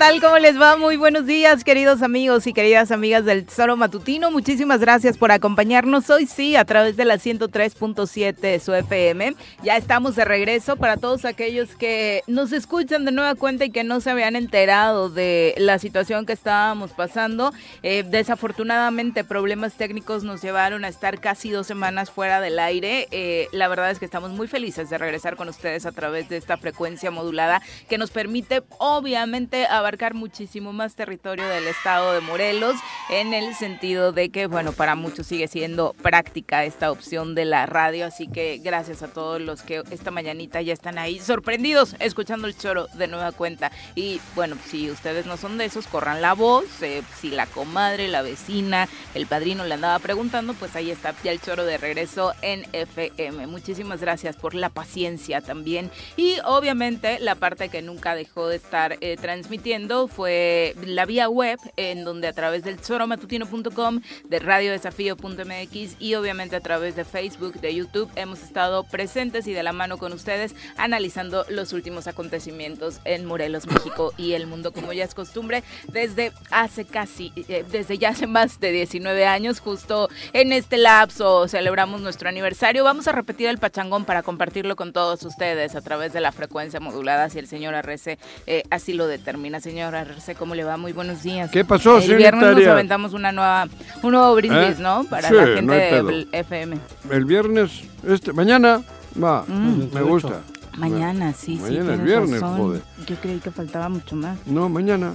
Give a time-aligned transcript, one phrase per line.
[0.00, 0.18] Tal?
[0.18, 0.78] ¿Cómo les va?
[0.78, 4.30] Muy buenos días, queridos amigos y queridas amigas del Tesoro Matutino.
[4.30, 9.34] Muchísimas gracias por acompañarnos hoy, sí, a través de la 103.7 de su FM.
[9.62, 13.84] Ya estamos de regreso para todos aquellos que nos escuchan de nueva cuenta y que
[13.84, 17.52] no se habían enterado de la situación que estábamos pasando.
[17.82, 23.06] Eh, desafortunadamente, problemas técnicos nos llevaron a estar casi dos semanas fuera del aire.
[23.10, 26.38] Eh, la verdad es que estamos muy felices de regresar con ustedes a través de
[26.38, 32.76] esta frecuencia modulada que nos permite, obviamente, abarcar muchísimo más territorio del estado de Morelos,
[33.08, 37.66] en el sentido de que, bueno, para muchos sigue siendo práctica esta opción de la
[37.66, 42.46] radio, así que gracias a todos los que esta mañanita ya están ahí sorprendidos escuchando
[42.46, 43.72] el choro de nueva cuenta.
[43.96, 48.06] Y bueno, si ustedes no son de esos, corran la voz, eh, si la comadre,
[48.06, 52.32] la vecina, el padrino le andaba preguntando, pues ahí está ya el choro de regreso
[52.42, 53.48] en FM.
[53.48, 55.90] Muchísimas gracias por la paciencia también.
[56.16, 61.58] Y obviamente la parte que nunca dejó de estar eh, transmitiendo fue la vía web,
[61.76, 67.74] en donde a través del soromatutino.com, de radiodesafío.mx y obviamente a través de Facebook, de
[67.74, 73.24] YouTube, hemos estado presentes y de la mano con ustedes analizando los últimos acontecimientos en
[73.24, 78.10] Morelos, México y el mundo, como ya es costumbre, desde hace casi, eh, desde ya
[78.10, 82.84] hace más de 19 años, justo en este lapso celebramos nuestro aniversario.
[82.84, 86.80] Vamos a repetir el pachangón para compartirlo con todos ustedes a través de la frecuencia
[86.80, 89.60] modulada, si el señor Arrece eh, así lo determina.
[89.70, 90.76] Señor Arrece, ¿cómo le va?
[90.76, 91.48] Muy buenos días.
[91.48, 93.68] ¿Qué pasó, El viernes nos aventamos una nueva,
[94.02, 94.82] un nuevo brindis, ¿Eh?
[94.82, 95.04] ¿no?
[95.04, 96.76] Para Sí, la no gente hay de FM.
[97.08, 97.70] El viernes,
[98.04, 98.82] este, mañana,
[99.22, 99.94] va, Mm.
[99.94, 100.40] me gusta.
[100.76, 101.62] Mañana, sí, sí.
[101.62, 102.56] Mañana es viernes, razón.
[102.58, 102.82] joder.
[103.06, 104.38] Yo creí que faltaba mucho más.
[104.44, 105.12] No, mañana.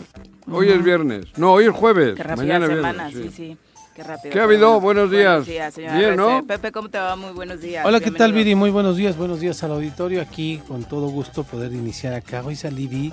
[0.50, 1.26] Hoy es viernes.
[1.36, 2.16] No, hoy es jueves.
[2.16, 3.58] Qué rápida mañana semana, viernes, sí, sí.
[3.94, 4.32] Qué rápido.
[4.34, 4.80] ¿Qué ha habido?
[4.80, 5.74] Bueno, Buenos días.
[5.74, 6.16] señora Bien.
[6.16, 6.46] ¿no?
[6.48, 7.18] Pepe, ¿cómo te va?
[7.18, 7.86] Muy buenos días.
[7.86, 8.32] Hola, ¿qué tal.
[8.32, 8.56] Viri?
[8.56, 10.22] Muy buenos días, buenos días al auditorio.
[10.22, 12.42] Aquí con todo gusto poder iniciar acá.
[12.46, 13.12] Hoy salí, vi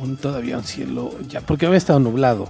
[0.00, 2.48] un, todavía un cielo, ya, porque había estado nublado.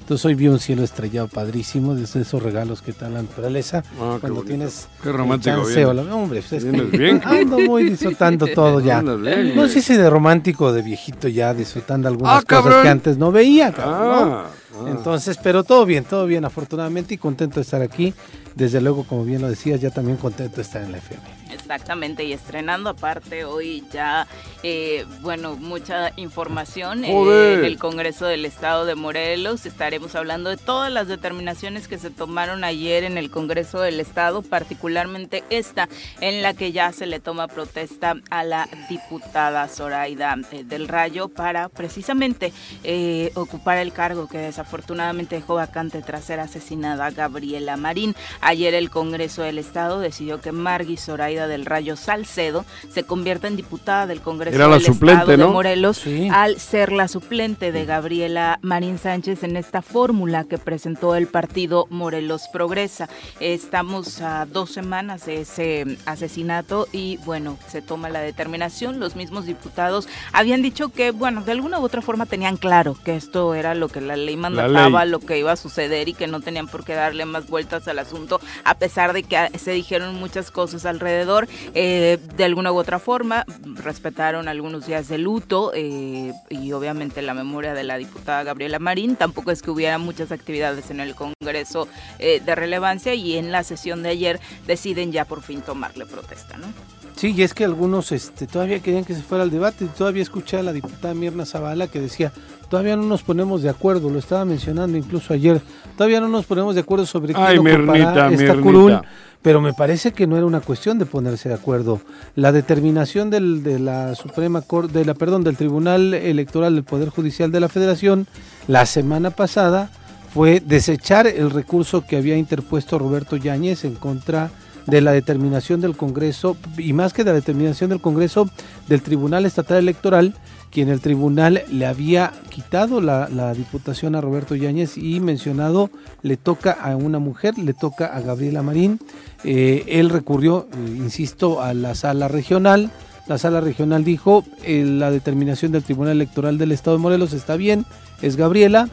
[0.00, 3.82] Entonces hoy vi un cielo estrellado padrísimo, de esos regalos que da la naturaleza.
[4.00, 5.88] Ah, cuando tienes Qué romántico el chance vienes.
[5.90, 7.20] o la- hombre, pues es que Vienes bien.
[7.24, 9.00] ando muy disfrutando todo ya.
[9.02, 12.82] Bien, No sé si de romántico o de viejito ya, disfrutando algunas Ah, cosas cabrón.
[12.84, 13.72] que antes no veía.
[13.72, 14.42] cabrón, ¿no?
[14.80, 14.90] Ah.
[14.90, 18.14] Entonces, pero todo bien, todo bien, afortunadamente, y contento de estar aquí.
[18.54, 21.22] Desde luego, como bien lo decías, ya también contento de estar en la FM.
[21.52, 24.26] Exactamente, y estrenando aparte hoy ya,
[24.62, 29.66] eh, bueno, mucha información eh, en el Congreso del Estado de Morelos.
[29.66, 34.42] Estaremos hablando de todas las determinaciones que se tomaron ayer en el Congreso del Estado,
[34.42, 35.88] particularmente esta
[36.20, 41.28] en la que ya se le toma protesta a la diputada Zoraida eh, del Rayo
[41.28, 42.52] para precisamente
[42.84, 48.16] eh, ocupar el cargo que desafortunadamente dejó vacante tras ser asesinada Gabriela Marín.
[48.40, 53.54] Ayer el Congreso del Estado decidió que Margui Zoraida del Rayo Salcedo se convierta en
[53.54, 55.52] diputada del Congreso Era la del suplente, Estado de.
[55.52, 56.28] Morelos Sí.
[56.32, 61.86] al ser la suplente de Gabriela Marín Sánchez en esta fórmula que presentó el partido
[61.88, 63.08] Morelos Progresa.
[63.38, 68.98] Estamos a dos semanas de ese asesinato y bueno, se toma la determinación.
[68.98, 73.14] Los mismos diputados habían dicho que, bueno, de alguna u otra forma tenían claro que
[73.14, 75.08] esto era lo que la ley mandaba ley.
[75.08, 77.98] lo que iba a suceder y que no tenían por qué darle más vueltas al
[77.98, 81.48] asunto, a pesar de que se dijeron muchas cosas alrededor.
[81.74, 87.34] Eh, de alguna u otra forma, respetaron algunos días de luto eh, y obviamente la
[87.34, 89.16] memoria de la diputada Gabriela Marín.
[89.16, 91.88] Tampoco es que hubiera muchas actividades en el Congreso
[92.18, 96.56] eh, de relevancia y en la sesión de ayer deciden ya por fin tomarle protesta,
[96.56, 96.66] ¿no?
[97.16, 99.86] Sí, y es que algunos este, todavía querían que se fuera al debate.
[99.96, 102.30] Todavía escuché a la diputada Mirna Zavala que decía,
[102.68, 105.62] todavía no nos ponemos de acuerdo, lo estaba mencionando incluso ayer,
[105.96, 109.00] todavía no nos ponemos de acuerdo sobre Ay, quién ocupará Mirnita, esta curul,
[109.40, 112.02] pero me parece que no era una cuestión de ponerse de acuerdo.
[112.34, 117.08] La determinación del, de la Suprema Corte, de la, perdón, del Tribunal Electoral del Poder
[117.08, 118.26] Judicial de la Federación
[118.68, 119.90] la semana pasada
[120.34, 125.96] fue desechar el recurso que había interpuesto Roberto Yáñez en contra de la determinación del
[125.96, 128.48] Congreso, y más que de la determinación del Congreso,
[128.88, 130.34] del Tribunal Estatal Electoral,
[130.70, 135.90] quien el tribunal le había quitado la, la diputación a Roberto Yáñez y mencionado
[136.22, 139.00] le toca a una mujer, le toca a Gabriela Marín.
[139.44, 142.90] Eh, él recurrió, eh, insisto, a la sala regional.
[143.26, 147.56] La sala regional dijo, eh, la determinación del Tribunal Electoral del Estado de Morelos está
[147.56, 147.86] bien,
[148.20, 148.88] es Gabriela.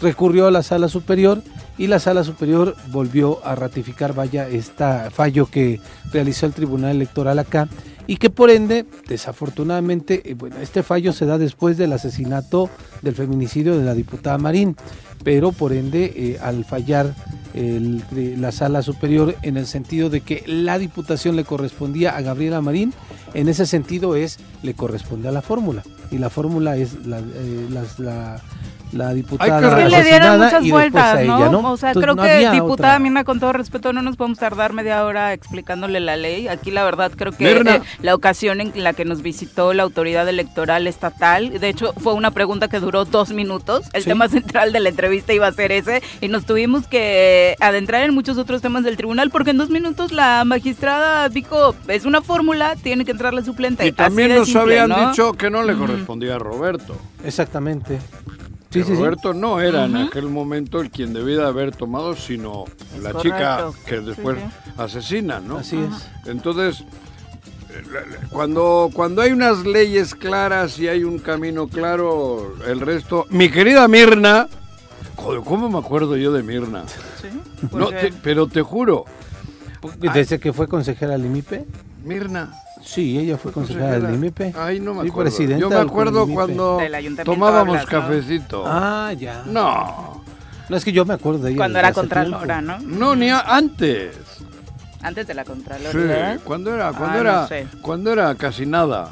[0.00, 1.42] Recurrió a la sala superior
[1.78, 5.80] y la sala superior volvió a ratificar, vaya, este fallo que
[6.12, 7.68] realizó el Tribunal Electoral acá
[8.06, 12.70] y que por ende, desafortunadamente, eh, bueno, este fallo se da después del asesinato
[13.02, 14.76] del feminicidio de la diputada Marín,
[15.24, 17.14] pero por ende, eh, al fallar
[17.54, 22.92] la sala superior en el sentido de que la diputación le correspondía a Gabriela Marín,
[23.32, 28.36] en ese sentido es, le corresponde a la fórmula, y la fórmula es la, eh,
[28.96, 31.72] la diputada que Es que le dieron muchas vueltas, ella, ¿no?
[31.72, 32.98] O sea, Entonces, creo no que diputada otra.
[32.98, 36.48] Mirna, con todo respeto, no nos podemos tardar media hora explicándole la ley.
[36.48, 40.28] Aquí la verdad creo que eh, la ocasión en la que nos visitó la autoridad
[40.28, 43.82] electoral estatal, de hecho fue una pregunta que duró dos minutos.
[43.92, 44.08] El Sí.
[44.08, 48.14] tema central de la entrevista iba a ser ese y nos tuvimos que adentrar en
[48.14, 52.76] muchos otros temas del tribunal porque en dos minutos la magistrada dijo, es una fórmula,
[52.76, 53.86] tiene que entrar la suplente.
[53.86, 55.10] Y también nos simple, habían ¿no?
[55.10, 56.96] dicho que no le correspondía a Roberto.
[57.24, 57.98] Exactamente.
[58.70, 58.94] Que Sí.
[58.94, 62.64] Roberto no era en aquel momento el quien debía de haber tomado, sino
[62.96, 65.58] Es la chica que después Sí, asesina, ¿no?
[65.58, 66.28] Así es.
[66.28, 66.84] Entonces,
[68.30, 73.26] cuando, cuando hay unas leyes claras y hay un camino claro, el resto...
[73.30, 74.48] Mi querida Mirna,
[75.14, 76.84] joder, ¿cómo me acuerdo yo de Mirna?
[76.88, 77.28] Sí,
[77.62, 79.04] No, porque- te- pero te juro,
[80.00, 81.64] Desde que fue consejera del IMIPE.
[82.04, 82.52] Mirna...
[82.86, 84.54] Sí, ella fue consejera del IMIPE.
[84.56, 85.30] Ay, no me Sí, acuerdo.
[85.30, 86.78] presidenta Yo me acuerdo cuando
[87.24, 87.90] tomábamos hablas, ¿no?
[88.00, 88.64] cafecito.
[88.66, 89.42] Ah, ya.
[89.46, 90.22] No,
[90.68, 91.56] No, es que yo me acuerdo de ella.
[91.58, 92.60] Cuando era contralora.
[92.62, 92.78] ¿no?
[92.80, 94.16] no, ni a- antes.
[95.02, 96.34] Antes de la Contraloría.
[96.34, 97.66] Sí, cuando era, cuando Ah, era, no sé.
[97.82, 99.10] cuando era casi nada.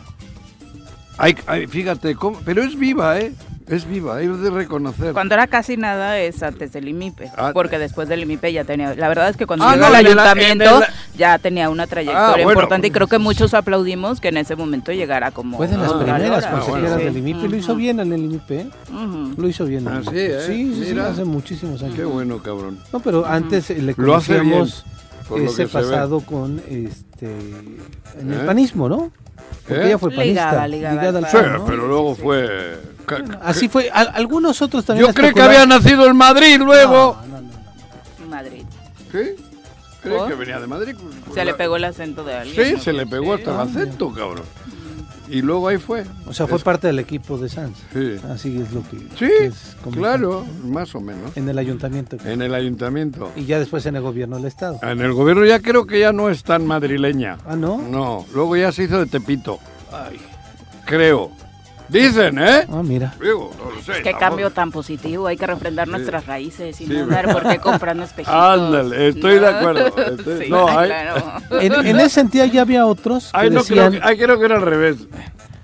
[1.19, 3.33] Hay, hay- fíjate, cómo- pero es viva, ¿eh?
[3.67, 5.15] Es viva, hay de reconocer.
[5.15, 7.51] Cuando era casi nada es antes del IMIPE, Ah.
[7.55, 9.95] porque después del IMIPE ya tenía, la verdad es que cuando Ah, llegó no, al
[9.95, 10.83] ayuntamiento
[11.17, 12.51] ya tenía una trayectoria Ah, bueno.
[12.51, 15.93] importante y creo que muchos aplaudimos que en ese momento llegara como Fue de las
[15.93, 16.51] Ah, primeras contralora.
[16.51, 17.05] consejeras bueno.
[17.05, 17.49] del IMIPE.
[17.49, 18.61] Lo hizo bien en el IMIPE.
[18.61, 18.67] ¿eh?
[19.39, 19.87] Lo hizo bien.
[19.89, 20.37] en el Ah, sí, IMIPE.
[20.37, 20.41] ¿eh?
[20.47, 21.95] Sí, sí, sí, hace muchísimos años.
[21.95, 22.79] Qué bueno, cabrón.
[22.93, 24.85] No, pero antes eh, le Lo hace conocíamos
[25.39, 28.45] ese pasado con este en el ¿Eh?
[28.47, 29.11] panismo, ¿no?
[29.67, 29.87] Porque ¿Eh?
[29.89, 30.67] ella fue panista.
[30.67, 32.79] Ligada, ligada al Sí, pero luego fue...
[33.43, 33.91] Así fue.
[33.91, 35.07] Al- algunos otros también.
[35.09, 37.19] Yo creí que había nacido en Madrid luego.
[37.23, 37.49] No, no, no,
[38.21, 38.27] no.
[38.31, 38.63] Madrid.
[39.13, 39.45] ¿Sí?
[40.09, 40.29] ¿Por?
[40.29, 40.97] que venía de Madrid.
[41.35, 42.67] Se le pegó el acento de alguien.
[42.67, 42.79] Sí, ¿no?
[42.81, 44.45] se le pegó hasta el acento, cabrón.
[45.29, 46.05] Y luego ahí fue.
[46.27, 47.79] O sea, fue Es- parte del equipo de Sanz.
[47.93, 48.17] Sí.
[48.29, 48.99] Así es lo que.
[48.99, 51.37] Sí, que es como- claro, más o menos.
[51.37, 52.17] En el ayuntamiento.
[52.25, 53.33] En el ayuntamiento.
[53.35, 54.79] Y ya después en el gobierno del estado.
[54.83, 57.39] En el gobierno ya creo que ya no es tan madrileña.
[57.47, 57.79] Ah, ¿no?
[57.79, 59.59] No, luego ya se hizo de Tepito.
[60.85, 61.31] Creo.
[61.89, 62.67] Dicen, ¿eh?
[62.73, 63.15] Ah, mira.
[63.21, 64.03] Digo, no lo sé.
[64.03, 67.59] Qué cambio tan positivo, hay que refrendar nuestras raíces y Sí, no andar por qué
[67.59, 68.35] comprando espejitos.
[68.35, 69.87] Ándale, estoy de acuerdo,
[70.17, 71.23] estoy- Sí, no, hay- claro.
[71.61, 74.03] En, en ese sentido ya había otros que Ay, no, creo decían.
[74.03, 74.97] que, ay, creo que era al revés.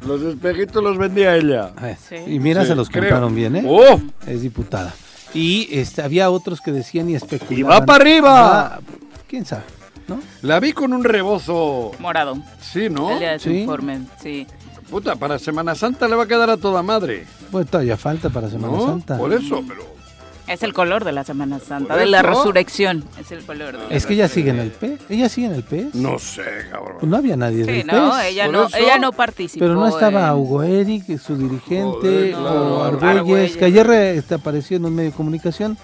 [0.07, 1.71] Los espejitos los vendía ella.
[1.77, 2.17] Ah, Sí.
[2.27, 3.03] Y mira, Sí, se los creo.
[3.03, 3.65] compraron bien, ¿eh?
[3.67, 4.01] ¡Oh!
[4.27, 4.93] Es diputada.
[5.35, 7.59] Y este, había otros que decían y especulaban.
[7.59, 8.61] ¡Y va para arriba!
[8.77, 8.81] Ah,
[9.29, 9.63] ¿Quién sabe?
[10.09, 10.19] ¿No?
[10.43, 11.93] La vi con un rebozo.
[12.01, 12.37] Morado.
[12.61, 13.13] Sí, ¿no?
[13.13, 13.59] El día de su Sí.
[13.61, 14.47] informe, sí.
[14.91, 17.27] Puta, para Semana Santa le va a quedar a toda madre.
[17.51, 18.87] Bueno, todavía falta para Semana ¿No?
[18.87, 19.17] Santa.
[19.17, 20.01] Por eso, pero.
[20.47, 23.05] Es el color de la Semana Santa, de la resurrección.
[23.21, 23.71] Es el color.
[23.79, 24.99] de la Es que ella sigue en el P.
[25.09, 25.91] Ella sigue en el P.
[25.95, 26.43] No sé,
[26.73, 26.97] cabrón.
[26.99, 28.77] Pues no había nadie Sí, del no, ella no, eso.
[28.77, 29.65] ella no participó.
[29.65, 32.79] Pero no estaba en- Hugo Eric, su dirigente, Joder, claro.
[32.79, 33.17] o Argüelles.
[33.21, 35.79] Argüelles, que ayer eh, este, apareció en un medio de comunicación.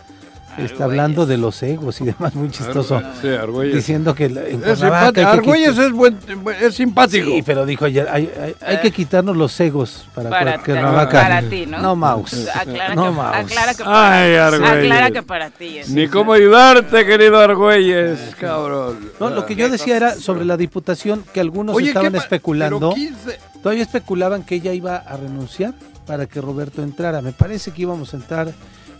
[0.64, 3.00] Está hablando de los egos y demás, muy chistoso.
[3.20, 3.74] Sí, Argüelles.
[3.76, 4.80] Diciendo que en Es
[5.12, 6.18] que Argüelles es, buen,
[6.60, 7.26] es simpático.
[7.26, 11.22] Sí, pero dijo ayer, hay, hay- hay que quitarnos los egos para, Para, Cuernavaca.
[11.22, 11.78] para ti, ¿no?
[11.80, 12.48] No, Maus.
[12.54, 13.36] Aclara, No, que, Maus.
[13.36, 14.84] aclara que para Ay, Argüelles.
[14.84, 15.90] Aclara que para ti es.
[15.90, 19.10] Ni cómo ayudarte, querido Argüelles, cabrón.
[19.20, 22.22] No, lo que yo decía era sobre la diputación que algunos Oye, estaban ¿qué pa-
[22.24, 22.78] especulando.
[22.78, 25.74] pero 15 Todavía especulaban que ella iba a renunciar
[26.06, 27.20] para que Roberto entrara.
[27.20, 28.52] Me parece que íbamos a entrar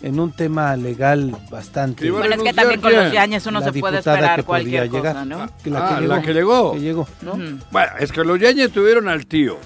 [0.03, 2.05] en un tema legal bastante.
[2.05, 4.89] Que Bueno, es que también con los Yañez uno se puede esperar que podía cualquier
[4.89, 5.27] cosa, llegar.
[5.27, 5.47] ¿no?
[5.63, 6.73] Que Ah, la que llegó.
[6.73, 7.33] que llegó, ¿no?
[7.33, 7.59] Ujú.
[7.71, 9.59] Bueno, es que los Yañez tuvieron al tío.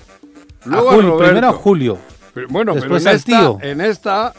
[0.65, 1.99] Luego a Julio, primero a Julio.
[2.35, 3.59] Pero- bueno, Después pero en al esta, tío.
[3.63, 4.33] en esta,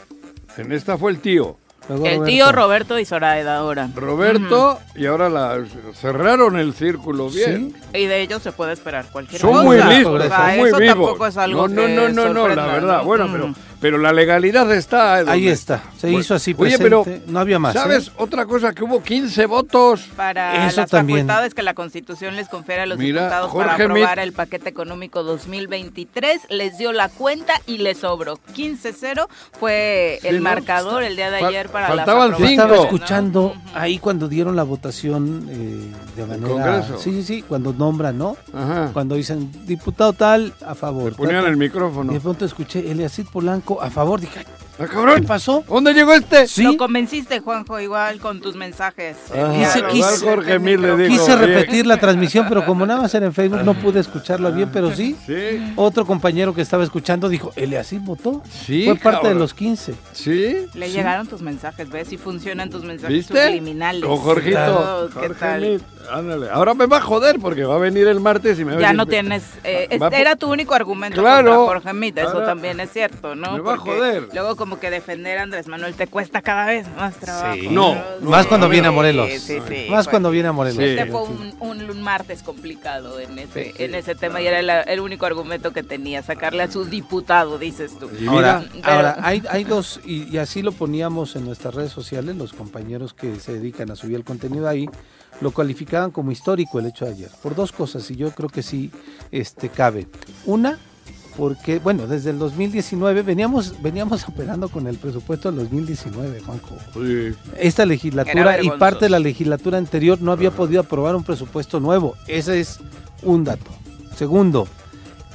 [0.58, 1.58] en esta fue el tío.
[1.90, 3.90] Luego El tío Roberto y Zoraida ahora.
[3.96, 5.58] Roberto y ahora la
[5.94, 7.76] cerraron el círculo bien.
[7.94, 9.64] Y de ellos se puede esperar cualquier Son cosa.
[9.64, 10.96] muy listos, O listos, sea, son muy eso vivos.
[10.96, 12.98] tampoco es algo no, no, que no, no, no, la verdad.
[13.00, 13.04] ¿no?
[13.06, 13.32] Bueno, Mm.
[13.32, 15.22] pero, pero la legalidad está.
[15.22, 15.26] ¿eh?
[15.28, 15.82] Ahí está.
[15.98, 16.84] Se Bueno, hizo así Oye, presente.
[16.84, 17.76] pero no había más.
[17.76, 17.80] ¿eh?
[17.80, 18.74] ¿sabes otra cosa?
[18.74, 20.02] Que hubo 15 votos.
[20.16, 21.20] Para Eso las también.
[21.20, 24.34] facultades que la Constitución les confiere a los Mira, diputados Jorge para aprobar Mit- el
[24.34, 28.38] paquete económico 2023, les dio la cuenta y les sobró.
[28.56, 29.28] 15-0
[29.60, 30.44] fue Sí, el ¿no?
[30.44, 32.62] marcador el día de ayer para faltaban las Yo cinco.
[32.64, 36.48] estaba escuchando ahí cuando dieron la votación eh, de manera.
[36.48, 36.98] Congreso.
[37.00, 38.38] Sí, sí, sí, cuando nombran, ¿no?
[38.54, 38.90] Ajá.
[38.94, 41.12] Cuando dicen diputado tal, a favor.
[41.12, 42.12] Le ponían tal, el micrófono.
[42.12, 44.20] Y de pronto escuché Eliasid Polanco a favor.
[44.20, 44.46] Dije,
[44.82, 45.24] "Ay, ¡Ah, ¿qué cabrón!
[45.26, 45.64] pasó?
[45.68, 46.48] ¿Dónde llegó este?
[46.48, 49.18] Sí, Lo convenciste, Juanjo, igual con tus mensajes.
[49.36, 53.14] Ah, Quise- quise- Jorge Mil le dijo, quise repetir la transmisión, pero como nada más
[53.14, 55.16] era en Facebook, no pude escucharla bien, pero sí.
[55.26, 58.42] Sí, Otro compañero que estaba escuchando dijo, Eliasid votó.
[58.52, 58.86] sí.
[58.86, 59.94] Fue parte de los 15.
[60.14, 60.68] Sí.
[60.74, 62.08] Le llegaron tus mensajes, ¿ves?
[62.08, 63.46] Si funcionan tus mensajes ¿Viste?
[63.48, 64.04] subliminales.
[64.04, 64.60] Con Jorgito.
[64.62, 65.82] Oh, ¿Qué Jorge tal?
[66.12, 66.50] Ándale.
[66.50, 68.82] Ahora me va a joder porque va a venir el martes y me va a
[68.82, 69.44] Ya no tienes.
[69.64, 71.52] eh, es- Va por- era tu único argumento Claro.
[71.68, 73.54] contra Jorge Mit, eso Ahora también es cierto, ¿no?
[73.54, 74.28] me va a joder.
[74.34, 77.56] Luego, como que defender a Andrés Manuel te cuesta cada vez más trabajo.
[77.60, 77.68] Sí.
[77.70, 79.30] No, Más cuando viene a Morelos.
[79.32, 80.80] Sí, sí, Más fue- cuando viene a Morelos.
[80.80, 84.70] Este fue un, un- un martes complicado en ese, en ese tema y era el,
[84.70, 88.10] el único argumento que tenía, sacarle a su diputado, dices tú.
[88.20, 91.92] Y Ahora, Pero- ahora hay, hay dos, y, y así lo poníamos en nuestras redes
[91.92, 94.88] sociales, los compañeros que se dedican a subir el contenido ahí,
[95.42, 98.62] lo calificaban como histórico el hecho de ayer, por dos cosas, y yo creo que
[98.62, 98.92] sí
[99.32, 100.08] este, cabe.
[100.46, 100.78] Una,
[101.38, 106.78] porque, bueno, desde el 2019 veníamos, veníamos operando con el presupuesto del 2019, Juanjo.
[106.94, 107.34] Sí.
[107.58, 112.16] Esta legislatura y parte de la legislatura anterior no había podido aprobar un presupuesto nuevo.
[112.28, 112.80] Ese es
[113.24, 113.72] un dato.
[114.16, 114.68] Segundo,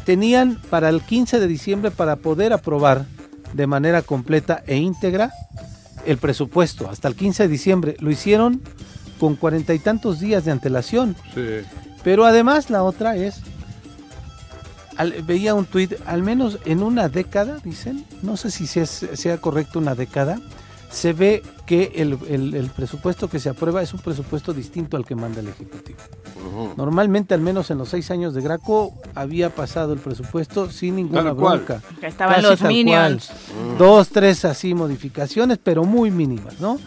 [0.05, 3.07] tenían para el 15 de diciembre para poder aprobar
[3.53, 5.33] de manera completa e íntegra
[6.05, 7.97] el presupuesto hasta el 15 de diciembre.
[8.01, 8.63] Lo hicieron
[9.19, 11.17] con cuarenta y tantos días de antelación.
[11.35, 11.61] Sí.
[12.05, 13.41] Pero además la otra es,
[14.97, 19.39] al- veía un tuit, al menos en una década, dicen, no sé si sea, sea
[19.39, 20.39] correcto una década,
[20.91, 25.05] se ve que el, el- el presupuesto que se aprueba es un presupuesto distinto al
[25.05, 25.99] que manda el Ejecutivo.
[26.77, 31.25] Normalmente, al menos en los seis años de Graco, había pasado el presupuesto sin ninguna
[31.25, 31.83] Tal bronca.
[32.01, 33.27] Que estaban Casi los tal minions.
[33.27, 33.79] cual.
[33.79, 36.79] Dos, tres así modificaciones, pero muy mínimas, ¿no?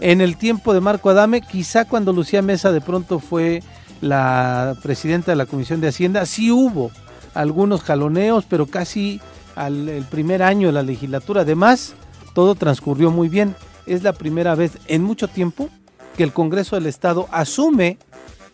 [0.00, 3.62] En el tiempo de Marco Adame, quizá cuando Lucía Mesa de pronto fue
[4.00, 6.90] la presidenta de la Comisión de Hacienda, sí hubo
[7.38, 9.20] algunos jaloneos, pero casi
[9.54, 11.42] al el primer año de la legislatura.
[11.42, 11.94] Además,
[12.34, 13.54] todo transcurrió muy bien.
[13.86, 15.68] Es la primera vez en mucho tiempo
[16.16, 17.96] que el Congreso del Estado asume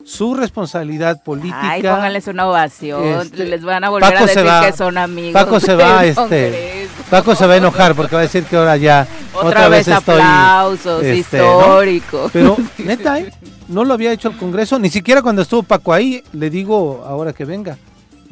[0.04, 1.70] su responsabilidad política.
[1.70, 3.22] Ay, pónganles una ovación.
[3.22, 5.32] Este, Les van a volver Paco a decir va- que son amigos.
[5.32, 6.92] Paco se va, este, Congreso.
[7.10, 10.14] Paco se va a enojar porque va a decir que ahora ya Otra, vez, estoy
[10.20, 11.58] aplausos este, ¿no?
[11.60, 12.30] históricos.
[12.34, 13.32] Pero, neta, ¿eh?
[13.68, 17.32] no lo había hecho el Congreso, ni siquiera cuando estuvo Paco ahí, le digo ahora
[17.32, 17.78] que venga,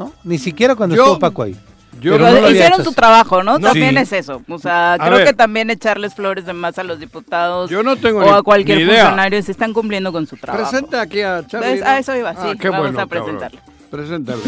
[0.04, 0.12] ¿no?
[0.24, 1.56] Ni siquiera cuando Yo- estuvo Paco ahí.
[2.00, 3.58] Yo Pero no hicieron su trabajo, ¿no?
[3.58, 3.68] No.
[3.68, 3.98] También Sí.
[4.02, 4.42] es eso.
[4.48, 5.26] O sea, A creo ver.
[5.26, 8.42] que también echarles flores de más a los diputados Yo no tengo o ni- a
[8.42, 9.02] cualquier ni idea.
[9.04, 10.68] funcionario se están cumpliendo con su trabajo.
[10.70, 11.82] Presenta aquí a Charlie.
[11.82, 12.38] A eso iba, sí.
[12.42, 13.24] Ah, qué Vamos bueno, a cabrón.
[13.24, 13.60] presentarle.
[13.90, 14.40] Preséntale.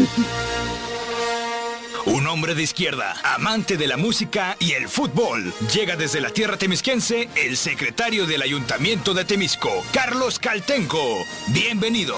[2.07, 5.53] Un hombre de izquierda, amante de la música y el fútbol.
[5.73, 10.99] Llega desde la tierra temisquense el secretario del Ayuntamiento de Temisco, Carlos Caltenco.
[11.47, 12.15] Bienvenido.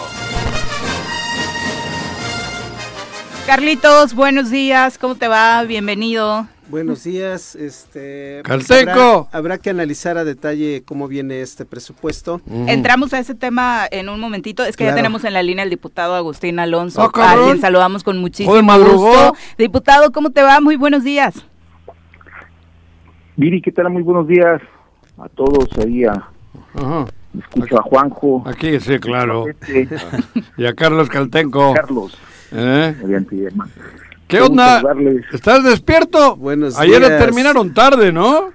[3.47, 4.97] Carlitos, buenos días.
[4.97, 5.63] ¿Cómo te va?
[5.63, 6.45] Bienvenido.
[6.67, 7.55] Buenos días.
[7.55, 8.91] Este, Caltenco.
[8.91, 12.41] habrá, habrá que analizar a detalle cómo viene este presupuesto.
[12.67, 14.65] Entramos a ese tema en un momentito.
[14.65, 17.11] Es que ya tenemos en la línea al diputado Agustín Alonso, a
[17.45, 19.07] quien saludamos con muchísimo Joder, madrugó.
[19.11, 19.33] gusto.
[19.57, 20.59] Diputado, ¿cómo te va?
[20.59, 21.35] Muy buenos días.
[23.37, 23.89] Viri, ¿qué tal?
[23.89, 24.61] Muy buenos días
[25.17, 26.03] a todos ahí.
[26.03, 26.11] A,
[26.73, 27.05] Ajá.
[27.39, 29.45] escucho a Juanjo, Aquí sí, claro.
[29.47, 29.87] este,
[30.57, 31.73] Y a Carlos Caltenco.
[31.73, 32.17] Carlos,
[32.51, 32.95] ¿Eh?
[34.27, 34.83] ¿Qué onda?
[35.31, 36.35] ¿Estás despierto?
[36.35, 37.19] Buenos Ayer días.
[37.19, 38.49] terminaron tarde, ¿no?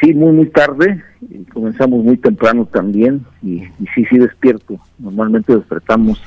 [0.00, 1.02] Sí, muy, muy tarde.
[1.20, 3.24] y comenzamos muy temprano también.
[3.42, 4.78] Y, y sí, sí, despierto.
[4.98, 6.20] Normalmente despertamos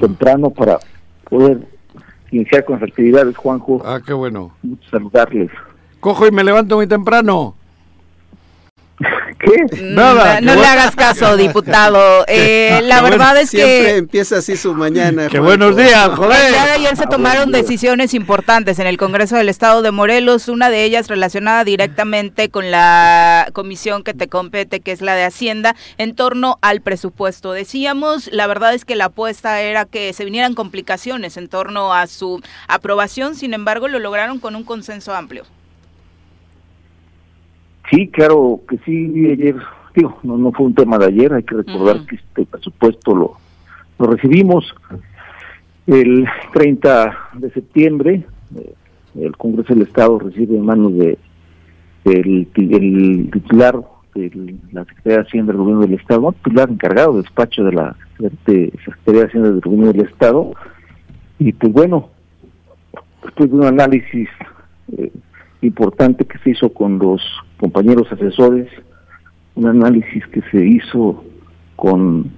[0.00, 0.78] temprano para
[1.28, 1.58] poder
[2.30, 3.82] iniciar con las actividades, Juanjo.
[3.84, 4.52] Ah, qué bueno.
[4.90, 5.50] Saludarles.
[6.00, 7.54] Cojo y me levanto muy temprano.
[9.38, 9.82] ¿Qué?
[9.82, 12.24] Nada, No, le hagas caso, diputado.
[12.36, 15.28] Eh, la verdad es Siempre que empieza así su mañana.
[15.28, 15.44] Qué Juanjo.
[15.44, 16.50] buenos días, el joder.
[16.50, 20.70] día de ayer se tomaron decisiones importantes en el Congreso del Estado de Morelos, una
[20.70, 25.76] de ellas relacionada directamente con la comisión que te compete, que es la de Hacienda,
[25.98, 27.52] en torno al presupuesto.
[27.52, 32.06] Decíamos, la verdad es que la apuesta era que se vinieran complicaciones en torno a
[32.06, 35.44] su aprobación, sin embargo, lo lograron con un consenso amplio.
[37.90, 39.56] Sí, claro que sí, ayer,
[39.94, 43.32] digo, no, no fue un tema de ayer, hay que recordar que este presupuesto lo,
[43.98, 44.74] lo recibimos
[45.86, 48.24] el 30 de septiembre,
[48.56, 48.74] eh,
[49.20, 51.18] el Congreso del Estado recibe en manos de
[52.04, 53.80] el, el titular
[54.14, 57.72] de la Secretaría de Hacienda del Gobierno del Estado, no, titular encargado del despacho de
[57.72, 60.52] la de Secretaría de Hacienda del Gobierno del Estado,
[61.38, 62.08] y pues bueno,
[63.22, 64.28] después de un análisis
[64.96, 65.12] eh,
[65.62, 67.20] importante que se hizo con los
[67.68, 68.68] compañeros asesores,
[69.54, 71.24] un análisis que se hizo
[71.76, 72.30] con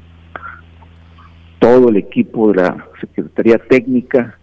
[1.59, 4.38] todo el equipo de la Secretaría Técnica,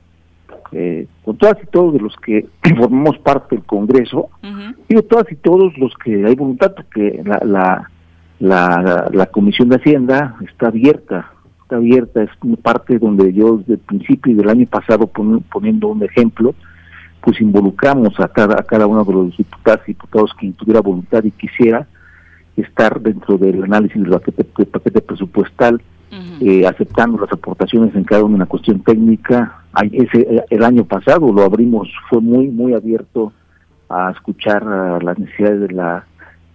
[0.73, 2.47] eh, con todas y todos de los que
[2.77, 4.75] formamos parte del Congreso, Ujú.
[4.89, 7.89] digo todas y todos los que hay voluntad, porque la, la,
[8.39, 13.73] la, la Comisión de Hacienda está abierta, está abierta, es una parte donde yo desde
[13.75, 16.53] el principio y del año pasado, pon- poniendo un ejemplo,
[17.23, 21.23] pues involucramos a cada, a cada uno de los diputados y diputados que tuviera voluntad
[21.23, 21.87] y quisiera
[22.57, 25.81] estar dentro del análisis del paquete, del paquete presupuestal,
[26.41, 29.63] eh, aceptando las aportaciones en cada una en la cuestión técnica.
[29.71, 33.31] Ay, Ese, eh, el año pasado lo abrimos, fue muy, muy abierto
[33.89, 36.05] a escuchar a las necesidades de, la,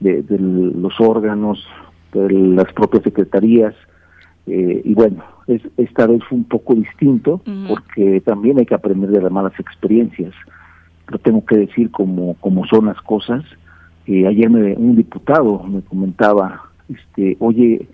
[0.00, 1.66] de, de los órganos,
[2.12, 3.75] de las propias secretarías.
[4.46, 9.10] eh, y bueno, es, esta vez fue un poco distinto porque también hay que aprender
[9.10, 10.34] de las malas experiencias.
[11.10, 13.42] Lo tengo que decir como, como son las cosas.
[14.06, 17.86] Eh, ayer me, un diputado me comentaba, este, oye,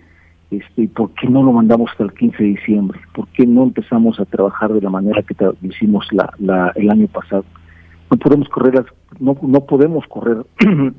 [0.51, 2.99] este, ¿por qué no lo mandamos hasta el 15 de diciembre?
[3.13, 7.07] ¿Por qué no empezamos a trabajar de la manera que hicimos la, la, el año
[7.07, 7.43] pasado?
[8.11, 8.85] No podemos correr, las-
[9.19, 10.45] no, no podemos correr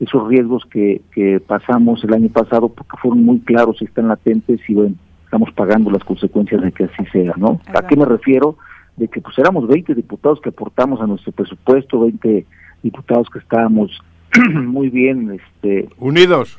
[0.00, 4.60] esos riesgos que, que pasamos el año pasado porque fueron muy claros y están latentes
[4.68, 7.60] y bueno, estamos pagando las consecuencias de que así sea, ¿no?
[7.68, 8.56] ¿A qué me refiero?
[8.98, 12.46] De que pues éramos 20 diputados que aportamos a nuestro presupuesto, 20
[12.82, 13.90] diputados que estábamos
[14.54, 16.58] muy bien, este, Unidos.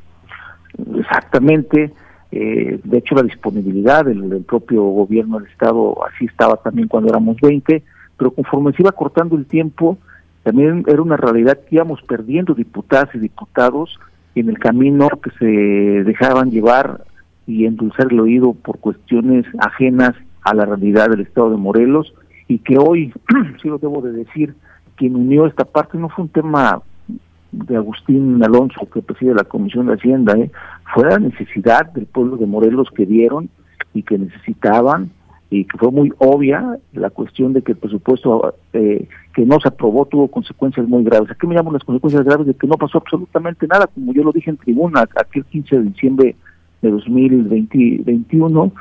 [0.97, 1.91] Exactamente.
[2.31, 7.09] Eh, de hecho, la disponibilidad del, del propio gobierno del Estado así estaba también cuando
[7.09, 7.83] éramos 20,
[8.17, 9.97] pero conforme se iba cortando el tiempo,
[10.43, 13.99] también era una realidad que íbamos perdiendo diputadas y diputados
[14.35, 17.03] en el camino que se dejaban llevar
[17.47, 22.13] y endulzar el oído por cuestiones ajenas a la realidad del Estado de Morelos
[22.49, 23.13] y que hoy,
[23.61, 24.55] sí lo debo de decir,
[24.97, 26.81] quien unió esta parte no fue un tema
[27.51, 30.51] de Agustín Alonso, que preside la Comisión de Hacienda, ¿eh?
[30.93, 33.49] fue la necesidad del pueblo de Morelos que dieron
[33.93, 35.11] y que necesitaban,
[35.51, 39.69] y que fue muy obvia la cuestión de que el presupuesto eh, que no se
[39.69, 41.31] aprobó tuvo consecuencias muy graves.
[41.31, 42.45] ¿A qué me llaman las consecuencias graves?
[42.45, 45.83] De que no pasó absolutamente nada, como yo lo dije en tribuna aquel 15 de
[45.83, 46.35] diciembre
[46.81, 48.73] de 2021, Ujú.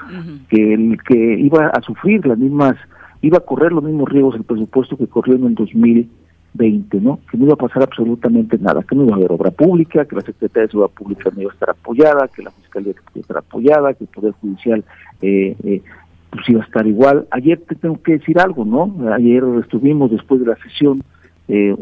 [0.51, 2.77] que el que iba a sufrir las mismas,
[3.23, 7.21] iba a correr los mismos riesgos el presupuesto que corrió en el 2020, ¿no?
[7.31, 10.17] Que no iba a pasar absolutamente nada, que no iba a haber obra pública, que
[10.17, 13.13] la Secretaría de Seguridad Pública no iba a estar apoyada, que la Fiscalía no iba
[13.17, 14.85] a estar apoyada, que el Poder Judicial
[15.23, 15.83] eh, eh,
[16.31, 17.27] pues iba a estar igual.
[17.31, 18.95] Ayer te tengo que decir algo, ¿no?
[19.13, 21.03] Ayer estuvimos después de la sesión
[21.49, 21.75] eh,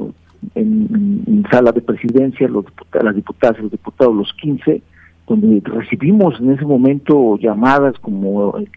[0.55, 4.83] en, sala de presidencia, los diputados, las diputadas y los diputados, los 15,
[5.27, 8.69] donde recibimos en ese momento llamadas como eh,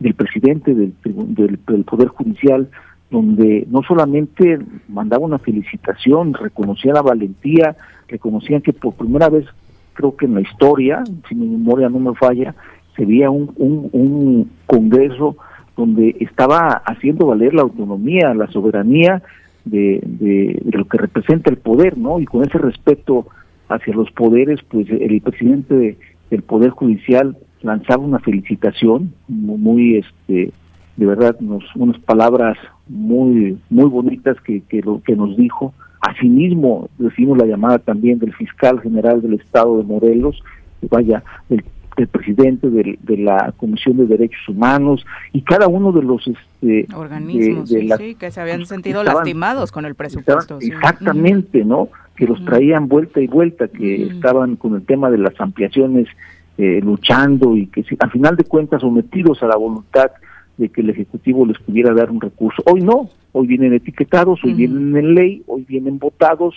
[0.00, 2.68] del presidente del, del, del Poder Judicial,
[3.10, 7.76] donde no solamente mandaba una felicitación, reconocía la valentía,
[8.08, 9.46] reconocían que por primera vez,
[9.94, 12.54] creo que en la historia, si mi memoria no me falla,
[12.96, 15.36] se veía un, un, un Congreso
[15.76, 19.22] donde estaba haciendo valer la autonomía, la soberanía
[19.64, 22.18] de, de, de lo que representa el poder, ¿no?
[22.20, 23.26] Y con ese respeto
[23.68, 25.98] hacia los poderes, pues el presidente de-
[26.30, 30.52] del Poder Judicial lanzaba una felicitación muy, este,
[30.96, 32.56] de verdad, nos, unas palabras
[32.88, 35.74] muy, muy bonitas que, que, lo, que nos dijo.
[36.00, 40.40] Asimismo, recibimos la llamada también del fiscal general del Estado de Morelos,
[40.90, 41.64] vaya, el
[41.96, 46.86] del presidente del- de, la Comisión de Derechos Humanos y cada uno de los este,
[46.94, 50.12] Organismos, de- de sí, las- sí, que se habían sentido estaban- lastimados con el estaban-
[50.12, 50.60] presupuesto.
[50.60, 50.68] sí.
[50.68, 51.88] exactamente, ¿no?
[52.14, 56.06] Que los traían vuelta y vuelta, que estaban con el tema de las ampliaciones
[56.58, 60.10] eh, luchando y que al final de cuentas sometidos a la voluntad
[60.56, 62.62] de que el Ejecutivo les pudiera dar un recurso.
[62.66, 66.54] Hoy no, hoy vienen etiquetados, hoy vienen en ley, hoy vienen votados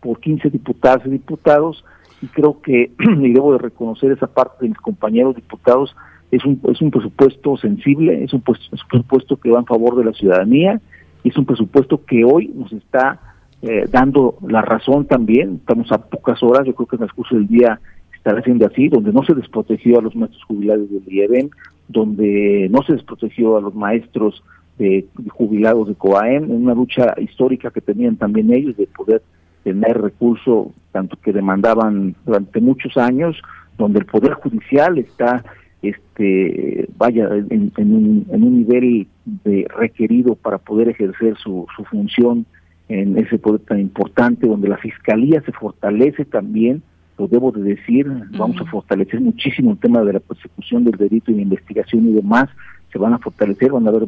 [0.00, 1.84] por 15 diputadas y diputados
[2.22, 5.94] y creo que, y debo de reconocer esa parte de mis compañeros diputados,
[6.30, 9.66] es un, es un presupuesto sensible, es un, pues- es un presupuesto que va en
[9.66, 10.80] favor de la ciudadanía
[11.22, 13.20] y es un presupuesto que hoy nos está
[13.60, 17.34] eh, dando la razón también, estamos a pocas horas, yo creo que en el curso
[17.34, 17.80] del día
[18.22, 21.50] estará siendo así, donde no se desprotegió a los maestros jubilados del IEBEN,
[21.88, 24.44] donde no se desprotegió a los maestros
[24.78, 29.22] de jubilados de COAEM, en una lucha histórica que tenían también ellos de poder
[29.64, 33.36] tener recurso, tanto que demandaban durante muchos años,
[33.76, 35.44] donde el Poder Judicial está,
[35.82, 39.08] este vaya, en, en un, en un nivel
[39.44, 42.46] de requerido para poder ejercer su, su función
[42.88, 46.82] en ese poder tan importante, donde la Fiscalía se fortalece también,
[47.18, 48.06] lo debo de decir,
[48.38, 52.12] vamos a fortalecer muchísimo el tema de la persecución del delito y de investigación y
[52.12, 52.48] demás,
[52.90, 54.06] se van a fortalecer, van a haber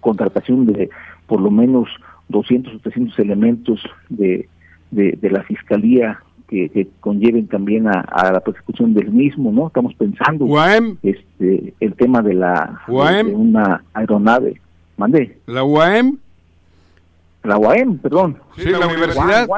[0.00, 0.90] contratación de
[1.26, 1.88] por lo menos
[2.28, 4.48] 200 o 300 elementos de,
[4.90, 9.66] de, de la Fiscalía que, que conlleven también a, a la persecución del mismo, ¿no?
[9.66, 13.26] Estamos pensando UAM, este el tema de la UAM.
[13.26, 14.60] de una aeronave,
[14.96, 16.18] mandé, la UAM,
[17.42, 18.36] la UAM, perdón.
[18.56, 19.48] sí, la universidad.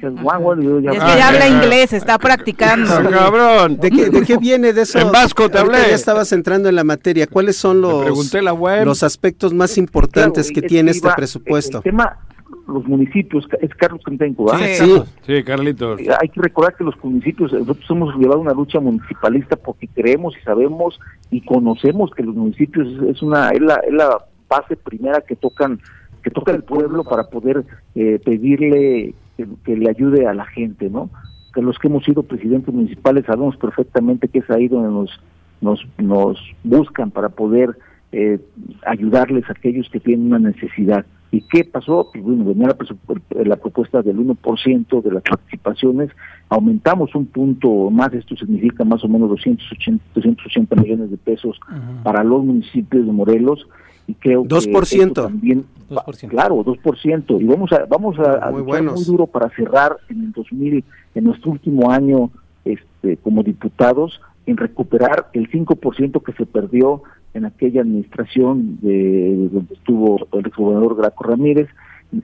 [0.00, 2.88] Es que Ah, ya habla ah, inglés, está practicando.
[2.92, 3.76] Ah, cabrón.
[3.78, 4.98] ¿De qué, ¿De qué viene de eso?
[4.98, 5.78] En vasco te hablé.
[5.88, 7.26] Ya estabas entrando en la materia.
[7.26, 8.84] ¿Cuáles son los, pregunté la UAM.
[8.84, 11.78] los aspectos más importantes Claro, que es tiene este iba- presupuesto?
[11.78, 12.18] El tema,
[12.66, 14.66] los municipios, es Carlos Cantenco, ¿verdad?
[14.74, 14.84] Sí.
[14.84, 16.00] Sí, Sí, Carlitos.
[16.00, 20.34] Eh, Hay que recordar que los municipios, nosotros hemos llevado una lucha municipalista porque creemos
[20.40, 20.98] y sabemos
[21.30, 25.34] y conocemos que los municipios es, es una es la, es la base primera que
[25.36, 25.80] tocan
[26.22, 30.90] que toca el pueblo para poder eh, pedirle que, que le ayude a la gente,
[30.90, 31.08] ¿no?
[31.54, 35.18] Que los que hemos sido presidentes municipales sabemos perfectamente que es ahí donde nos
[35.60, 37.76] nos, nos buscan para poder
[38.12, 38.38] eh,
[38.86, 41.04] ayudarles a aquellos que tienen una necesidad.
[41.30, 42.08] ¿Y qué pasó?
[42.10, 46.10] Pues bueno, venía la, la propuesta del 1% de las participaciones,
[46.48, 51.60] aumentamos un punto más, esto significa más o menos 280, 280 millones de pesos
[52.02, 53.68] para los municipios de Morelos
[54.08, 55.06] y creo que 2%.
[55.06, 56.28] esto también, 2%.
[56.28, 60.32] claro, 2%, y vamos a vamos a, a Muy muy duro para cerrar en el
[60.32, 60.82] 2000,
[61.14, 62.30] en nuestro último año
[62.64, 67.02] este, como diputados, en recuperar el 5% que se perdió
[67.34, 71.68] en aquella administración de donde estuvo el exgobernador Graco Ramírez,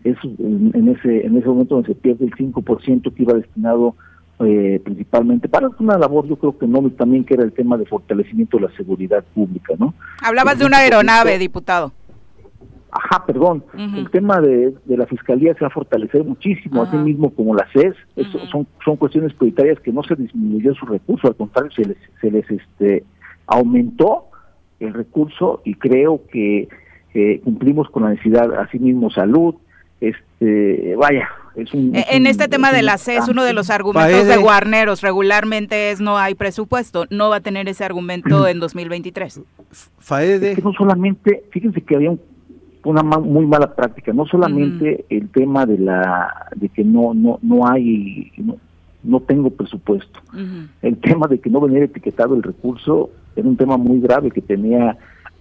[0.05, 3.95] es en, en ese en ese momento donde se pierde el 5% que iba destinado
[4.41, 7.87] eh, principalmente para una labor yo creo que no también que era el tema de
[7.87, 9.95] fortalecimiento de la seguridad pública, ¿no?
[10.23, 11.93] Hablabas de una aeronave, diputado.
[12.91, 13.65] Ajá, perdón.
[13.75, 16.93] El tema de, de la fiscalía se va a fortalecer muchísimo, Ajá.
[16.93, 17.95] así mismo como la CES.
[18.15, 18.47] Eso Ujú.
[18.47, 22.31] son, son cuestiones prioritarias que no se disminuyó su recurso, al contrario, se les, se
[22.31, 23.05] les este,
[23.49, 24.27] aumentó
[24.79, 26.69] el recurso y creo que
[27.15, 29.57] eh, cumplimos con la necesidad, así mismo salud.
[30.01, 31.95] Este, vaya, es un.
[31.95, 34.11] E- es En un- este tema es de la CES, ah, uno de los argumentos
[34.13, 34.25] Paede.
[34.25, 37.07] de Guarneros regularmente es no hay presupuesto.
[37.11, 39.41] No va a tener ese argumento en 2023.
[39.71, 42.21] Es Faede, que no solamente, fíjense que había un-
[42.85, 47.39] una ma- muy mala práctica, no solamente el tema de la de que no no
[47.43, 48.57] no hay no,
[49.03, 50.21] no tengo presupuesto.
[50.83, 54.41] El tema de que no venía etiquetado el recurso era un tema muy grave que
[54.43, 54.97] tenía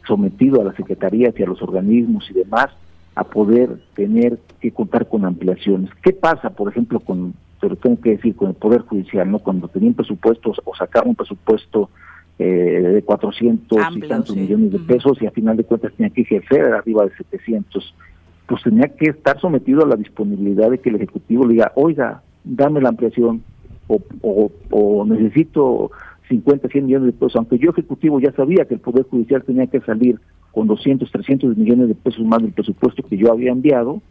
[0.08, 2.68] sometido a las secretarías y a los organismos y demás
[3.16, 5.90] a poder tener que contar con ampliaciones.
[6.02, 9.68] ¿Qué pasa, por ejemplo, con, pero tengo que decir, con el Poder Judicial, no cuando
[9.68, 11.90] tenían presupuestos o sacaban un presupuesto
[12.40, 14.42] eh, de 400 Amplio, y tantos sí.
[14.42, 17.96] millones de pesos y a final de cuentas tenía que ejercer arriba de 700,
[18.48, 22.24] pues tenía que estar sometido a la disponibilidad de que el Ejecutivo le diga, oiga,
[22.44, 23.44] dame la ampliación
[23.88, 25.92] o, o, o necesito
[26.30, 29.68] 50, 100 millones de pesos, aunque yo Ejecutivo ya sabía que el Poder Judicial tenía
[29.68, 30.20] que salir
[30.52, 34.02] con 200, 300 millones de pesos más del presupuesto que yo había enviado,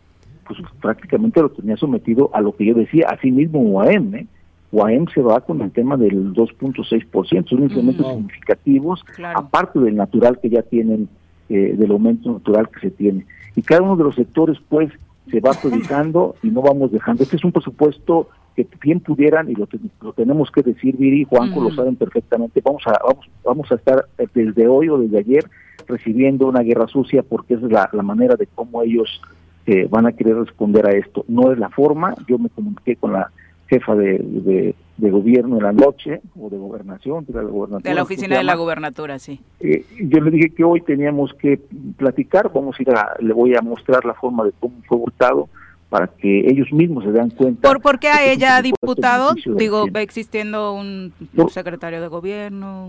[0.47, 4.27] pues prácticamente lo tenía sometido a lo que yo decía, así mismo UAM, ¿eh?
[4.73, 9.39] UAM se va con el tema del 2.6%, son incrementos significativos, Claro.
[9.39, 11.09] aparte del natural que ya tienen,
[11.49, 13.27] eh, del aumento natural que se tiene.
[13.55, 14.91] Y cada uno de los sectores, pues,
[15.31, 17.23] se va priorizando y no vamos dejando.
[17.23, 19.69] Este es un presupuesto que bien pudieran, y lo,
[20.03, 21.77] lo tenemos que decir, Viri y Juanco lo Ujú.
[21.77, 25.45] saben perfectamente, vamos a, vamos, vamos a estar eh, desde hoy o desde ayer
[25.89, 29.21] recibiendo una guerra sucia porque es la, la manera de cómo ellos
[29.67, 31.25] eh, van a querer responder a esto.
[31.29, 33.31] No es la forma, yo me comuniqué con la
[33.69, 37.89] jefa de, de, de gobierno en la noche, o de gobernación, de la gobernatura.
[37.89, 38.63] De la ¿cómo se oficina de la llama?
[38.63, 39.41] gubernatura, sí.
[39.61, 41.59] Eh, yo le dije que hoy teníamos que
[41.97, 45.49] platicar, vamos a ir a, le voy a mostrar la forma de cómo fue votado
[45.93, 47.69] para que ellos mismos se den cuenta.
[47.69, 49.35] ¿Por, por qué a ella, diputado?
[49.59, 51.49] Digo, va existiendo un No.
[51.51, 52.89] secretario de gobierno.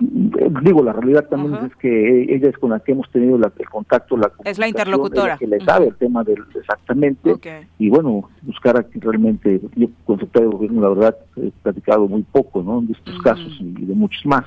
[0.00, 3.68] Digo, la realidad también es que ella es con la que hemos tenido la- el
[3.68, 5.36] contacto, la Es la interlocutora.
[5.36, 7.36] Que le sabe el tema del exactamente.
[7.78, 12.22] Y bueno, buscar aquí realmente, yo con secretario de gobierno la verdad he platicado muy
[12.22, 12.80] poco, ¿no?
[12.80, 14.44] De estos casos y, de muchos más.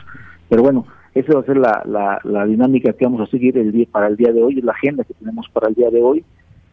[0.50, 3.72] Pero bueno, esa va a ser la, la, la dinámica que vamos a seguir el
[3.72, 6.02] día, para el día de hoy, es la agenda que tenemos para el día de
[6.02, 6.26] hoy.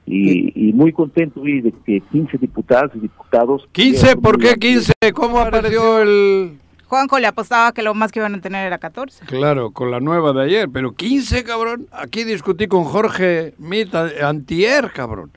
[0.07, 3.69] Y, y muy contento Luis, de que 15 diputadas y diputados...
[3.73, 4.93] 15, ¿por qué 15?
[5.15, 6.59] ¿Cómo apareció el...?
[6.89, 9.25] Juanjo le apostaba que lo más que iban a tener era 14.
[9.27, 11.87] Claro, con la nueva de ayer, pero 15, cabrón.
[11.91, 15.31] Aquí discutí con Jorge Mita antier, cabrón.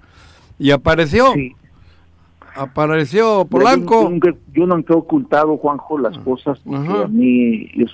[0.60, 1.54] Y apareció, Sí.
[2.56, 4.04] apareció Polanco.
[4.04, 7.04] Yo, nunca- yo nunca he ocultado, Juanjo, las cosas, porque Ajá.
[7.04, 7.86] a mí yo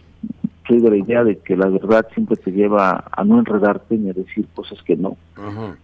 [0.71, 4.09] soy de la idea de que la verdad siempre te lleva a no enredarte ni
[4.09, 5.17] a decir cosas que no.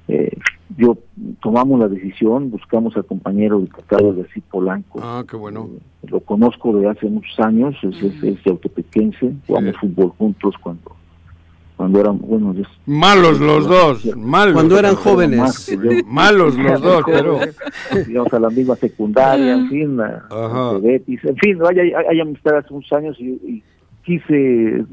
[0.07, 0.31] Eh,
[0.77, 0.97] yo
[1.41, 4.99] tomamos la decisión, buscamos al compañero diputado de así Polanco.
[5.03, 5.69] Ah, qué bueno.
[6.03, 9.87] Eh, lo conozco de hace muchos años, es, es, es de autopequense, jugamos Sí.
[9.87, 10.91] fútbol juntos cuando
[11.75, 14.55] cuando eran, bueno, es- Malos los dos, malos.
[14.55, 15.65] Cuando eran más jóvenes.
[15.69, 15.91] que yo.
[16.07, 17.37] Malos los dos, pero...
[18.09, 22.57] íbamos a la misma secundaria, en fin, a- Betis, en fin, hay, hay, hay amistad
[22.57, 23.63] hace muchos años y, y
[24.11, 24.85] quise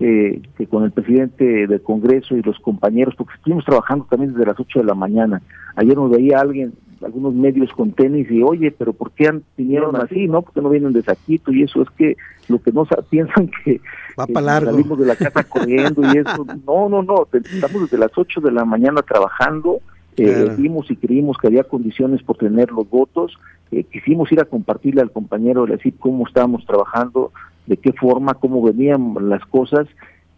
[0.00, 4.46] eh, que con el presidente del Congreso y los compañeros, porque estuvimos trabajando también desde
[4.46, 5.40] las 8 de la mañana.
[5.76, 10.26] Ayer nos veía alguien, algunos medios con tenis y, oye, pero ¿por qué vinieron así?
[10.28, 10.42] ¿No?
[10.42, 11.52] porque no vienen de saquito?
[11.52, 12.16] Y eso es que
[12.48, 13.80] lo que no sa- piensan que,
[14.18, 14.70] Va que pa' largo.
[14.70, 16.46] salimos de la casa corriendo y eso.
[16.66, 19.80] No, no, no, estamos desde las 8 de la mañana trabajando.
[20.16, 20.56] Eh, Claro.
[20.58, 23.38] vimos y creímos que había condiciones por tener los votos.
[23.70, 27.32] Eh, quisimos ir a compartirle al compañero de la CIP cómo estábamos trabajando,
[27.70, 29.86] de qué forma, cómo venían las cosas.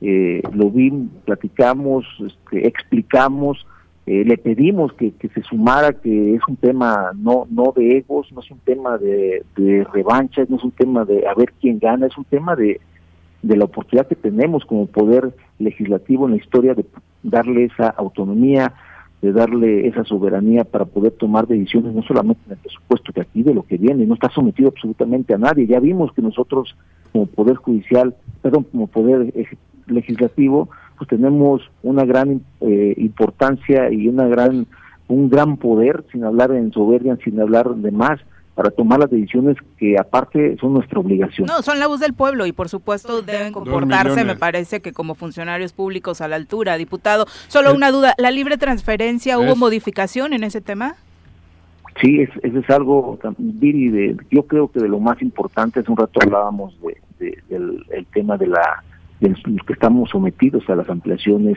[0.02, 3.66] Eh, lo vimos, platicamos, este, explicamos,
[4.04, 8.30] eh, le pedimos que, que se sumara, que es un tema no no de egos,
[8.32, 11.78] no es un tema de, de revanchas, no es un tema de a ver quién
[11.78, 12.80] gana, es un tema de,
[13.40, 16.84] de la oportunidad que tenemos como poder legislativo en la historia de
[17.22, 18.74] darle esa autonomía,
[19.22, 23.42] de darle esa soberanía para poder tomar decisiones, no solamente en el presupuesto que aquí,
[23.42, 25.66] de lo que viene, no está sometido absolutamente a nadie.
[25.66, 26.76] Ya vimos que nosotros,
[27.12, 29.32] como Poder Judicial, perdón, como Poder
[29.86, 34.66] Legislativo, pues tenemos una gran eh, importancia y una gran
[35.08, 38.20] un gran poder, sin hablar en soberbia, sin hablar de más,
[38.54, 41.46] para tomar las decisiones que aparte son nuestra obligación.
[41.46, 45.14] No, son la voz del pueblo y por supuesto deben comportarse, me parece que como
[45.14, 46.76] funcionarios públicos a la altura.
[46.76, 50.96] Diputado, solo una duda, ¿la libre transferencia hubo es- modificación en ese tema?
[52.00, 55.90] Sí, es, eso es algo, Viri, de, yo creo que de lo más importante, hace
[55.90, 58.82] un rato hablábamos de, de- del el tema de la
[59.20, 61.56] de los que estamos sometidos a las ampliaciones,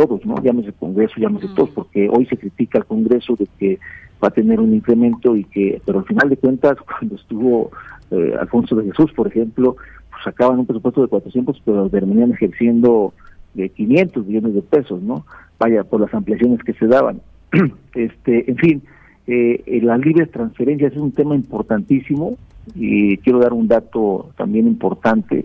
[0.00, 0.42] todos, ¿no?
[0.42, 1.54] Llámese Congreso, llámese Mm.
[1.54, 3.78] todos, porque hoy se critica al Congreso de que
[4.22, 7.70] va a tener un incremento y que, pero al final de cuentas, cuando estuvo
[8.10, 9.76] eh, Alfonso de Jesús, por ejemplo,
[10.10, 13.12] pues sacaban un presupuesto de 400, pero terminaban ejerciendo
[13.54, 15.24] de 500 millones de pesos, ¿no?
[15.58, 17.20] Vaya, por las ampliaciones que se daban.
[17.94, 18.82] este, en fin,
[19.26, 22.36] eh, eh, las libres transferencias es un tema importantísimo
[22.74, 25.44] y quiero dar un dato también importante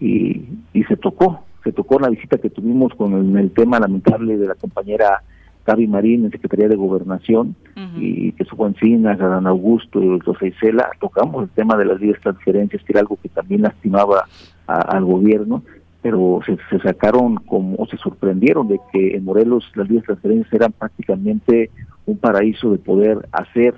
[0.00, 0.42] y,
[0.72, 4.46] y se tocó, se tocó la visita que tuvimos con el, el tema lamentable de
[4.46, 5.22] la compañera
[5.66, 7.56] Gaby Marín en Secretaría de Gobernación
[8.00, 12.20] y que supo Encinas, Adán Augusto y doctor Isela, tocamos el tema de las libres
[12.22, 14.26] transferencias, que era algo que también lastimaba
[14.68, 15.64] a- al gobierno,
[16.02, 20.52] pero se, se sacaron como, o se sorprendieron de que en Morelos las libres transferencias
[20.54, 21.70] eran prácticamente
[22.06, 23.74] un paraíso de poder hacer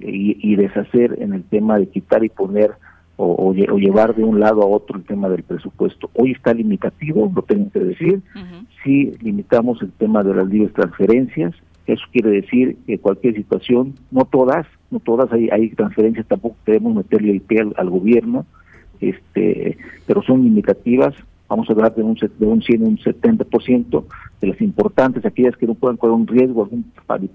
[0.00, 2.72] y, y deshacer en el tema de quitar y poner
[3.22, 6.10] o, o lle- o llevar de un lado a otro el tema del presupuesto.
[6.14, 8.66] Hoy está limitativo, lo tengo que decir, Ujú.
[8.82, 11.54] sí limitamos el tema de las libres transferencias.
[11.86, 16.94] Eso quiere decir que cualquier situación, no todas, no todas, hay, hay transferencias, tampoco queremos
[16.94, 18.44] meterle el pie al, al gobierno,
[19.00, 21.14] este, pero son limitativas.
[21.48, 24.04] Vamos a hablar de un, de un 100, un 70%
[24.40, 26.84] de las importantes, aquellas que no puedan correr un riesgo, algún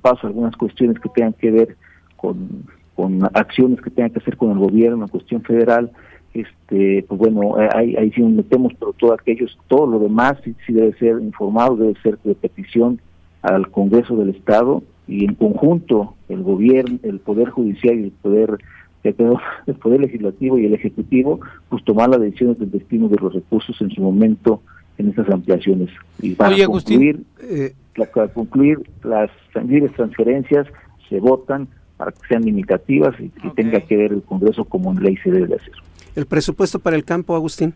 [0.02, 1.78] paso, algunas cuestiones que tengan que ver
[2.15, 2.63] con,
[2.98, 5.92] con acciones que tengan que hacer con el gobierno, en cuestión federal,
[6.34, 10.34] este pues bueno eh, ahí, ahí sí nos metemos pero todo aquellos todo lo demás
[10.44, 13.00] sí, sí debe ser informado debe ser de petición
[13.42, 18.58] al Congreso del Estado y en conjunto el gobierno el poder judicial y el poder
[19.04, 23.18] el poder- el poder legislativo y el ejecutivo pues tomar las decisiones del destino de
[23.22, 24.62] los recursos en su momento
[25.00, 25.90] en estas ampliaciones.
[26.22, 29.30] Y para Oye, Agustín, concluir Eh, la- para concluir las
[29.68, 30.68] libres transferencias
[31.10, 33.56] se votan para que sean limitativas y, y Ok.
[33.56, 35.74] tenga que ver el Congreso como en ley se debe de hacer.
[36.16, 37.74] El presupuesto para el campo, Agustín.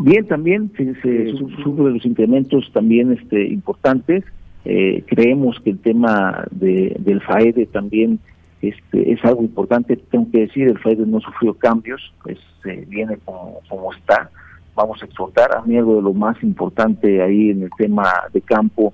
[0.00, 4.24] Bien, también se, se su- sube los incrementos también este, importantes.
[4.64, 8.18] Eh, creemos que el tema de, del FAEDE también
[8.60, 9.96] este, es algo importante.
[9.96, 14.30] Tengo que decir, el FAEDE no sufrió cambios, pues eh, viene como, como está.
[14.74, 15.56] Vamos a exhortar.
[15.56, 18.92] A mí algo de lo más importante ahí en el tema de campo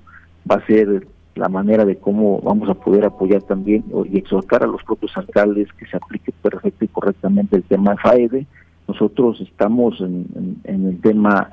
[0.49, 4.67] va a ser la manera de cómo vamos a poder apoyar también y exhortar a
[4.67, 8.47] los propios alcaldes que se aplique perfecto y correctamente el tema de FAEDE.
[8.87, 11.49] Nosotros estamos en, el tema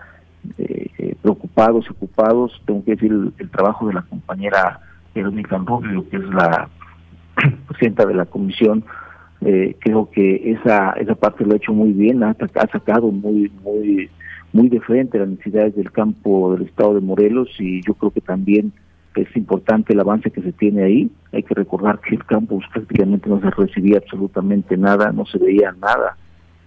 [0.58, 2.60] eh, eh, preocupados y ocupados.
[2.66, 4.80] Tengo que decir el, el trabajo de la compañera
[5.14, 6.68] Verónica Rubio, que es la
[7.68, 8.84] presidenta de la comisión.
[9.40, 13.50] eh, creo que esa esa parte lo ha hecho muy bien, ha, ha sacado muy
[13.64, 14.10] muy
[14.52, 18.20] muy de frente las necesidades del campo del estado de Morelos y yo creo que
[18.20, 18.72] también
[19.14, 21.10] es importante el avance que se tiene ahí.
[21.32, 25.72] Hay que recordar que el campus prácticamente no se recibía absolutamente nada, no se veía
[25.72, 26.16] nada.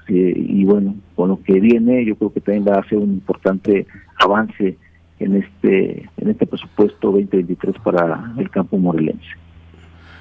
[0.08, 3.14] Eh, y bueno, con lo que viene, yo creo que también va a ser un
[3.14, 3.88] importante
[4.20, 4.78] avance
[5.20, 9.26] en este en este presupuesto 2023 para el campo morelense.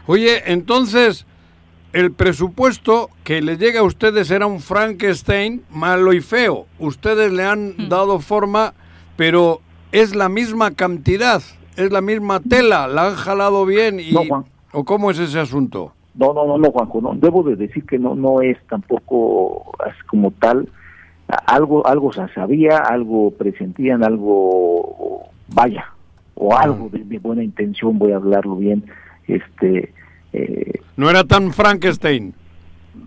[0.06, 1.26] Oye, entonces,
[1.92, 6.66] el presupuesto que le llega a ustedes era un Frankenstein malo y feo.
[6.78, 8.74] Ustedes le han dado forma,
[9.16, 9.60] pero
[9.92, 11.42] es la misma cantidad,
[11.76, 14.12] es la misma tela, la han jalado bien y...
[14.12, 14.44] No, Juan.
[14.72, 15.92] ¿O cómo es ese asunto?
[16.14, 17.14] No, no, no, no, Juanjo, no.
[17.14, 20.68] Debo de decir que no, no es tampoco así como tal.
[21.46, 25.86] Algo, algo se sabía, algo presentían, algo, vaya,
[26.34, 28.84] o algo de, de buena intención, voy a hablarlo bien.
[29.26, 29.92] Este,
[30.34, 32.34] eh, No era tan Frankenstein.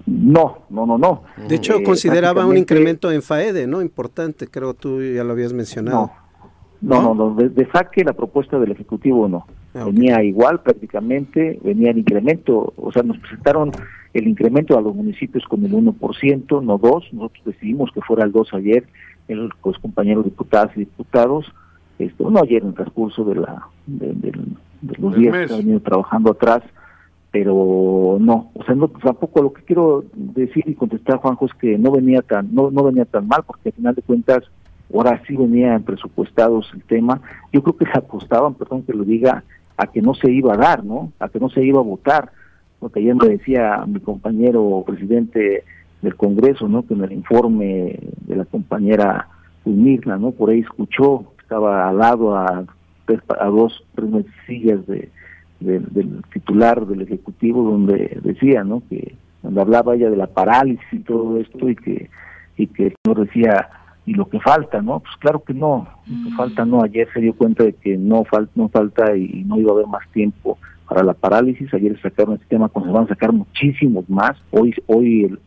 [0.07, 1.23] no, no, no, no.
[1.47, 3.81] De hecho, Eh, consideraba un incremento en FAEDE, ¿no?
[3.81, 5.97] Importante, creo tú ya lo habías mencionado.
[5.97, 6.13] No,
[6.81, 7.15] no, ¿No?
[7.15, 9.45] no, de, de saque la propuesta del Ejecutivo no.
[9.73, 9.83] Ah.
[9.85, 13.71] Venía igual prácticamente, venía el incremento, o sea, nos presentaron
[14.13, 18.31] el incremento a los municipios con el 1%, no 2, nosotros decidimos que fuera el
[18.31, 18.85] 2 ayer,
[19.27, 21.45] el- los compañeros diputadas y diputados,
[21.99, 25.47] este, no ayer en el transcurso de, la, de, del- de los días mes.
[25.47, 26.61] que han venido trabajando atrás,
[27.31, 31.77] pero no, o sea, no, tampoco lo que quiero decir y contestar Juanjo es que
[31.77, 34.43] no venía tan, no, no venía tan mal, porque al final de cuentas
[34.93, 37.21] ahora sí venían presupuestados el tema,
[37.51, 39.43] yo creo que se apostaban, perdón que lo diga,
[39.77, 41.11] a que no se iba a dar, ¿no?
[41.19, 42.31] A que no se iba a votar,
[42.79, 45.63] porque ayer me decía mi compañero presidente
[46.01, 46.85] del Congreso, ¿no?
[46.85, 49.27] Que en el informe de la compañera
[49.65, 50.31] Mirna, ¿no?
[50.31, 52.63] Por ahí escuchó, estaba al lado a,
[53.39, 55.09] a dos, tres sillas de,
[55.59, 58.83] del- titular del Ejecutivo, donde decía, ¿no?
[58.89, 62.09] Que donde hablaba ella de la parálisis y todo esto y que
[62.57, 63.69] y que señor decía
[64.05, 64.99] y lo que falta, ¿no?
[64.99, 66.83] Pues claro que no, lo que falta no.
[66.83, 69.87] Ayer se dio cuenta de que no falta, no falta y no iba a haber
[69.87, 71.73] más tiempo para la parálisis.
[71.73, 74.37] Ayer sacaron este tema, cuando se van a sacar muchísimos más.
[74.51, 75.39] Hoy, hoy el,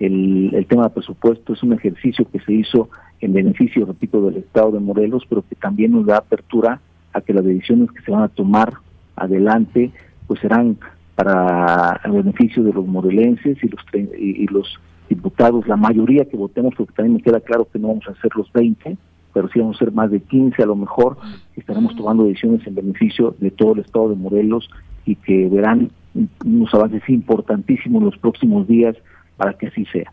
[0.00, 2.88] el, el tema de presupuesto es un ejercicio que se hizo
[3.20, 6.80] en beneficio, repito, del Estado de Morelos, pero que también nos da apertura
[7.12, 8.72] a que las decisiones que se van a tomar
[9.14, 9.92] adelante,
[10.26, 10.76] pues serán
[11.14, 13.80] para el beneficio de los morelenses y los
[14.18, 14.80] y los
[15.14, 18.30] diputados, la mayoría que votemos, porque también me queda claro que no vamos a ser
[18.36, 18.96] los 20,
[19.34, 21.16] pero sí vamos a ser más de 15 a lo mejor,
[21.56, 24.68] y estaremos tomando decisiones en beneficio de todo el estado de Morelos
[25.06, 25.90] y que verán
[26.44, 28.94] unos avances importantísimos en los próximos días
[29.36, 30.12] para que así sea.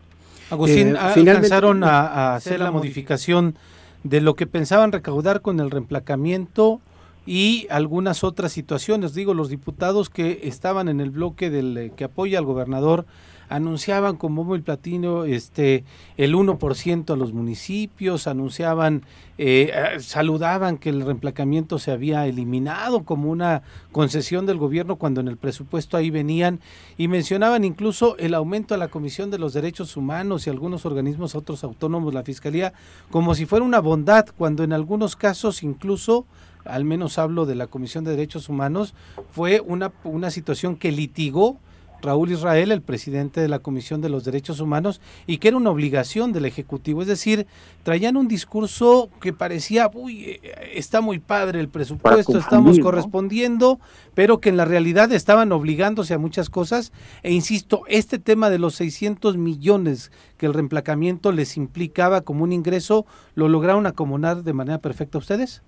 [0.50, 3.54] Agustín, Eh, ¿a- finalmente- alcanzaron a, a hacer la modificación
[4.02, 6.80] de lo que pensaban recaudar con el reemplacamiento
[7.26, 9.12] y algunas otras situaciones.
[9.14, 13.04] Digo, los diputados que estaban en el bloque del eh, que apoya al gobernador
[13.50, 15.84] anunciaban con bombo y platino este
[16.16, 19.02] el 1% a los municipios, anunciaban,
[19.38, 25.20] eh, eh, saludaban que el reemplacamiento se había eliminado como una concesión del gobierno cuando
[25.20, 26.60] en el presupuesto ahí venían
[26.96, 31.34] y mencionaban incluso el aumento a la Comisión de los Derechos Humanos y algunos organismos
[31.34, 32.72] otros autónomos, la Fiscalía,
[33.10, 36.24] como si fuera una bondad, cuando en algunos casos incluso
[36.64, 38.94] al menos hablo de la Comisión de Derechos Humanos,
[39.32, 41.58] fue una, una situación que litigó
[42.02, 45.70] Raúl Israel, el presidente de la Comisión de los Derechos Humanos, y que era una
[45.70, 47.02] obligación del Ejecutivo.
[47.02, 47.46] Es decir,
[47.82, 50.40] traían un discurso que parecía, uy, eh,
[50.74, 53.80] está muy padre el presupuesto, estamos correspondiendo,
[54.14, 56.92] pero que en la realidad estaban obligándose a muchas cosas.
[57.22, 62.52] E insisto, este tema de los 600 millones que el reemplacamiento les implicaba como un
[62.52, 65.62] ingreso, ¿lo lograron acomodar de manera perfecta ustedes?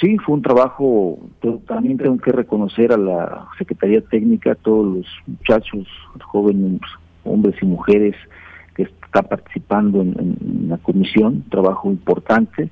[0.00, 1.18] Sí, fue un trabajo,
[1.66, 5.86] también tengo que reconocer a la Secretaría Técnica, a todos los muchachos,
[6.22, 6.80] jóvenes,
[7.24, 8.16] hombres y mujeres
[8.74, 12.70] que están participando en, en la comisión, trabajo importante.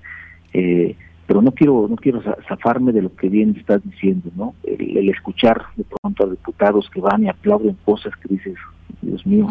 [0.55, 4.55] Eh, pero no quiero no quiero za- zafarme de lo que bien estás diciendo, ¿no?
[4.65, 8.55] El, el escuchar de pronto a diputados que van y aplauden cosas que dices,
[9.03, 9.49] Dios mío,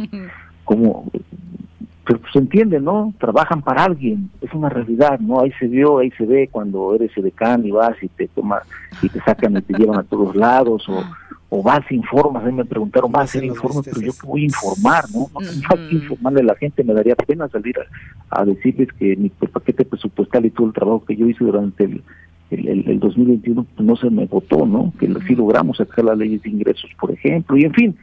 [0.63, 1.05] cómo
[2.07, 3.13] pero pues se entiende, ¿no?
[3.19, 5.41] Trabajan para alguien, es una realidad, ¿no?
[5.41, 8.61] Ahí se vio, ahí se ve cuando eres edecán y vas y te toma
[9.01, 11.03] y te sacan y te llevan a todos lados o,
[11.49, 14.45] o vas e informas, ahí me preguntaron, vas a hacer informes, pero yo voy a
[14.45, 15.27] informar, ¿no?
[15.33, 17.75] No, hay que informarle a la gente, me daría pena salir
[18.31, 21.83] a, a decirles que mi paquete presupuestal y todo el trabajo que yo hice durante
[21.83, 22.01] el,
[22.51, 24.93] el, el- el 2021 pues, no se me votó, ¿no?
[24.99, 27.97] Que sí logramos sacar las leyes de ingresos, por ejemplo, y en fin,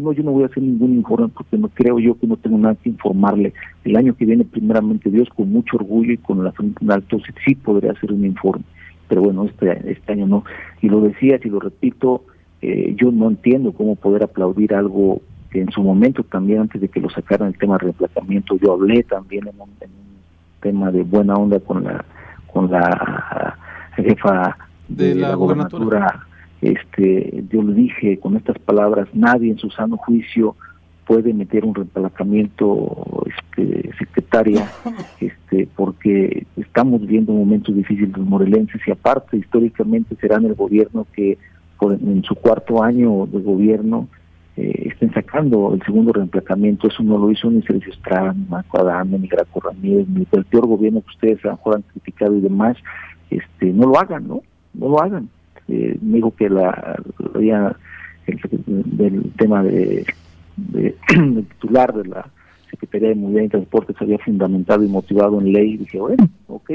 [0.00, 2.36] si no, yo no voy a hacer ningún informe porque no creo yo que no
[2.36, 3.52] tengo nada que informarle.
[3.84, 7.18] El año que viene, primeramente Dios, con mucho orgullo y con la frente en alto,
[7.18, 8.64] sí, sí podría hacer un informe.
[9.08, 10.44] Pero bueno, este, este año no.
[10.80, 12.24] Y lo decías y lo repito,
[12.62, 15.20] eh, yo no entiendo cómo poder aplaudir algo
[15.50, 18.72] que en su momento también, antes de que lo sacaran el tema de reemplazamiento, yo
[18.72, 22.04] hablé también en un, en un tema de buena onda con la
[22.52, 23.56] con la
[23.96, 24.56] jefa
[24.88, 26.26] De la gobernatura
[26.60, 30.56] este, yo le dije con estas palabras, nadie en su sano juicio
[31.06, 34.70] puede meter un reemplazamiento este, secretaria,
[35.20, 41.06] este, porque estamos viviendo un momento difícil los morelenses y aparte históricamente serán el gobierno
[41.12, 41.38] que
[41.78, 44.08] por, en su cuarto año de gobierno
[44.56, 48.78] eh, estén sacando el segundo reemplazamiento, eso no lo hizo ni Sergio Estrada, ni Marco
[48.78, 52.76] Adame, ni Graco Ramírez, ni el peor gobierno que ustedes mejor han criticado y demás,
[53.30, 54.42] este, no lo hagan, ¿no?
[54.74, 55.28] No lo hagan
[55.70, 56.96] eh, me dijo que la,
[57.34, 57.76] había
[58.26, 60.04] el, del tema de,
[60.56, 62.26] de- del titular de la
[62.70, 65.76] Secretaría de Movilidad y Transporte se había fundamentado y motivado en ley.
[65.78, 66.70] Dije, bueno, ok,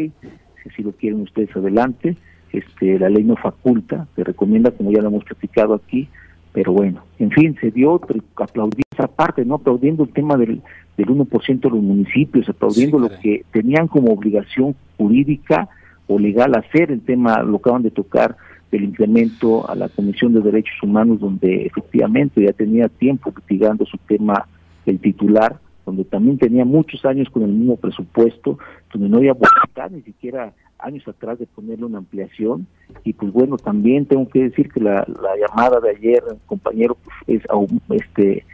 [0.76, 2.18] si lo quieren ustedes adelante.
[2.52, 6.08] Este, la ley no faculta, se recomienda, como ya lo hemos platicado aquí,
[6.54, 9.56] pero bueno, en fin, se dio, pero aplaudí esa parte, ¿no?
[9.56, 10.62] Aplaudiendo el tema del,
[10.96, 15.68] del 1% de los municipios, aplaudiendo Sí, lo que tenían como obligación jurídica
[16.08, 18.38] o legal hacer, el tema lo acaban de tocar
[18.76, 23.98] del incremento a la Comisión de Derechos Humanos, donde efectivamente ya tenía tiempo litigando su
[24.00, 24.48] tema
[24.86, 28.60] el titular, donde también tenía muchos años con el mismo presupuesto,
[28.92, 32.68] donde no había voluntad ni siquiera años atrás de ponerle una ampliación.
[33.04, 37.40] Y pues bueno, también tengo que decir que la, la llamada de ayer, compañero, pues,
[37.40, 37.44] es
[37.92, 38.46] este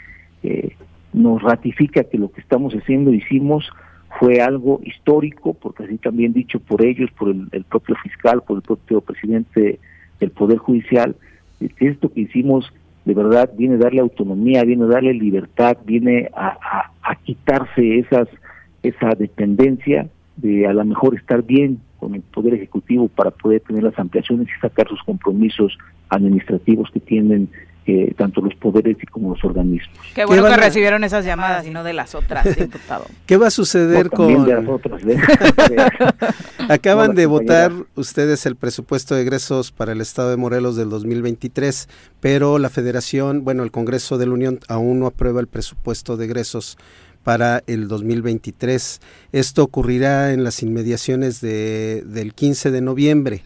[0.43, 0.75] eh,
[1.13, 3.69] nos ratifica que lo que estamos haciendo, hicimos,
[4.19, 8.57] fue algo histórico, porque así también dicho por ellos, por el, el propio fiscal, por
[8.57, 9.79] el propio presidente
[10.21, 11.15] del Poder Judicial,
[11.59, 12.71] que esto que hicimos
[13.03, 17.99] de verdad viene a darle autonomía, viene a darle libertad, viene a, a- a quitarse
[17.99, 18.29] esas
[18.83, 20.07] esa dependencia
[20.37, 24.47] de a lo mejor estar bien con el Poder Ejecutivo para poder tener las ampliaciones
[24.47, 25.77] y sacar sus compromisos
[26.09, 27.47] administrativos que tienen
[27.87, 29.97] eh, tanto los poderes y como los organismos.
[30.13, 33.05] Qué bueno que a- recibieron esas llamadas y no de las otras, diputado.
[33.25, 34.45] ¿Qué va a suceder No, con...
[34.45, 35.17] de las otras, ¿eh?
[36.69, 40.89] Acaban No, de votar ustedes el presupuesto de egresos para el Estado de Morelos del
[40.89, 46.17] 2023, pero la Federación, bueno, el Congreso de la Unión aún no aprueba el presupuesto
[46.17, 46.77] de egresos
[47.23, 48.99] para el 2023.
[49.31, 53.43] Esto ocurrirá en las inmediaciones de, del 15 de noviembre.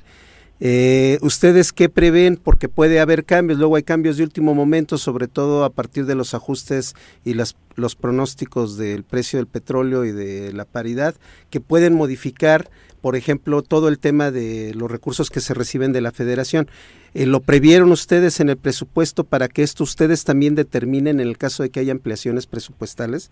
[0.68, 2.38] Eh, ¿Ustedes qué prevén?
[2.38, 6.16] Porque puede haber cambios, luego hay cambios de último momento, sobre todo a partir de
[6.16, 11.14] los ajustes y las, los pronósticos del precio del petróleo y de la paridad,
[11.52, 12.68] que pueden modificar,
[13.02, 16.68] por ejemplo, todo el tema de los recursos que se reciben de la federación.
[17.14, 21.38] Eh, ¿Lo previeron ustedes en el presupuesto para que esto ustedes también determinen en el
[21.38, 23.30] caso de que haya ampliaciones presupuestales?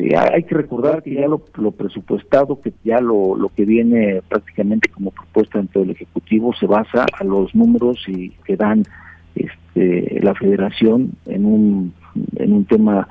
[0.00, 3.66] Sí, hay hay que recordar que ya lo, lo presupuestado, que ya lo, lo que
[3.66, 8.82] viene prácticamente como propuesta dentro del Ejecutivo se basa a los números y que dan
[9.34, 11.92] este, la Federación en un,
[12.36, 13.08] en un tema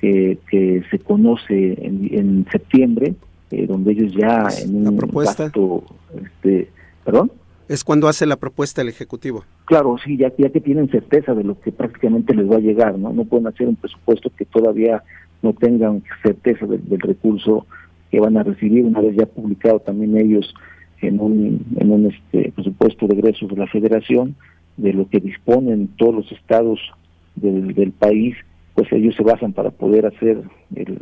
[0.00, 3.14] que, que se conoce en, en septiembre,
[3.52, 5.44] eh, donde ellos ya en la un propuesta.
[5.44, 5.84] gasto,
[6.20, 6.68] este,
[7.04, 7.30] perdón.
[7.68, 9.44] Es cuando hace la propuesta el Ejecutivo.
[9.66, 12.98] Claro, sí, ya, ya que tienen certeza de lo que prácticamente les va a llegar,
[12.98, 13.12] ¿no?
[13.12, 15.02] No pueden hacer un presupuesto que todavía
[15.42, 17.66] no tengan certeza del, recurso
[18.10, 20.54] que van a recibir una vez ya publicado también ellos
[21.00, 24.36] en un, en un este, presupuesto de egresos de la federación,
[24.76, 26.78] de lo que disponen todos los estados
[27.34, 28.36] del, del país,
[28.74, 30.42] pues ellos se basan para poder hacer
[30.74, 30.98] el,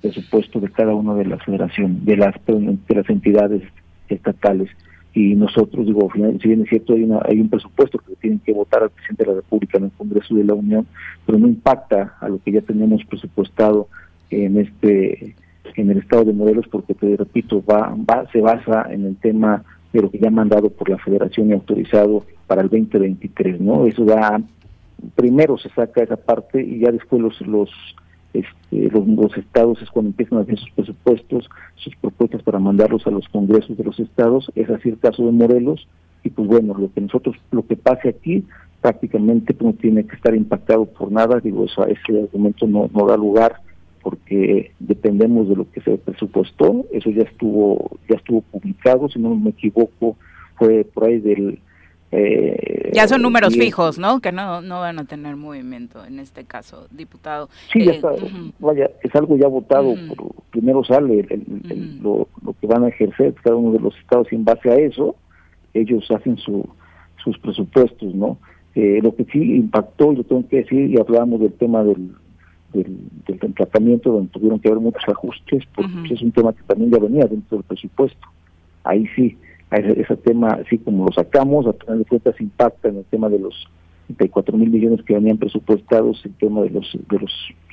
[0.00, 3.62] presupuesto de cada una de las federaciones, de las, de las entidades
[4.08, 4.70] estatales
[5.14, 8.52] y nosotros, digo, si bien es cierto, hay, una, hay un presupuesto que tienen que
[8.52, 10.86] votar al presidente de la República en el Congreso de la Unión,
[11.24, 13.88] pero no impacta a lo que ya tenemos presupuestado
[14.30, 15.36] en este
[15.76, 19.64] en el estado de Morelos, porque te repito, va, va se basa en el tema
[19.92, 23.86] de lo que ya mandado por la Federación y autorizado para el 2023, ¿no?
[23.86, 24.40] Eso da,
[25.14, 27.70] primero se saca esa parte y ya después los, los
[28.34, 33.10] este, los, estados es cuando empiezan a hacer sus presupuestos, sus propuestas para mandarlos a
[33.10, 35.86] los congresos de los estados, es así el caso de Morelos,
[36.24, 38.44] y pues bueno, lo que nosotros, lo que pase aquí,
[38.80, 43.06] prácticamente pues, no tiene que estar impactado por nada, digo, eso, ese argumento no, no
[43.06, 43.60] da lugar
[44.02, 49.34] porque dependemos de lo que se presupuestó, eso ya estuvo, ya estuvo publicado, si no
[49.34, 50.16] me equivoco,
[50.56, 51.58] fue por ahí del
[52.16, 54.20] eh, Ya son números fijos, ¿no?
[54.20, 57.48] Que no, no van a tener movimiento en este caso, diputado.
[57.72, 58.10] Sí, ya Eh, está,
[58.60, 62.84] vaya, es algo ya votado, por- primero sale el- el- el- lo, lo que van
[62.84, 65.16] a ejercer cada uno de los estados y en base a eso
[65.72, 66.64] ellos hacen su,
[67.22, 68.38] sus presupuestos, ¿no?
[68.76, 72.10] Eh, lo que sí impactó, y lo tengo que decir, y hablábamos del tema del,
[72.72, 72.96] del,
[73.26, 76.90] del tratamiento, donde tuvieron que haber muchos ajustes, porque pues, es un tema que también
[76.90, 78.26] ya venía dentro del presupuesto.
[78.84, 79.36] Ahí sí,
[79.70, 83.04] a ese, ese tema, así como lo sacamos, a final de cuentas impacta en el
[83.04, 83.54] tema de los
[84.06, 87.32] 34 mil millones que venían presupuestados, el tema de los de los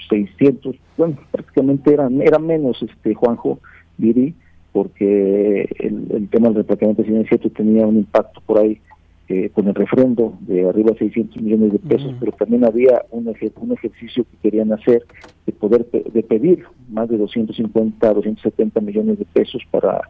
[0.09, 3.59] 600, bueno, prácticamente eran era menos, este Juanjo,
[3.97, 4.33] Viri,
[4.71, 8.79] porque el, el tema del replanteamiento, es cierto, tenía un impacto por ahí
[9.27, 13.25] eh, con el refrendo de arriba de 600 millones de pesos, pero también había un,
[13.25, 15.05] eje- un ejercicio que querían hacer
[15.45, 20.01] de poder pe- de pedir más de 250, 270 millones de pesos para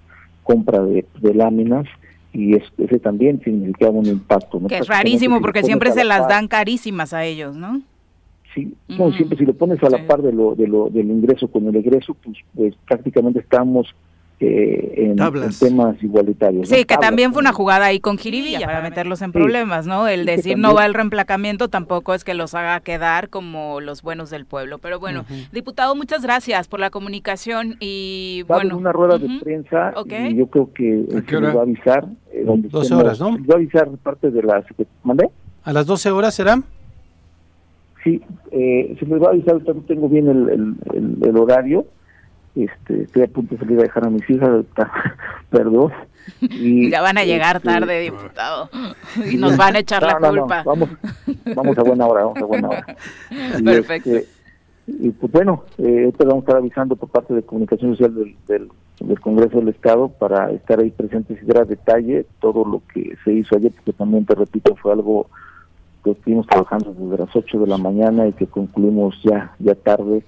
[0.51, 1.85] compra de, de láminas
[2.33, 4.59] y es- ese también significaba un impacto.
[4.59, 4.67] ¿no?
[4.67, 7.81] Que es rarísimo porque siempre se la las par- dan carísimas a ellos, ¿no?
[8.53, 10.03] Sí, no, siempre si lo pones a la Sí.
[10.07, 13.87] par de lo, de lo del ingreso con el egreso, pues, pues prácticamente estamos
[14.41, 16.67] en, en temas igualitarios.
[16.67, 16.77] Sí, ¿no?
[16.79, 17.49] que Tablas, también fue ¿no?
[17.49, 19.37] una jugada ahí con Jiribilla para meterlos en Sí.
[19.39, 20.07] problemas, ¿no?
[20.07, 24.29] El decir no va el reemplacamiento tampoco es que los haga quedar como los buenos
[24.29, 24.77] del pueblo.
[24.79, 28.77] Pero bueno, diputado, muchas gracias por la comunicación y bueno.
[28.77, 30.13] una rueda de prensa Ok.
[30.29, 32.05] y yo creo que ¿A qué se va a avisar.
[32.33, 33.35] eh, donde 12 estemos- horas, ¿no?
[33.35, 34.63] se va a avisar parte de la...
[35.03, 35.29] ¿Mandé?
[35.63, 36.61] ¿A las 12 horas será?
[38.03, 38.19] Sí,
[38.51, 41.85] eh, se les va a avisar, no tengo bien el, el, el- el horario.
[42.55, 44.65] Este, estoy a punto de salir a dejar a mis hijas,
[45.49, 45.91] perdón.
[46.41, 48.69] Y, Ya van a llegar este, tarde, diputado.
[49.31, 50.63] Y nos van a echar la No, no, no, culpa.
[50.63, 50.89] Vamos,
[51.55, 52.97] vamos a buena hora, vamos a buena hora.
[53.59, 54.09] Y, Perfecto.
[54.09, 54.41] este,
[54.87, 58.35] y pues bueno, eh, ahorita vamos a estar avisando por parte de Comunicación Social del,
[58.47, 62.81] del, del Congreso del Estado para estar ahí presentes y dar a detalle todo lo
[62.93, 65.27] que se hizo ayer, porque también, te repito, fue algo
[66.03, 70.23] que estuvimos trabajando desde las 8 de la mañana y que concluimos ya ya tarde.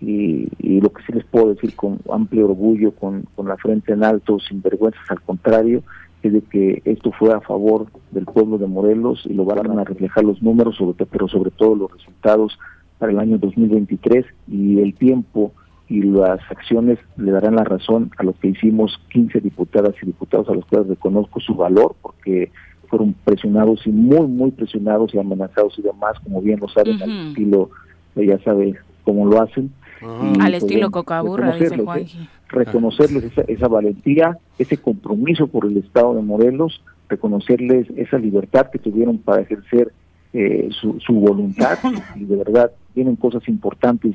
[0.00, 3.92] Y, y lo que sí les puedo decir con amplio orgullo, con, con la frente
[3.92, 5.82] en alto, sin vergüenzas, al contrario,
[6.22, 9.84] es de que esto fue a favor del pueblo de Morelos y lo van a
[9.84, 12.58] reflejar los números, sobre, pero sobre todo los resultados
[12.98, 15.52] para el año 2023 y el tiempo
[15.88, 20.48] y las acciones le darán la razón a lo que hicimos 15 diputadas y diputados
[20.48, 22.50] a los cuales reconozco su valor porque
[22.88, 27.04] fueron presionados y muy, muy presionados y amenazados y demás, como bien lo saben, Ujú.
[27.04, 27.70] al estilo,
[28.16, 28.74] ya sabe
[29.04, 29.70] cómo lo hacen.
[30.40, 32.12] Al estilo cocaburra, dice reconocerles.
[32.12, 32.28] Juanji.
[32.48, 38.78] reconocerles esa, esa valentía, ese compromiso por el Estado de Morelos, reconocerles esa libertad que
[38.78, 39.92] tuvieron para ejercer
[40.32, 41.78] eh, su, su voluntad
[42.16, 44.14] y de verdad vienen cosas importantes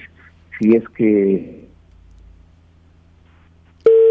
[0.60, 1.64] si es que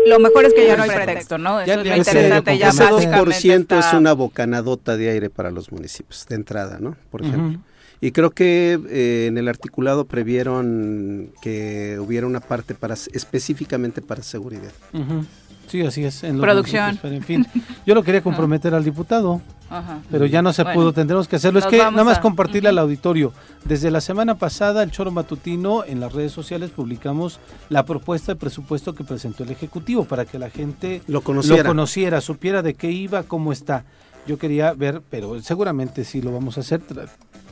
[0.09, 1.61] Lo mejor es que ya no hay pretexto, ¿no?
[1.61, 2.59] Eso Ya- es lo interesante.
[2.59, 6.97] Ya ese básicamente 2% es una bocanadota de aire para los municipios, de entrada, ¿no?
[7.11, 7.61] Por ejemplo.
[8.03, 14.23] Y creo que eh, en el articulado previeron que hubiera una parte para específicamente para
[14.25, 14.73] seguridad.
[14.93, 15.25] Ujú.
[15.69, 16.25] Sí, así es.
[16.25, 16.99] en los Producción.
[17.01, 17.47] Pero en fin,
[17.87, 19.41] yo lo quería comprometer al diputado,
[19.71, 20.01] Ajá.
[20.11, 20.81] pero ya no se Bueno.
[20.81, 21.61] pudo, tendremos que hacerlo.
[21.61, 23.33] Es que nada más a- compartirle al auditorio.
[23.65, 27.39] Desde la semana pasada, el Choro Matutino, en las redes sociales publicamos
[27.69, 31.63] la propuesta de presupuesto que presentó el Ejecutivo para que la gente Lo conociera.
[31.63, 33.85] lo conociera, supiera de qué iba, cómo está.
[34.27, 36.81] Yo quería ver, pero seguramente sí lo vamos a hacer.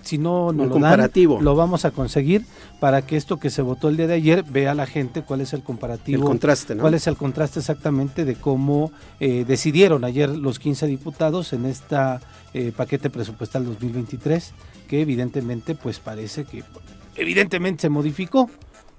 [0.03, 2.45] Si no nos lo dan, lo vamos a conseguir
[2.81, 5.53] para que esto que se votó el día de ayer vea la gente cuál es
[5.53, 6.23] el comparativo.
[6.23, 6.81] El contraste, ¿no?
[6.83, 12.21] ¿Cuál es el contraste exactamente de cómo eh, decidieron ayer los 15 diputados en esta
[12.55, 14.53] eh, paquete presupuestal 2023?
[14.89, 16.65] Que evidentemente, pues parece que
[17.17, 18.51] evidentemente se modificó,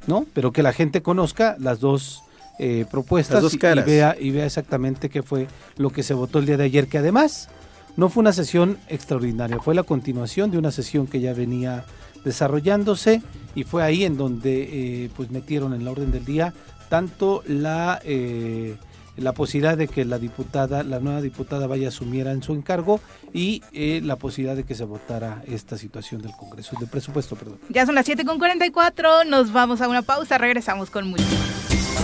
[0.08, 0.26] ¿no?
[0.34, 2.22] Pero que la gente conozca las dos
[2.60, 3.88] eh, propuestas Las dos y- caras.
[3.88, 5.48] Y, vea, y vea exactamente qué fue
[5.78, 7.50] lo que se votó el día de ayer, que además
[7.98, 11.86] no fue una sesión extraordinaria, fue la continuación de una sesión que ya venía
[12.24, 13.22] desarrollándose
[13.56, 16.54] y fue ahí en donde eh, pues metieron en la orden del día
[16.90, 18.76] tanto la eh,
[19.18, 23.00] la posibilidad de que la diputada, la nueva diputada vaya asumiera en su encargo
[23.34, 27.60] y eh, la posibilidad de que se votara esta situación del Congreso, del presupuesto, perdón.
[27.70, 31.24] Ya son las 7 con 44, nos vamos a una pausa, regresamos con mucho.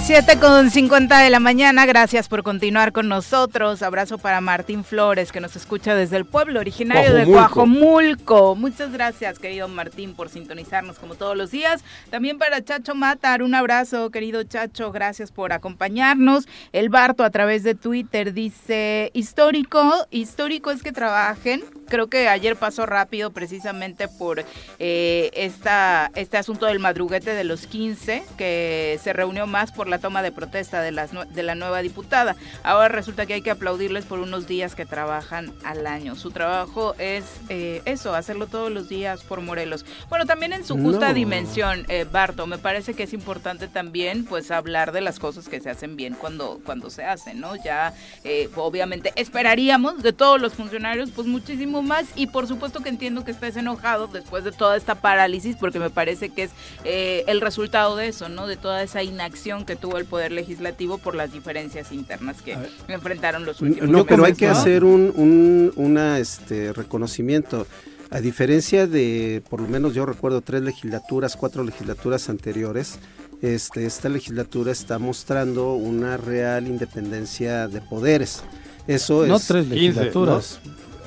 [0.07, 3.81] 7 con 50 de la mañana, gracias por continuar con nosotros.
[3.81, 8.55] Abrazo para Martín Flores, que nos escucha desde el pueblo originario de Coajomulco.
[8.55, 11.83] Muchas gracias, querido Martín, por sintonizarnos como todos los días.
[12.09, 16.47] También para Chacho Matar, un abrazo, querido Chacho, gracias por acompañarnos.
[16.71, 21.63] El Barto a través de Twitter dice, histórico, histórico es que trabajen.
[21.89, 24.43] Creo que ayer pasó rápido precisamente por
[24.79, 29.99] eh, esta, este asunto del madruguete de los 15, que se reunió más por la
[29.99, 32.35] toma de protesta de, las, de la nueva diputada.
[32.63, 36.15] Ahora resulta que hay que aplaudirles por unos días que trabajan al año.
[36.15, 39.85] Su trabajo es eh, eso, hacerlo todos los días por Morelos.
[40.09, 41.13] Bueno, también en su justa No.
[41.13, 45.61] dimensión, eh, Barto, me parece que es importante también pues hablar de las cosas que
[45.61, 47.55] se hacen bien cuando, cuando se hacen, ¿no?
[47.63, 52.89] Ya eh, obviamente esperaríamos de todos los funcionarios pues muchísimo más y por supuesto que
[52.89, 56.51] entiendo que estés enojado después de toda esta parálisis porque me parece que es
[56.83, 58.47] eh, el resultado de eso, ¿no?
[58.47, 62.57] De toda esa inacción que tuvo el Poder Legislativo por las diferencias internas que
[62.87, 64.53] enfrentaron los últimos No, pero hay que ¿no?
[64.53, 67.67] hacer un, un una, este, reconocimiento.
[68.09, 72.99] A diferencia de, por lo menos yo recuerdo, tres legislaturas, cuatro legislaturas anteriores,
[73.41, 78.43] este, esta legislatura está mostrando una real independencia de poderes.
[78.87, 79.47] Eso No es...
[79.47, 80.59] tres 15, legislaturas.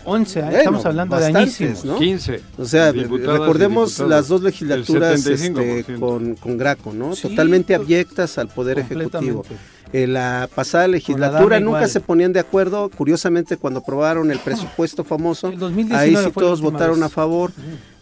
[0.05, 0.43] 11, ¿eh?
[0.43, 1.85] Bueno, estamos hablando de añísimos.
[1.85, 1.99] ¿no?
[1.99, 2.41] 15.
[2.59, 5.99] O sea, recordemos las dos legislaturas este, 75%.
[5.99, 7.15] con, con Graco, ¿no?
[7.15, 9.45] Sí, Totalmente pues, abyectas al Poder Ejecutivo.
[9.93, 11.91] En la pasada legislatura nunca igual.
[11.91, 12.91] se ponían de acuerdo.
[12.91, 17.07] Curiosamente, cuando aprobaron el presupuesto famoso, El 2019 ahí sí todos votaron vez.
[17.07, 17.53] a favor.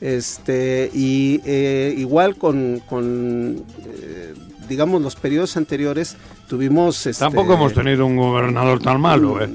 [0.01, 4.35] Este y eh, igual con, con eh,
[4.69, 7.07] digamos los periodos anteriores tuvimos.
[7.07, 9.49] Este, Tampoco hemos tenido un gobernador tan malo, ¿eh?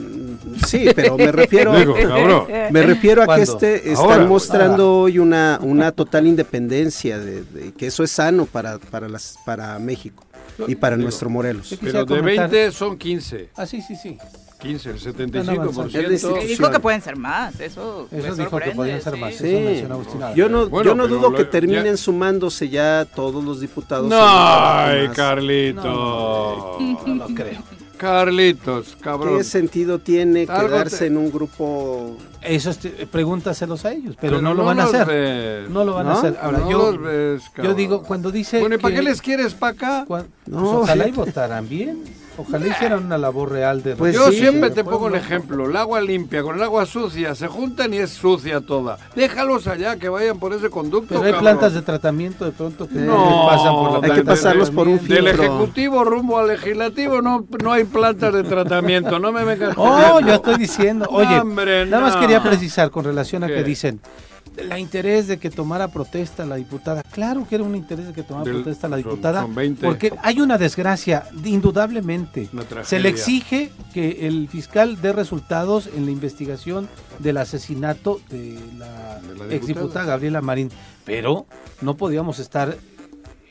[0.68, 1.76] Sí, pero me refiero.
[1.78, 2.46] Digo, cabrón.
[2.72, 4.26] Me refiero a que este están Ahora.
[4.26, 9.38] mostrando hoy una, una total independencia de, de que eso es sano para, para las
[9.46, 10.24] para México
[10.68, 11.76] y para Digo, nuestro Morelos.
[11.82, 13.50] Pero de comentar- 20 son 15.
[13.56, 14.18] Ah, sí, sí, sí.
[14.60, 14.96] 15, el
[15.28, 15.90] Van avanzando.
[15.90, 16.44] 75%.
[16.44, 18.08] Y dijo que pueden ser más, eso.
[18.10, 19.36] Eso dijo que podían ser más.
[19.36, 19.54] sí.
[19.54, 20.34] Eso.
[20.36, 24.08] Yo no, Bueno, yo no dudo lo- que terminen ya- sumándose ya todos los diputados.
[24.08, 25.18] No, ay, más.
[25.18, 25.84] Carlitos.
[25.86, 27.62] No lo creo.
[28.04, 29.38] Carlitos, cabrón.
[29.38, 32.18] ¿Qué sentido tiene quedarse te- en un grupo?
[32.42, 32.80] Eso es-
[33.10, 35.08] pregúntaselos a ellos, pero, no lo van a hacer.
[35.08, 35.70] ves.
[35.70, 36.20] No lo van a ¿No?
[36.20, 36.38] hacer.
[36.42, 38.60] Ahora, no yo, los ves, yo digo, cuando dice.
[38.60, 40.04] Bueno, ¿y para que- qué les quieres para acá?
[40.06, 42.04] cuan- No, pues ojalá y votaran bien.
[42.38, 43.96] Ojalá hicieran una labor real de.
[43.96, 45.70] Pues Yo sí, siempre te pongo un ejemplo.
[45.70, 48.98] El agua limpia con el agua sucia se juntan y es sucia toda.
[49.16, 51.10] Déjalos allá que vayan por ese conducto.
[51.10, 51.42] Pero hay cabrón.
[51.42, 54.98] plantas de tratamiento de pronto que No, pasan por la hay que pasarlos por un
[54.98, 55.26] tratamiento.
[55.26, 55.56] Del filtro.
[55.58, 59.20] ejecutivo rumbo al legislativo no, no hay plantas de tratamiento.
[59.20, 59.76] No me vengas.
[59.78, 61.08] Oh, yo estoy diciendo.
[61.12, 62.22] Oye, hombre, nada más no.
[62.22, 63.56] quería precisar con relación a ¿Qué?
[63.56, 64.02] que dicen
[64.58, 67.04] la interés de que tomara protesta la diputada.
[67.04, 69.86] Claro que era un interés de que tomara Del- protesta la diputada, son 20.
[69.86, 72.50] porque hay una desgracia, indudablemente.
[72.54, 72.84] Una.
[72.84, 76.88] Se le exige que el fiscal dé resultados en la investigación
[77.20, 80.06] del asesinato de la, De la exdiputada diputada.
[80.06, 80.70] Gabriela Marín,
[81.06, 81.46] pero
[81.82, 82.78] no podíamos estar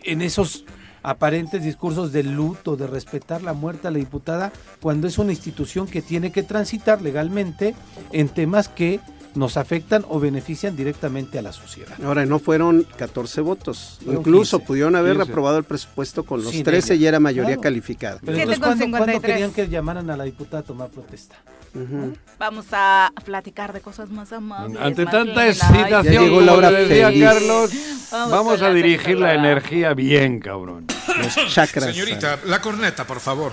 [0.04, 0.64] en esos
[1.04, 5.86] aparentes discursos de luto, de respetar la muerte a la diputada, cuando es una institución
[5.88, 7.74] que tiene que transitar legalmente
[8.12, 9.00] en temas que
[9.34, 11.96] nos afectan o benefician directamente a la sociedad.
[12.04, 13.98] Ahora, no fueron 14 votos.
[14.04, 14.66] Fueron Incluso 15.
[14.66, 15.30] pudieron haber 15.
[15.30, 17.02] aprobado el presupuesto con los Sí, de 13 ella.
[17.02, 17.60] y era mayoría Claro.
[17.62, 18.18] calificada.
[18.24, 19.32] Pero entonces, ¿cuándo, cuándo 53?
[19.32, 21.36] querían que llamaran a la diputada a tomar protesta?
[21.74, 22.14] Ujú.
[22.38, 24.78] Vamos a platicar de cosas más amables.
[24.78, 27.24] Ante más tanta excitación, llegó como la hora le decía feliz.
[27.24, 27.70] Carlos,
[28.12, 30.86] Vamos vamos a la dirigir la energía bien, cabrón.
[31.16, 31.86] Los chakras.
[31.94, 33.52] Señorita, la corneta, por favor.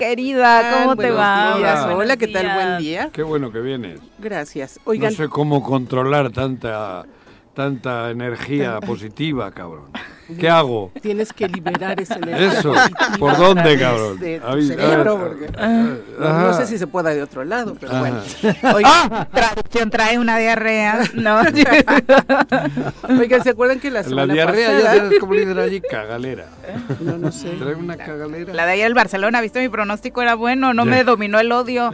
[0.00, 1.58] Querida, ¿cómo te va?
[1.58, 1.86] días.
[1.86, 2.16] Hola.
[2.16, 2.54] ¿qué tal?
[2.54, 3.10] Buen día.
[3.12, 4.00] Qué bueno que vienes.
[4.18, 4.80] Gracias.
[4.84, 7.04] Oigan, No sé cómo controlar tanta,
[7.54, 9.90] tanta energía positiva, cabrón.
[10.38, 10.92] ¿Qué hago?
[11.00, 12.52] tienes que liberar energía.
[12.52, 12.72] Eso.
[13.18, 14.18] ¿Por dónde, cabrón?
[14.18, 15.98] De tu cerebro, porque Ajá.
[16.18, 18.00] no, no sé si se pueda de otro lado, pero Ajá.
[18.00, 18.22] bueno.
[18.74, 21.00] Oigan, Traducción trae una diarrea.
[21.14, 21.40] No.
[23.18, 26.46] oigan, ¿se acuerdan que la La semana diarrea, ya sabes cómo le allí, cagalera.
[27.00, 27.50] No, no sé.
[27.50, 28.52] Trae una cagalera.
[28.54, 29.60] La de ayer el Barcelona, ¿viste?
[29.60, 31.92] Mi pronóstico era bueno, no me dominó el odio.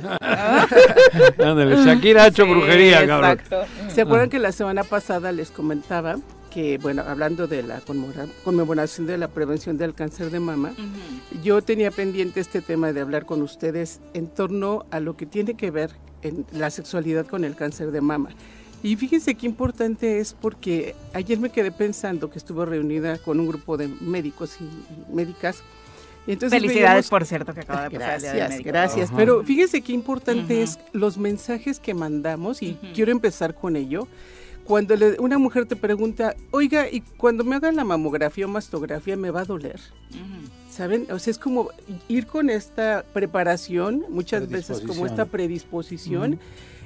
[1.39, 3.32] Ándale, Shakira ha hecho Sí, brujería, cabrón.
[3.32, 3.64] exacto.
[3.89, 6.16] ¿Se acuerdan que la semana pasada les comentaba
[6.57, 10.72] que, bueno, hablando de la conmemora- conmemoración de la prevención del cáncer de mama,
[11.42, 15.52] yo tenía pendiente este tema de hablar con ustedes en torno a lo que tiene
[15.52, 15.90] que ver
[16.22, 18.30] en la sexualidad con el cáncer de mama.
[18.82, 23.48] Y fíjense qué importante es porque ayer me quedé pensando que estuve reunida con un
[23.48, 25.59] grupo de médicos y, y médicas.
[26.26, 29.09] Y entonces Felicidades, veíamos- por cierto, que acaba de pasar el Día del Gracias, gracias.
[29.11, 29.16] Ajá.
[29.18, 30.62] Pero fíjense qué importante Ujú.
[30.62, 32.86] es los mensajes que mandamos y Ujú.
[32.94, 34.09] quiero empezar con ello.
[34.66, 39.16] Cuando le- una mujer te pregunta, oiga, ¿y cuando me hagan la mamografía o mastografía
[39.16, 39.80] me va a doler?
[40.70, 41.06] ¿Saben?
[41.10, 41.70] O sea, es como
[42.08, 45.08] ir con esta preparación, muchas veces como Predisposición.
[45.08, 46.38] esta predisposición.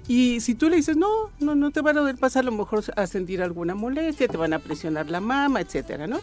[0.07, 1.09] Y si tú le dices, no,
[1.41, 4.37] no, no te van a doler, pasa a lo mejor a sentir alguna molestia, te
[4.37, 6.21] van a presionar la mama, etcétera, ¿no?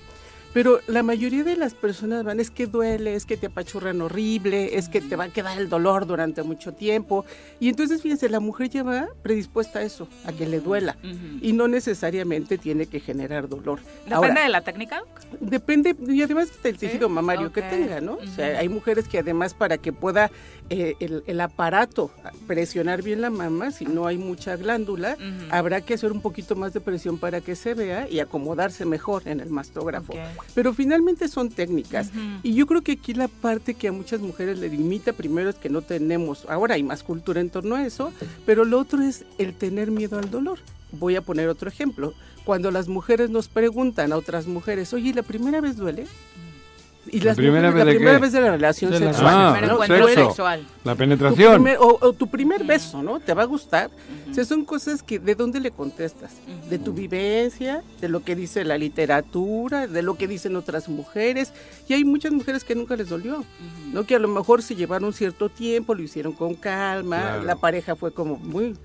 [0.57, 4.75] Pero la mayoría de las personas van, es que duele, es que te apachurran horrible,
[4.75, 7.25] es que te va a quedar el dolor durante mucho tiempo.
[7.59, 10.97] Y entonces, fíjense, la mujer ya va predispuesta a eso, a que le duela.
[11.43, 13.81] Y no necesariamente tiene que generar dolor.
[14.05, 15.03] ¿Depende Ahora, de la técnica?
[15.39, 18.15] Depende, y además del Sí, tejido mamario que tenga, ¿no?
[18.15, 20.31] O sea, hay mujeres que además para que pueda
[20.69, 22.11] eh, el, el aparato
[22.45, 25.17] presionar bien la mama, si no hay mucha glándula,
[25.49, 29.27] habrá que hacer un poquito más de presión para que se vea y acomodarse mejor
[29.27, 30.13] en el mastógrafo.
[30.53, 32.11] Pero finalmente son técnicas.
[32.43, 35.55] Y yo creo que aquí la parte que a muchas mujeres le limita primero es
[35.55, 38.11] que no tenemos, ahora hay más cultura en torno a eso,
[38.45, 40.59] pero lo otro es el tener miedo al dolor.
[40.91, 42.13] Voy a poner otro ejemplo.
[42.45, 46.07] Cuando las mujeres nos preguntan a otras mujeres, oye, ¿la primera vez duele?
[47.11, 48.21] Y ¿La las primera mujeres, vez de la primera qué?
[48.21, 49.35] vez de la relación De la- sexual.
[49.35, 49.73] Ah, Primer ¿no?
[49.75, 50.13] encuentro Duele.
[50.15, 50.29] sexo.
[50.29, 50.67] sexual.
[50.83, 51.53] La Tu penetración.
[51.53, 53.19] primer- o, o tu primer beso, ¿no?
[53.19, 53.89] Te va a gustar.
[54.29, 56.33] O sea, son cosas que de dónde le contestas,
[56.69, 61.53] de tu vivencia, de lo que dice la literatura, de lo que dicen otras mujeres.
[61.87, 63.43] Y hay muchas mujeres que nunca les dolió,
[63.93, 64.05] ¿no?
[64.05, 67.43] Que a lo mejor se llevaron cierto tiempo, lo hicieron con calma, Claro.
[67.43, 68.75] la pareja fue como muy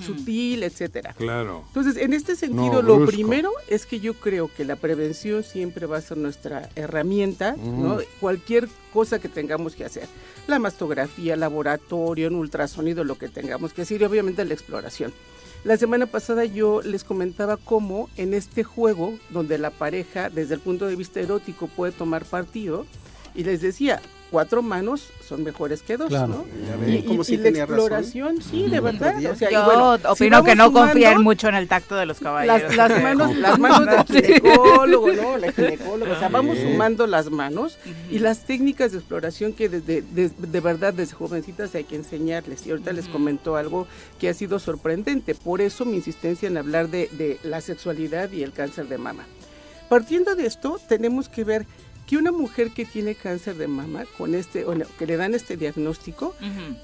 [0.00, 1.14] sutil, etcétera.
[1.14, 1.64] Claro.
[1.68, 3.12] Entonces, en este sentido, No, lo brusco.
[3.12, 7.98] primero es que yo creo que la prevención siempre va a ser nuestra herramienta, ¿no?
[8.20, 10.08] Cualquier cosa que tengamos que hacer.
[10.46, 15.12] La mastografía, laboratorio, un ultrasonido, lo que tengamos que hacer y obviamente la exploración.
[15.64, 20.60] La semana pasada yo les comentaba cómo en este juego, donde la pareja, desde el
[20.60, 22.84] punto de vista erótico, puede tomar partido,
[23.34, 24.02] y les decía,
[24.32, 26.44] cuatro manos son mejores que dos, Claro.
[26.46, 26.88] ¿no?
[26.88, 27.78] Y, cómo y- sí y la tenía razón.
[27.78, 29.14] exploración, sí, de verdad.
[29.30, 31.94] O sea, y Yo bueno, si opino que no sumando- confían mucho en el tacto
[31.94, 32.74] de los caballeros.
[32.74, 35.36] las, las manos, las manos del ginecólogo, ¿no?
[35.38, 36.12] La ginecóloga.
[36.12, 37.78] O sea, vamos sumando las manos
[38.10, 42.66] y las técnicas de exploración que desde, de, de verdad desde jovencitas hay que enseñarles.
[42.66, 43.12] Y ahorita les Ujú.
[43.12, 43.86] comento algo
[44.18, 45.34] que ha sido sorprendente.
[45.34, 49.24] Por eso mi insistencia en hablar de, de la sexualidad y el cáncer de mama.
[49.88, 51.66] Partiendo de esto, tenemos que ver
[52.06, 55.56] que una mujer que tiene cáncer de mama, con este, bueno, que le dan este
[55.56, 56.34] diagnóstico,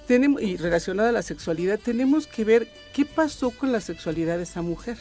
[0.07, 4.45] tenemos, y relacionada a la sexualidad, tenemos que ver qué pasó con la sexualidad de
[4.45, 4.97] esa mujer.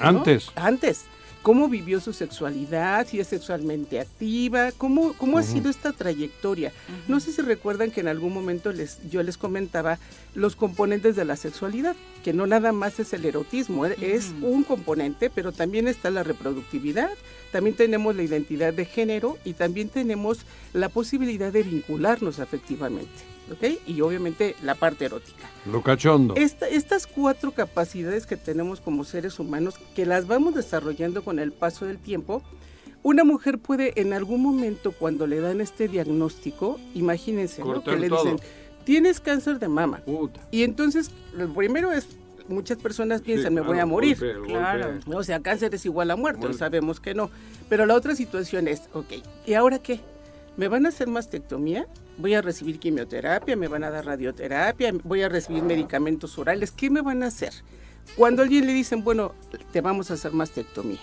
[0.00, 0.06] ¿no?
[0.54, 1.06] Antes.
[1.44, 3.06] ¿Cómo vivió su sexualidad?
[3.06, 6.72] Si es sexualmente activa, ¿cómo, cómo ha sido esta trayectoria?
[7.06, 9.98] No sé si recuerdan que en algún momento les, yo les comentaba
[10.34, 14.64] los componentes de la sexualidad, que no nada más es el erotismo, eh, es un
[14.64, 17.10] componente, pero también está la reproductividad,
[17.52, 23.20] también tenemos la identidad de género y también tenemos la posibilidad de vincularnos afectivamente,
[23.52, 23.78] ¿ok?
[23.86, 25.48] Y obviamente la parte erótica.
[25.70, 26.34] Lo cachondo.
[26.36, 31.52] Esta- estas cuatro capacidades que tenemos como seres humanos, que las vamos desarrollando con el
[31.52, 32.42] paso del tiempo,
[33.02, 37.82] una mujer puede en algún momento cuando le dan este diagnóstico, imagínense, ¿no?
[37.84, 38.22] Que le todo.
[38.24, 38.38] dicen,
[38.84, 39.98] tienes cáncer de mama.
[40.04, 40.40] Puta.
[40.50, 42.06] Y entonces, lo primero es,
[42.48, 44.18] muchas personas piensan, Sí, me voy a morir.
[44.18, 44.52] golpe, golpe.
[44.52, 44.98] Claro.
[45.14, 46.58] O sea, cáncer es igual a muerte, Muerte.
[46.58, 47.30] sabemos que no.
[47.68, 49.12] Pero la otra situación es, ok,
[49.46, 50.00] ¿y ahora qué?
[50.56, 51.86] ¿Me van a hacer mastectomía?
[52.16, 53.56] ¿Voy a recibir quimioterapia?
[53.56, 54.92] ¿Me van a dar radioterapia?
[55.02, 56.70] ¿Voy a recibir medicamentos orales?
[56.70, 57.52] ¿Qué me van a hacer?
[58.16, 59.34] Cuando a alguien le dicen, bueno,
[59.72, 61.00] te vamos a hacer mastectomía.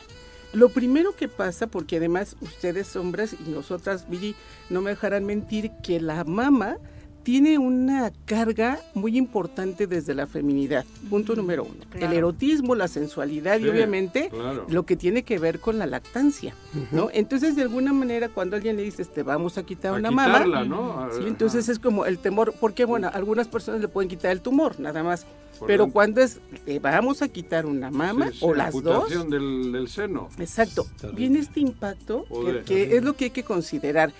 [0.53, 4.35] Lo primero que pasa, porque además ustedes hombres y nosotras, Billy,
[4.69, 6.77] no me dejarán mentir, que la mama
[7.23, 10.85] tiene una carga muy importante desde la feminidad.
[11.09, 11.83] Punto número uno.
[11.93, 14.65] El erotismo, la sensualidad y obviamente claro.
[14.69, 16.55] lo que tiene que ver con la lactancia,
[16.91, 17.09] ¿no?
[17.13, 20.63] Entonces, de alguna manera, cuando alguien le dices, te vamos a quitar A una quitarla,
[20.63, 21.09] mama, ¿no?
[21.15, 24.79] Sí, entonces es como el temor, porque bueno, algunas personas le pueden quitar el tumor,
[24.79, 25.25] nada más.
[25.59, 29.09] Por Pero cuando es, te vamos a quitar una mama Sí, sí, o las dos,
[29.29, 30.29] Del, del seno.
[30.39, 32.25] exacto, viene este impacto
[32.65, 34.11] que es lo que hay que considerar.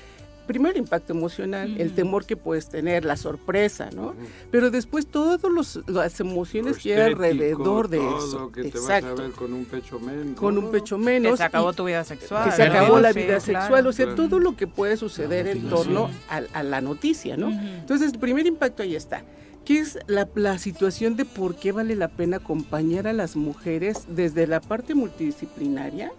[0.52, 4.14] Primero el impacto emocional, el temor que puedes tener, la sorpresa, ¿no?
[4.52, 5.40] Pero después todas
[5.88, 8.52] las emociones que hay alrededor de todo eso.
[8.52, 9.22] que te vas Exacto.
[9.22, 10.38] a ver con un pecho menos.
[10.38, 11.38] Con un pecho Que menos.
[11.38, 12.44] se acabó y- tu vida sexual.
[12.50, 13.42] que se acabó la Sí, vida claro.
[13.62, 14.24] sexual, o sea, Claro.
[14.28, 17.50] todo lo que puede suceder en torno a, a la noticia, ¿no?
[17.50, 19.24] Entonces, el primer impacto ahí está.
[19.64, 24.06] ¿Qué es la, la situación de por qué vale la pena acompañar a las mujeres
[24.10, 26.12] desde la parte multidisciplinaria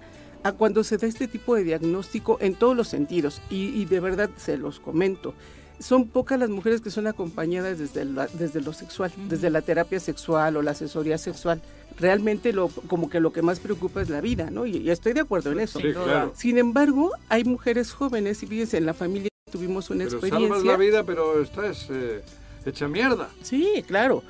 [0.42, 3.40] a cuando se da este tipo de diagnóstico en todos los sentidos.
[3.50, 5.34] Y, y de verdad se los comento.
[5.78, 9.98] Son pocas las mujeres que son acompañadas desde, la- desde lo sexual, desde la terapia
[9.98, 11.60] sexual o la asesoría sexual.
[11.98, 14.64] Realmente lo, como que lo que más preocupa es la vida, ¿no?
[14.64, 15.80] Y, y estoy de acuerdo en eso.
[15.80, 16.32] Sí, claro.
[16.36, 20.48] Sin embargo, hay mujeres jóvenes y fíjense, en la familia tuvimos una Pero experiencia.
[20.48, 22.22] salvas la vida, pero estás eh,
[22.64, 23.28] hecha mierda.
[23.42, 24.22] Sí, claro.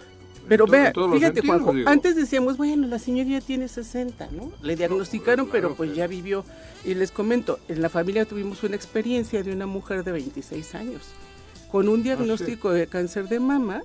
[0.49, 1.89] Pero todo- vea, fíjate, sentidos, Juanjo, digo.
[1.89, 4.53] antes decíamos, bueno, la señora ya tiene 60, ¿no?
[4.63, 6.45] Le diagnosticaron, pero pues ya vivió.
[6.85, 11.03] Y les comento, en la familia tuvimos una experiencia de una mujer de 26 años
[11.71, 13.83] con un diagnóstico de cáncer de mama.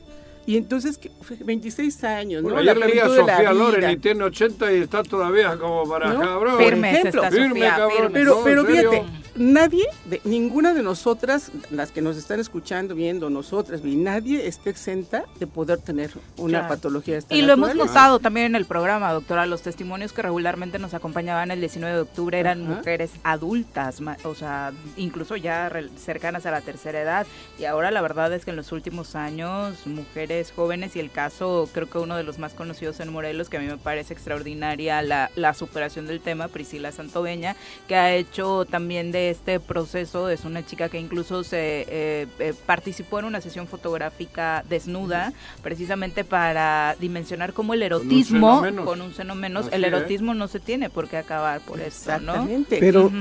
[0.47, 2.61] Y entonces, que- fue 26 años, Bueno, ¿no?
[2.61, 6.19] ayer le vi a Sofía Loren y tiene 80 y está todavía como para ¿No?
[6.21, 6.57] cabrón.
[6.57, 7.23] Firmes Por ejemplo.
[7.23, 7.91] está firme, Sofía, cabrón.
[7.91, 8.11] firmes.
[8.13, 9.03] Pero, No, pero fíjate,
[9.35, 14.69] nadie, de, ninguna de nosotras, las que nos están escuchando, viendo, nosotras, y nadie está
[14.69, 16.67] exenta de poder tener una Claro.
[16.75, 19.45] patología de esta Y lo hemos notado también en el programa, doctora.
[19.47, 22.75] Los testimonios que regularmente nos acompañaban el 19 de octubre eran Ajá.
[22.75, 27.27] mujeres adultas, ma- o sea, incluso ya re- cercanas a la tercera edad.
[27.59, 31.69] Y ahora la verdad es que en los últimos años, mujeres jóvenes y el caso,
[31.73, 35.01] creo que uno de los más conocidos en Morelos, que a mí me parece extraordinaria
[35.01, 37.55] la, la superación del tema, Priscila Santoveña,
[37.87, 42.53] que ha hecho también de este proceso, es una chica que incluso se eh, eh,
[42.65, 48.85] participó en una sesión fotográfica desnuda, precisamente para dimensionar cómo el erotismo, seno menos.
[48.85, 49.87] con un seno menos, el es.
[49.93, 52.33] erotismo no se tiene por qué acabar por esto, ¿no?
[52.33, 52.77] Exactamente.
[52.79, 53.11] Pero.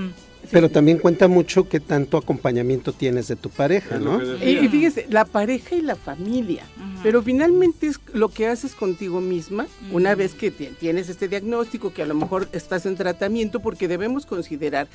[0.51, 4.19] Pero también cuenta mucho qué tanto acompañamiento tienes de tu pareja, ¿no?
[4.19, 6.65] que Y, fíjese, la pareja y la familia.
[7.03, 11.93] Pero finalmente es lo que haces contigo misma una vez que ti- tienes este diagnóstico,
[11.93, 14.89] que a lo mejor estás en tratamiento, porque debemos considerar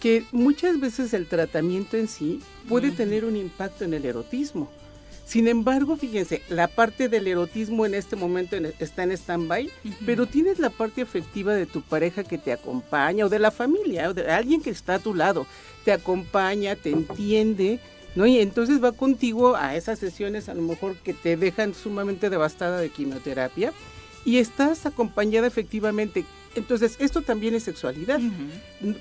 [0.00, 4.70] que muchas veces el tratamiento en sí puede tener un impacto en el erotismo.
[5.26, 9.70] Sin embargo, fíjense, la parte del erotismo en este momento en- está en stand-by,
[10.04, 14.10] pero tienes la parte afectiva de tu pareja que te acompaña, o de la familia,
[14.10, 15.46] o de alguien que está a tu lado,
[15.84, 17.80] te acompaña, te entiende,
[18.14, 18.26] ¿no?
[18.26, 22.78] Y entonces va contigo a esas sesiones a lo mejor que te dejan sumamente devastada
[22.78, 23.72] de quimioterapia
[24.26, 26.24] y estás acompañada efectivamente.
[26.54, 28.20] Entonces, esto también es sexualidad.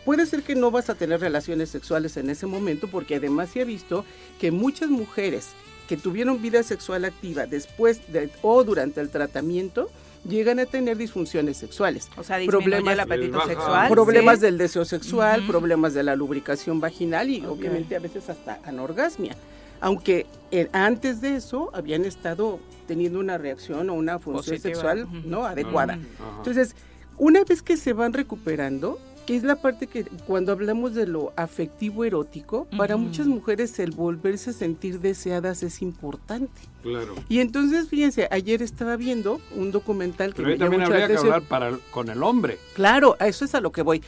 [0.06, 3.62] Puede ser que no vas a tener relaciones sexuales en ese momento porque además se
[3.62, 4.06] ha visto
[4.40, 5.50] que muchas mujeres
[5.96, 9.90] que tuvieron vida sexual activa después de, o durante el tratamiento
[10.28, 12.10] llegan a tener disfunciones sexuales.
[12.18, 13.48] O sea, Problemas- el apetito Baja.
[13.50, 13.90] sexual.
[13.92, 14.46] problemas ¿sí?
[14.46, 19.36] del deseo sexual, problemas de la lubricación vaginal y obviamente a veces hasta anorgasmia.
[19.82, 24.74] Aunque eh, antes de eso habían estado teniendo una reacción o una función Positiva.
[24.76, 26.00] sexual no adecuada.
[26.38, 26.76] Entonces,
[27.20, 31.32] una vez que se van recuperando, que es la parte que cuando hablamos de lo
[31.36, 36.62] afectivo erótico, para muchas mujeres el volverse a sentir deseadas es importante.
[36.82, 37.16] Claro.
[37.30, 41.18] Y entonces, fíjense, ayer estaba viendo un documental que Pero me también mucho habría que
[41.18, 42.58] hablar para, el- con el hombre.
[42.74, 44.00] Claro, a eso es a lo que voy.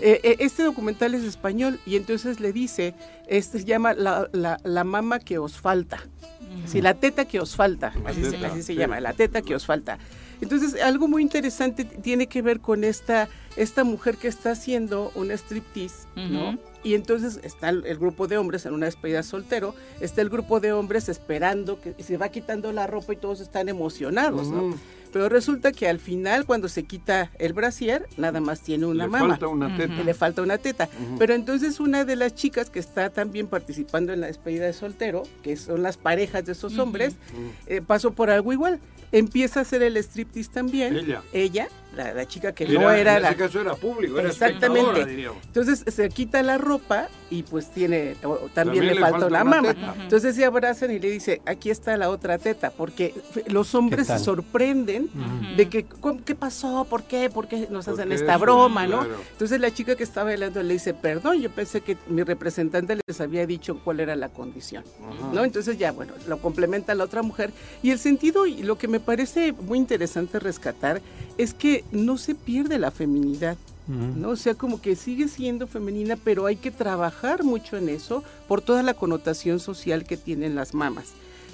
[0.00, 2.94] Eh, eh, este documental es español y entonces le dice,
[3.28, 5.98] este se llama La, la, la mama que os falta.
[6.66, 8.74] Sí, la teta que os falta, La así, se, teta, así se sí.
[8.74, 9.98] llama, la teta que os falta.
[10.42, 15.30] Entonces, algo muy interesante tiene que ver con esta, esta mujer que está haciendo un
[15.30, 16.58] striptease, ¿no?
[16.82, 20.72] Y entonces está el, grupo de hombres en una despedida soltero, está el grupo de
[20.72, 24.74] hombres esperando que se va quitando la ropa y todos están emocionados, ¿no?
[25.12, 29.10] Pero resulta que al final, cuando se quita el brasier, nada más tiene una Le
[29.10, 29.94] mama falta una teta.
[30.00, 30.88] y le falta una teta.
[31.18, 35.22] Pero entonces una de las chicas que está también participando en la despedida de soltero,
[35.42, 37.16] que son las parejas de esos hombres,
[37.66, 38.80] eh, pasó por algo igual.
[39.12, 40.96] Empieza a hacer el striptease también.
[40.96, 41.22] Ella.
[41.34, 43.28] Ella, la, la chica que Era- no era en la...
[43.30, 45.04] ese caso era público, era Exactamente.
[45.04, 45.38] diríamos.
[45.46, 49.44] Entonces se quita la ropa y pues tiene, o- también, También le, le una una
[49.44, 49.74] mama.
[49.74, 49.94] teta.
[50.00, 53.14] Entonces se abrazan y le dice, aquí está la otra teta, porque
[53.46, 55.08] los hombres se sorprenden
[55.56, 56.86] de que, ¿cómo- ¿qué pasó?
[56.88, 57.30] ¿Por qué?
[57.30, 58.40] ¿Por qué nos ¿Por hacen qué esta eso?
[58.40, 59.00] broma, no?
[59.00, 59.14] Claro.
[59.32, 63.20] Entonces la chica que estaba bailando le dice, perdón, yo pensé que mi representante les
[63.20, 64.84] había dicho cuál era la condición.
[65.32, 65.44] ¿no?
[65.44, 67.50] Entonces ya, bueno, lo complementa la otra mujer.
[67.82, 71.00] Y el sentido, y lo que me parece muy interesante rescatar,
[71.38, 73.56] es que no se pierde la feminidad.
[73.88, 74.30] ¿no?
[74.30, 78.62] O sea, como que sigue siendo femenina, pero hay que trabajar mucho en eso por
[78.62, 81.08] toda la connotación social que tienen las mamas,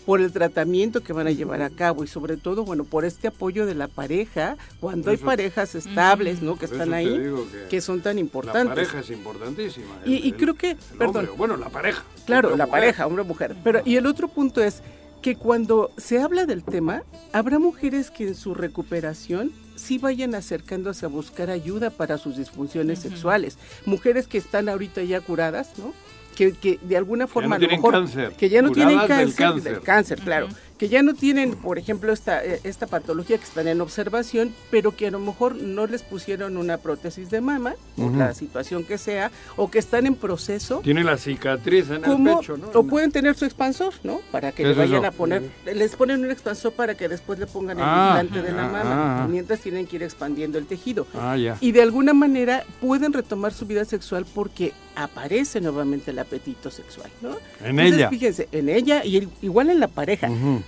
[0.05, 3.29] por el tratamiento que van a llevar a cabo y sobre todo, bueno, por este
[3.29, 6.59] apoyo de la pareja, cuando hay parejas estables, ¿no?
[6.59, 8.68] Que Por están ahí, que que son tan La importantes.
[8.89, 9.87] pareja es importantísima.
[10.05, 11.16] Y- el- y el- creo que- el perdón.
[11.16, 12.05] hombre, bueno, la pareja.
[12.26, 12.70] Claro, la mujer.
[12.81, 13.57] pareja, hombre o mujer.
[13.64, 14.83] Pero, y el otro punto es
[15.22, 17.03] que cuando se habla del tema,
[17.33, 22.99] habrá mujeres que en su recuperación sí vayan acercándose a buscar ayuda para sus disfunciones
[22.99, 23.59] sexuales.
[23.87, 25.95] Mujeres que están ahorita ya curadas, ¿no?
[26.39, 29.18] que, que de alguna forma a lo tienen mejor cáncer, que ya no tienen curadas
[29.18, 29.72] del cáncer, cáncer.
[29.72, 30.49] del cáncer, claro,
[30.79, 34.95] que ya no tienen, por ejemplo, esta, eh, esta patología que están en observación, pero
[34.95, 38.16] que a lo mejor no les pusieron una prótesis de mama, por Ujú.
[38.16, 40.81] la situación que sea, o que están en proceso.
[40.85, 42.68] Tiene la cicatriz en el pecho, ¿no?
[42.72, 44.20] o pueden tener su expansor, ¿no?
[44.31, 45.07] Para que ¿Qué le vayan eso?
[45.07, 48.57] a poner, les ponen un expansor para que después le pongan el Ah, implante de
[48.57, 49.29] la ah, mama, ah.
[49.29, 51.07] mientras tienen que ir expandiendo el tejido.
[51.14, 51.57] Ah, ya.
[51.61, 57.09] Y de alguna manera pueden retomar su vida sexual porque aparece nuevamente el apetito sexual,
[57.22, 57.31] ¿no?
[57.61, 58.11] En Entonces, ella.
[58.11, 60.29] Fíjense, en ella y el- igual en la pareja.
[60.31, 60.59] Ah,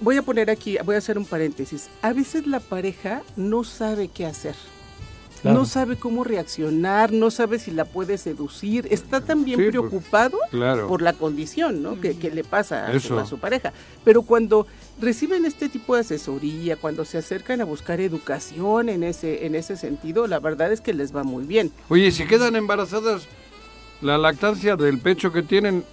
[0.00, 1.88] Voy a poner aquí, voy a hacer un paréntesis.
[2.02, 4.54] A veces la pareja no sabe qué hacer.
[5.42, 5.60] Claro.
[5.60, 10.36] No sabe cómo reaccionar, no sabe si la puede seducir, está también Sí, pues, preocupado
[10.50, 10.86] claro.
[10.86, 11.98] por la condición ¿no?
[11.98, 13.18] que, que le pasa a su, Eso.
[13.18, 13.72] a su pareja.
[14.04, 14.66] Pero cuando
[15.00, 19.78] reciben este tipo de asesoría, cuando se acercan a buscar educación en ese, en ese
[19.78, 21.72] sentido, la verdad es que les va muy bien.
[21.88, 23.22] Oye, si quedan embarazadas,
[24.02, 25.84] la lactancia del pecho que tienen,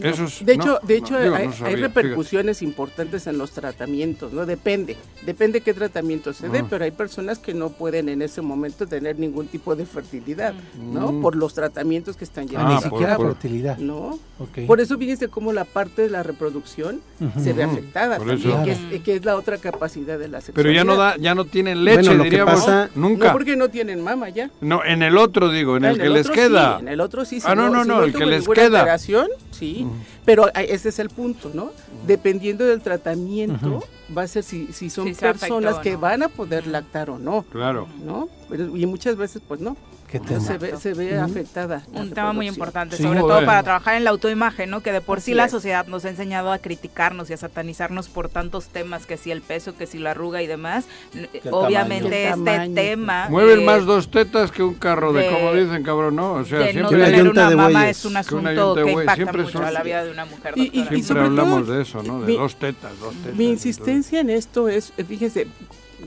[0.00, 0.44] eso es...
[0.46, 3.50] De no, hecho, de no, hecho digo, hay, no hay sabía, repercusiones importantes en los
[3.50, 4.46] tratamientos, ¿no?
[4.46, 4.96] Depende,
[5.26, 6.66] depende qué tratamiento se dé, Ah.
[6.70, 10.54] pero hay personas que no pueden en ese momento tener ningún tipo de fertilidad,
[10.92, 11.12] ¿no?
[11.12, 11.22] Mm.
[11.22, 13.78] Por los tratamientos que están Ah, llevando ni a siquiera cabo, fertilidad.
[13.78, 14.18] ¿no?
[14.38, 14.58] Ok.
[14.66, 17.00] Por eso fíjense cómo la parte de la reproducción
[17.42, 18.64] se ve afectada Por también, eso.
[18.64, 20.74] que es, que es la otra capacidad de la Pero sexualidad.
[20.80, 22.54] ya no da, ya no tienen leche, Bueno, lo que diríamos.
[22.54, 23.26] pasa- Nunca.
[23.26, 24.50] No, porque no tienen mama ya.
[24.60, 26.76] No, en el otro digo, en Ah, el que les queda.
[26.76, 27.40] sí, en el otro sí.
[27.48, 28.80] Si Ah, no, no, si no, el que les queda.
[28.80, 29.86] alteración, sí.
[30.24, 31.72] Pero ah, ese es el punto, ¿no?
[32.06, 33.82] Dependiendo del tratamiento,
[34.16, 36.00] va a ser si, si son Si se afectó personas que no.
[36.00, 37.88] van a poder lactar o no, Claro.
[38.04, 38.28] ¿no?
[38.48, 39.76] Pero- y muchas veces, pues no.
[40.10, 40.40] Qué No tema.
[40.40, 41.82] se ve, se ve afectada.
[41.92, 44.80] Un tema muy importante, Sí, sobre todo para trabajar en la autoimagen, ¿no?
[44.80, 45.50] Que de por sí la es.
[45.50, 49.42] sociedad nos ha enseñado a criticarnos y a satanizarnos por tantos temas, que si el
[49.42, 50.86] peso, que si la arruga y demás.
[51.50, 52.62] Obviamente tamaño.
[52.62, 53.26] Este tema...
[53.28, 56.32] Mueven eh, más dos tetas que un carro de, de- como dicen, cabrón, ¿no?
[56.34, 59.00] O sea, no siempre, una tener una mamá es un Que asunto que bueyes.
[59.00, 60.54] impacta Siempre mucho son- a la vida de una mujer.
[60.56, 62.20] Y- y- siempre sobre hablamos todo, de eso, ¿no?
[62.20, 63.36] De mi- dos tetas, dos tetas.
[63.36, 65.48] Mi insistencia en esto es, fíjense,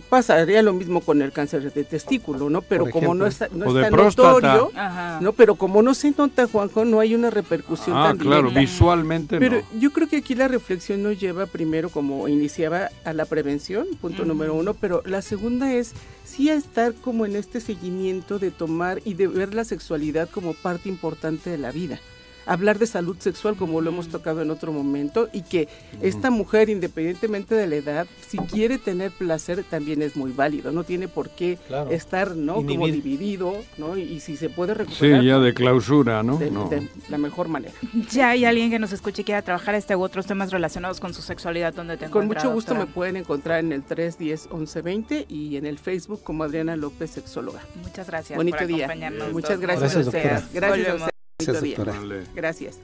[0.09, 2.61] pasaría lo mismo con el cáncer de testículo, ¿no?
[2.61, 4.29] Pero como no está, no está próstata.
[4.31, 5.19] notorio, Ajá.
[5.21, 8.59] no, pero como no se nota, Juanjo, no hay una repercusión Ah, tan claro, directa.
[8.59, 9.79] visualmente Pero no.
[9.79, 14.25] yo creo que aquí la reflexión nos lleva primero, como iniciaba, a la prevención, punto
[14.25, 15.93] número uno, pero la segunda es
[16.25, 20.53] sí a estar como en este seguimiento de tomar y de ver la sexualidad como
[20.53, 21.99] parte importante de la vida.
[22.45, 25.67] Hablar de salud sexual como lo hemos tocado en otro momento y que
[26.01, 30.83] esta mujer, independientemente de la edad, si quiere tener placer también es muy válido, no
[30.83, 31.91] tiene por qué Claro.
[31.91, 33.97] estar no como dividido, ¿no?
[33.97, 36.37] Y, y si se puede Sí, recuperar ya de clausura, ¿no?
[36.37, 36.67] de, No.
[36.69, 37.73] de la mejor manera.
[38.11, 41.13] Ya hay alguien que nos escuche y quiera trabajar este u otros temas relacionados con
[41.13, 45.57] su sexualidad donde te Con mucho gusto me pueden encontrar en el 310 1120 y
[45.57, 47.61] en el Facebook como Adriana López Sexóloga.
[47.83, 48.85] Muchas gracias Bonito por día.
[48.85, 49.31] acompañarnos.
[49.31, 50.23] Muchas gracias, Gracias, a ustedes.
[50.23, 50.49] doctora.
[50.53, 50.95] Gracias a Volvemos.
[51.01, 51.10] ustedes.
[51.45, 51.93] Gracias, doctora.
[52.33, 52.79] Gracias.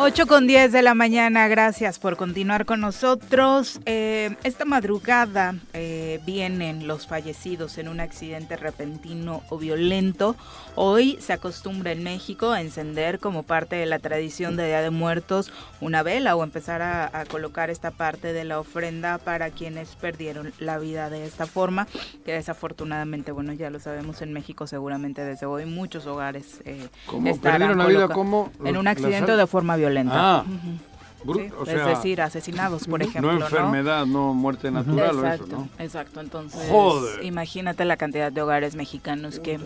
[0.00, 3.80] 8 con 10 de la mañana, gracias por continuar con nosotros.
[3.84, 10.36] Eh, esta madrugada eh, vienen los fallecidos en un accidente repentino o violento.
[10.76, 14.90] Hoy se acostumbra en México a encender como parte de la tradición de Día de
[14.90, 19.96] Muertos una vela o empezar a, a colocar esta parte de la ofrenda para quienes
[19.96, 21.88] perdieron la vida de esta forma,
[22.24, 27.28] que desafortunadamente, bueno, ya lo sabemos en México seguramente desde hoy muchos hogares eh, ¿Cómo
[27.28, 28.14] estarán perdieron la vida?
[28.14, 28.52] ¿Cómo?
[28.64, 29.87] en un accidente de forma violenta.
[30.10, 30.44] Ah,
[31.20, 33.32] Sí, o es decir, asesinados, por ejemplo.
[33.32, 35.68] no enfermedad, no muerte natural o Exacto, eso, ¿no?
[35.84, 36.20] exacto.
[36.20, 37.24] Entonces, Joder.
[37.24, 39.58] imagínate la cantidad de hogares mexicanos que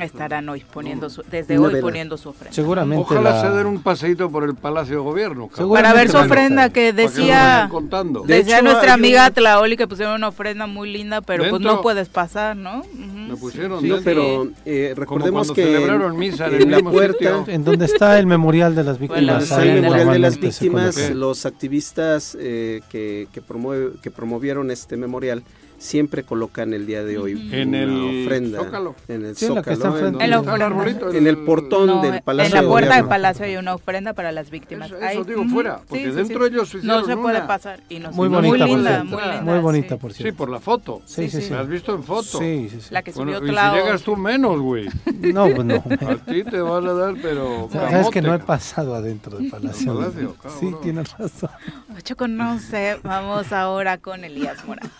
[0.00, 1.86] estarán hoy poniendo su, desde Una hoy vela.
[1.86, 2.52] poniendo su ofrenda.
[2.54, 5.48] Seguramente Ojalá la- se den un paseíto por el Palacio de Gobierno.
[5.48, 8.20] Para ver su ofrenda que decía, vayan contando.
[8.22, 11.62] De decía hecho, nuestra amiga un- Tlaoli que pusieron una ofrenda muy linda, pero pues
[11.62, 12.80] no puedes pasar, ¿no?
[12.80, 13.16] Ujú.
[13.28, 14.02] Me pusieron No, dentro.
[14.04, 17.44] pero eh, recordemos cuando que celebraron misa en el en la mismo puerta, sitio.
[17.48, 19.48] En donde está el memorial de las víctimas.
[19.48, 20.94] Bueno, ahí el memorial de las víctimas.
[20.94, 21.14] Sí.
[21.14, 25.42] los activistas eh, que, que, promueve- que promovieron este memorial
[25.78, 28.94] siempre colocan el día de hoy En una el ofrenda Zócalo.
[29.08, 31.12] en el Sí, la Zócalo, en, En la ¿Dónde está el arbolito?
[31.12, 33.08] en el portón No, del Palacio en la de puerta del Gobierno.
[33.08, 34.88] palacio hay una ofrenda para las víctimas.
[34.90, 35.50] Eso, eso digo Ujú.
[35.50, 36.16] fuera, Sí, porque sí, sí.
[36.16, 37.46] dentro ellos no se puede una.
[37.46, 40.00] pasar y nos Muy muy bonita, por linda, muy linda, Muy bonita, sí.
[40.00, 40.36] por Sí, cierto.
[40.38, 41.02] por la foto.
[41.04, 41.50] Sí, sí, sí.
[41.52, 42.38] ¿Me has visto en foto?
[42.38, 42.88] Sí, sí, sí.
[42.90, 44.88] La que Bueno, subió y si llegas tú menos, güey.
[45.20, 45.74] No, pues no.
[46.08, 47.68] A ti te van a dar, pero.
[47.72, 49.94] Sabes que no he pasado adentro del palacio.
[50.10, 50.76] Del sí, no.
[50.78, 51.50] tienes razón.
[51.96, 54.90] Ocho con once, vamos ahora con Elías Morán.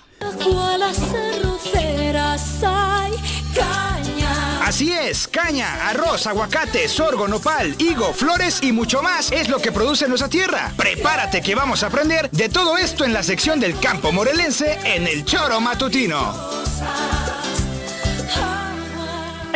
[4.66, 9.70] Así es, caña, arroz, aguacate, sorgo, nopal, higo, flores y mucho más es lo que
[9.70, 10.72] produce nuestra tierra.
[10.76, 15.06] Prepárate que vamos a aprender de todo esto en la sección del campo morelense en
[15.06, 16.34] el Choro Matutino.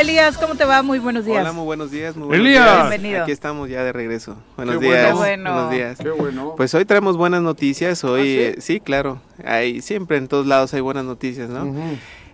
[0.01, 0.83] Elías, ¿cómo te va?
[0.83, 1.41] Muy buenos días.
[1.41, 2.17] Hola, muy buenos días.
[2.17, 2.65] Muy buenos Elías.
[2.65, 2.89] días.
[2.89, 3.23] Bienvenido.
[3.23, 4.37] Aquí estamos ya de regreso.
[4.57, 5.15] Buenos Qué días.
[5.15, 5.53] bueno.
[5.53, 5.99] Buenos días.
[5.99, 6.55] Qué bueno.
[6.57, 8.03] Pues hoy traemos buenas noticias.
[8.05, 8.39] Hoy, ¿Ah, sí?
[8.41, 8.81] eh, sí?
[8.81, 9.21] claro.
[9.45, 11.75] Hay, siempre en todos lados hay buenas noticias, ¿no?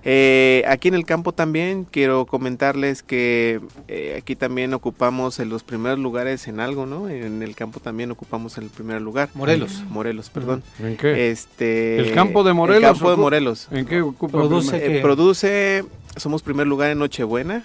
[0.09, 3.59] Eh, aquí en el campo también quiero comentarles que
[3.89, 7.09] eh, aquí también ocupamos en los primeros lugares en algo, ¿no?
[7.09, 9.31] En el campo también ocupamos el primer lugar.
[9.35, 9.83] Morelos.
[9.91, 10.63] Morelos, perdón.
[10.79, 11.31] ¿En qué?
[11.33, 12.83] Este, ¿El campo de Morelos?
[12.85, 13.67] El campo de Morelos.
[13.73, 14.39] ¿En qué ocupa?
[14.39, 15.85] Produce Eh, produce,
[16.17, 17.65] somos primer lugar en Nochebuena,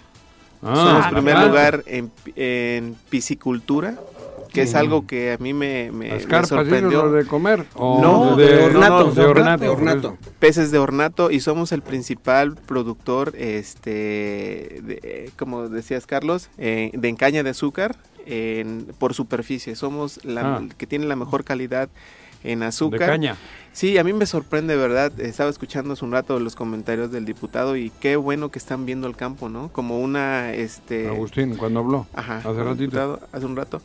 [0.63, 1.47] Ah, somos Ah, primer claro.
[1.47, 3.95] lugar en, en piscicultura,
[4.53, 7.05] que es algo que a mí me, me, ¿Las me carpas sorprendió.
[7.05, 7.65] lo de comer?
[7.73, 9.63] ¿O No, de, de ornato, de ornato.
[9.63, 10.17] de ornato.
[10.37, 17.07] Peces de ornato y somos el principal productor, este, de- como decías Carlos, eh, de
[17.09, 17.95] encaña de azúcar
[18.27, 19.75] en, por superficie.
[19.75, 20.61] Somos la Ah.
[20.77, 21.89] que tiene la mejor calidad
[22.43, 23.07] en De azúcar.
[23.09, 23.35] caña.
[23.73, 25.17] Sí, a mí me sorprende, ¿verdad?
[25.19, 29.07] Estaba escuchando hace un rato los comentarios del diputado y qué bueno que están viendo
[29.07, 29.69] el campo, ¿no?
[29.71, 31.07] Como una, este...
[31.07, 32.05] Agustín, cuando habló.
[32.13, 32.75] Ajá, Hace ratito.
[32.75, 33.81] diputado, hace un rato.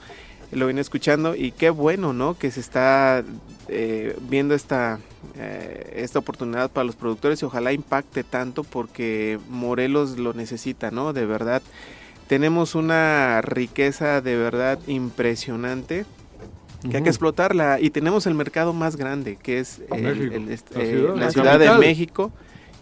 [0.51, 2.37] Lo vine escuchando y qué bueno, ¿no?
[2.37, 3.23] Que se está
[3.69, 4.99] eh, viendo esta,
[5.37, 11.13] eh, esta oportunidad para los productores y ojalá impacte tanto porque Morelos lo necesita, ¿no?
[11.13, 11.63] De verdad.
[12.29, 16.07] Tenemos una riqueza de verdad impresionante
[16.91, 20.49] que hay que explotarla y tenemos el mercado más grande que es el- México, el
[20.51, 21.71] est- la ciudad, la la ciudad de.
[21.79, 22.33] México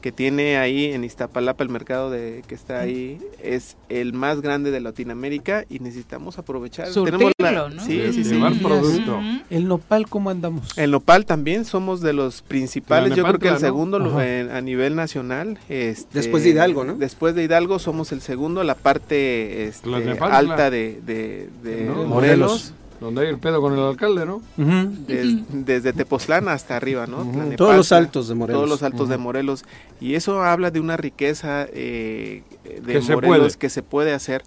[0.00, 4.70] que tiene ahí en Iztapalapa el mercado de que está ahí es el más grande
[4.70, 7.82] de Latinoamérica y necesitamos aprovechar Surtirlo, la- ¿no?
[7.82, 8.34] sí, sí, sí.
[8.34, 8.58] llevar sí.
[8.60, 9.18] producto.
[9.48, 10.76] El nopal, ¿cómo andamos?
[10.76, 14.60] El nopal también somos de los principales, La yo creo que el segundo en- a
[14.60, 15.58] nivel nacional.
[15.70, 16.96] Este, Después de Hidalgo, ¿no?
[16.96, 19.88] Después de Hidalgo somos el segundo, la parte este,
[20.20, 22.74] alta de, de- de No, Morelos,
[23.04, 24.40] Donde hay el pedo con el alcalde, ¿no?
[24.56, 27.26] Des- desde Tepoztlán hasta arriba, ¿no?
[27.56, 28.58] Todos los altos de Morelos.
[28.58, 29.64] Todos los altos de Morelos.
[30.00, 33.58] Y eso habla de una riqueza eh, de Que se Morelos puede.
[33.58, 34.42] que se puede hacer.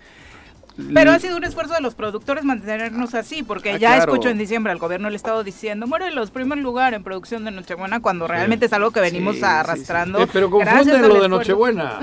[0.93, 4.11] Pero ha sido un esfuerzo de los productores mantenernos así, porque Ah, ya claro.
[4.13, 7.99] escucho en diciembre al gobierno del estado diciendo, Morelos, primer lugar en producción de Nochebuena,
[7.99, 10.19] cuando realmente es algo que venimos Sí, sí, arrastrando.
[10.19, 11.27] Eh, pero confunden lo de esfuerzo.
[11.29, 11.99] Nochebuena.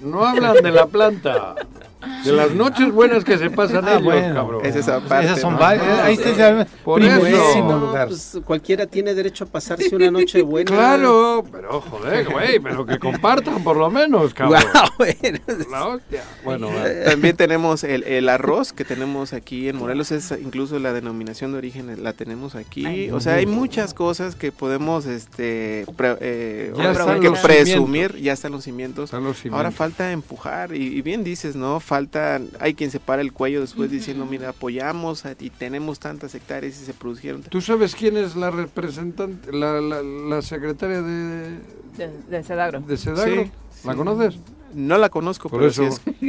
[0.00, 1.54] No hablan de la planta.
[2.24, 4.34] De las noches buenas que se pasan Ah, ellos, bueno.
[4.34, 4.64] cabrón.
[4.66, 5.58] Es esa parte, Esas son ¿no?
[5.58, 5.98] varias.
[6.00, 7.60] Ahí está Por eso.
[7.78, 8.08] lugar.
[8.08, 10.70] Pues, cualquiera tiene derecho a pasarse una noche buena.
[10.70, 14.62] Claro, pero joder, güey, pero que compartan por lo menos, cabrón.
[14.72, 15.38] Guau, bueno.
[15.70, 16.22] La hostia.
[16.44, 17.10] Bueno, va.
[17.10, 21.58] También tenemos el, el arroz que tenemos aquí en Morelos, es incluso la denominación de
[21.58, 23.10] origen la tenemos aquí.
[23.10, 28.10] O sea, hay muchas cosas que podemos este pre- eh, Ya ahora que los presumir,
[28.12, 28.20] cimientos.
[28.20, 29.04] ya están los cimientos.
[29.06, 29.74] Están los Ahora cimientos.
[29.74, 31.80] falta empujar y, y bien dices, ¿no?
[31.88, 36.34] Falta, hay quien se para el cuello después diciendo, mira, apoyamos a- y tenemos tantas
[36.34, 37.40] hectáreas y se produjeron.
[37.44, 41.48] ¿Tú sabes quién es la representante, la, la, la secretaria de,
[41.96, 42.80] De, de Sedagro.
[42.80, 43.44] de Sedagro?
[43.44, 43.50] Sí,
[43.84, 43.96] ¿La sí.
[43.96, 44.34] conoces?
[44.74, 45.90] No la conozco, Por pero eso.
[46.20, 46.28] sí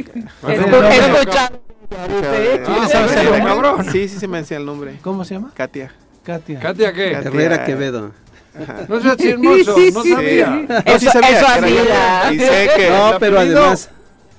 [3.92, 4.98] Sí, sí se me decía el nombre.
[5.02, 5.50] ¿Cómo se llama?
[5.54, 5.92] Katia.
[6.22, 6.60] Katia.
[6.60, 7.12] ¿Katia qué?
[7.12, 7.28] Katia.
[7.28, 8.12] Herrera Quevedo.
[8.60, 8.86] Ajá.
[8.88, 10.12] No seas chismoso, no Sí.
[10.12, 10.46] sabía.
[10.86, 12.32] No, sí sabía eso que era hacía.
[12.34, 12.90] Y sé que...
[12.90, 13.60] No, ¿el pero apellido?
[13.60, 13.90] además,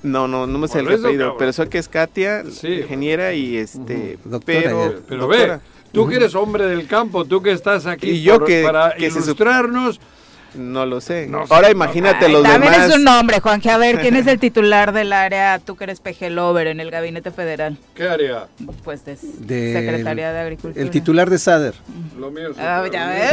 [0.02, 2.80] No, no, no me sé el eso, apellido, pero sé que es Katia, Sí.
[2.82, 4.18] ingeniera y este.
[4.24, 4.94] Doctora pero.
[5.08, 5.60] Pero ve, doctora.
[5.92, 8.94] tú que eres hombre del campo, tú que estás aquí Y yo por- que- para
[8.96, 10.00] que ilustrarnos,
[10.54, 11.28] no lo sé.
[11.28, 11.54] No sé.
[11.54, 12.90] Ahora imagínate Ay, los también demás.
[12.90, 13.70] es un nombre, Juanje.
[13.70, 15.58] A ver, ¿quién es el titular del área?
[15.60, 17.78] Tú que eres PG Lover en el Gabinete Federal.
[17.94, 18.48] ¿qué haría?
[18.84, 20.82] Pues de Secretaría de Agricultura.
[20.84, 21.74] el titular de SADER.
[22.18, 23.30] Lo mío es Ah, ya vez.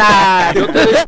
[0.00, 0.98] Ah, Yo te digo-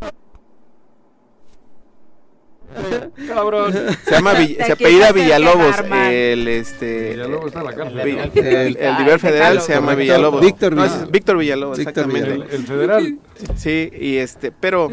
[3.27, 3.73] Cabrón.
[4.03, 5.75] Se llama Vill- se apellida Villalobos,
[6.09, 7.99] el este luego está en la cárcel.
[8.35, 9.95] El, nivel federal se llama.
[9.95, 10.41] Villalobos.
[10.41, 11.11] Víctor Villalobos.
[11.11, 12.33] Víctor Villalobos, exactamente.
[12.33, 13.19] El, el federal.
[13.55, 14.89] Sí, y este, pero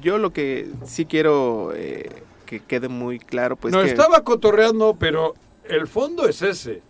[0.00, 2.10] yo lo que sí quiero eh,
[2.46, 6.80] que quede muy claro, pues no, que estaba cotorreando, pero el fondo es ese.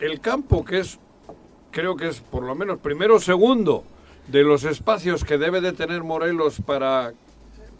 [0.00, 0.98] El campo, que es,
[1.70, 3.84] creo que es por lo menos primero o segundo
[4.28, 7.12] de los espacios que debe de tener Morelos para,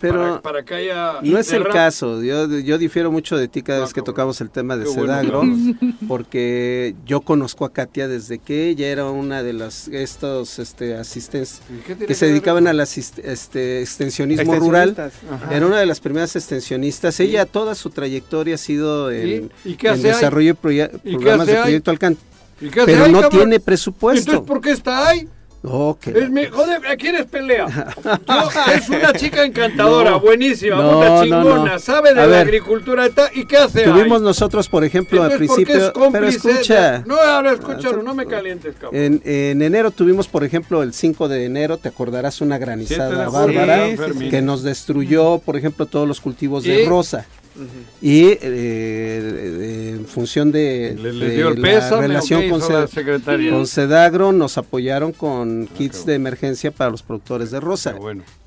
[0.01, 1.21] Pero para, para que haya...
[1.23, 2.23] no es el caso.
[2.23, 4.15] Yo, yo difiero mucho de ti cada Ah, vez que cabrón.
[4.15, 5.43] tocamos el tema de bueno, Sedagro,
[6.09, 11.61] porque yo conozco a Katia desde que ella era una de las estos este, asistentes
[11.71, 14.95] ¿Y qué tiene que se dedicaban al asist- este, extensionismo rural.
[14.99, 15.55] Ajá.
[15.55, 17.19] Era una de las primeras extensionistas.
[17.21, 21.91] Ella toda su trayectoria ha sido en, desarrollo de proye- ¿Y qué programas de proyecto
[21.91, 22.17] Alcan.
[22.61, 23.41] ¿Y qué hace Pero ahí, no cabrón?
[23.41, 24.31] tiene presupuesto.
[24.31, 25.29] Entonces, ¿por qué está ahí?
[25.99, 27.67] Que Es mi, joder, ¿quieres pelea?
[28.05, 30.21] Yo- es una chica encantadora, No.
[30.21, 31.79] buenísima, No, una no, chingona, no.
[31.79, 32.41] sabe de A la ver.
[32.47, 34.24] agricultura y tal, ¿y qué hace Tuvimos ahí?
[34.24, 37.53] nosotros, por ejemplo, al Entonces, ¿por qué principio, es cómplice pero escucha, de- No, ahora
[37.53, 39.01] escúchalo, no me calientes, cabrón.
[39.03, 43.86] en, en enero tuvimos, por ejemplo, el 5 de enero, te acordarás, una granizada bárbara
[43.86, 44.31] sí, sí, Fermín.
[44.31, 46.69] que nos destruyó, por ejemplo, todos los cultivos ¿Y?
[46.73, 47.24] de rosa.
[48.02, 52.60] Y eh, eh, en función de, ¿Le- le de dio el la pésame relación con,
[52.60, 52.86] la
[53.52, 57.93] con Sedagro nos apoyaron con kits de emergencia para los productores de rosa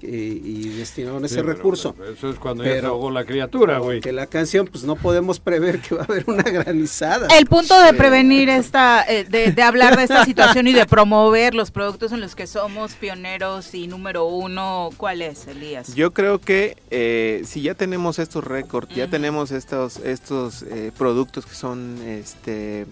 [0.01, 1.93] y destinaron ese Sí, pero, recurso.
[1.97, 3.99] pero eso es cuando ya se Pero- ahogó la criatura, güey.
[4.01, 7.27] Que la canción, pues no podemos prever que va a haber una granizada.
[7.35, 11.55] El punto de prevenir esta, eh, de, de hablar de esta situación y de promover
[11.55, 15.95] los productos en los que somos pioneros y número uno, ¿cuál es, Elías?
[15.95, 21.45] Yo creo que eh, si ya tenemos estos récords, ya tenemos estos estos eh, productos
[21.45, 22.85] que son este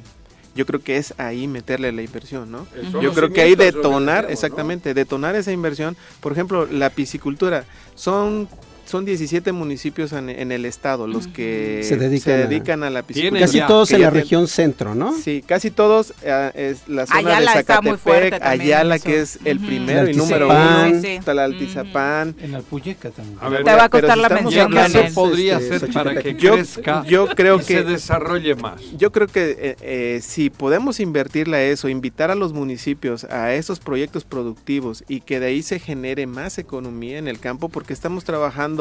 [0.55, 2.65] yo creo que es ahí meterle la inversión, ¿no?
[3.01, 5.97] Yo creo que ahí que detonar, exactamente, detonar esa inversión.
[6.21, 7.65] Por ejemplo, la piscicultura,
[7.95, 8.47] son
[8.85, 13.41] son 17 municipios en, en el estado los que Se dedican a- a, la piscicultura.
[13.45, 15.13] Casi todos Que en ya la ten- región centro, ¿no?
[15.17, 19.59] Sí, casi todos eh, es la zona Ayala de está Zacatepec, Ayala que es el
[19.59, 21.19] primero y número uno, Sí, sí.
[21.23, 22.35] Tlaltizapán.
[22.41, 23.37] En Alpuyeca también.
[23.41, 26.21] A ver, Te va a costar si la mención ¿Qué se podría este, hacer para
[26.21, 28.81] que Yo- crezca yo creo y se que- desarrolle más?
[28.97, 33.53] Yo creo que eh, eh, si podemos invertirle a eso, invitar a los municipios a
[33.53, 37.93] esos proyectos productivos y que de ahí se genere más economía en el campo, porque
[37.93, 38.74] estamos trabajando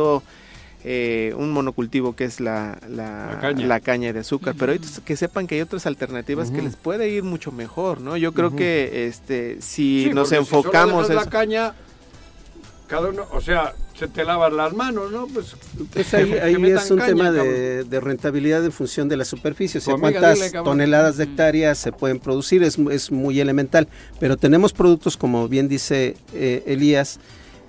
[0.87, 3.67] eh, un monocultivo que es la, la, La caña.
[3.67, 7.09] la caña de azúcar, pero ahorita que sepan que hay otras alternativas que les puede
[7.09, 8.17] ir mucho mejor, ¿no?
[8.19, 11.75] Yo creo que este si Sí, nos si enfocamos en la caña,
[12.87, 15.27] cada uno, o sea, se te lavan las manos, ¿no?
[15.29, 15.57] Pues,
[15.93, 19.17] Pues ahí, que ahí metan es un caña, tema de, de rentabilidad en función de
[19.17, 22.77] la superficie, o sea, Pues, amiga, cuántas dile, toneladas de hectáreas se pueden producir, es,
[22.91, 23.89] es muy elemental,
[24.21, 27.21] pero tenemos productos, como bien dice eh, Elías,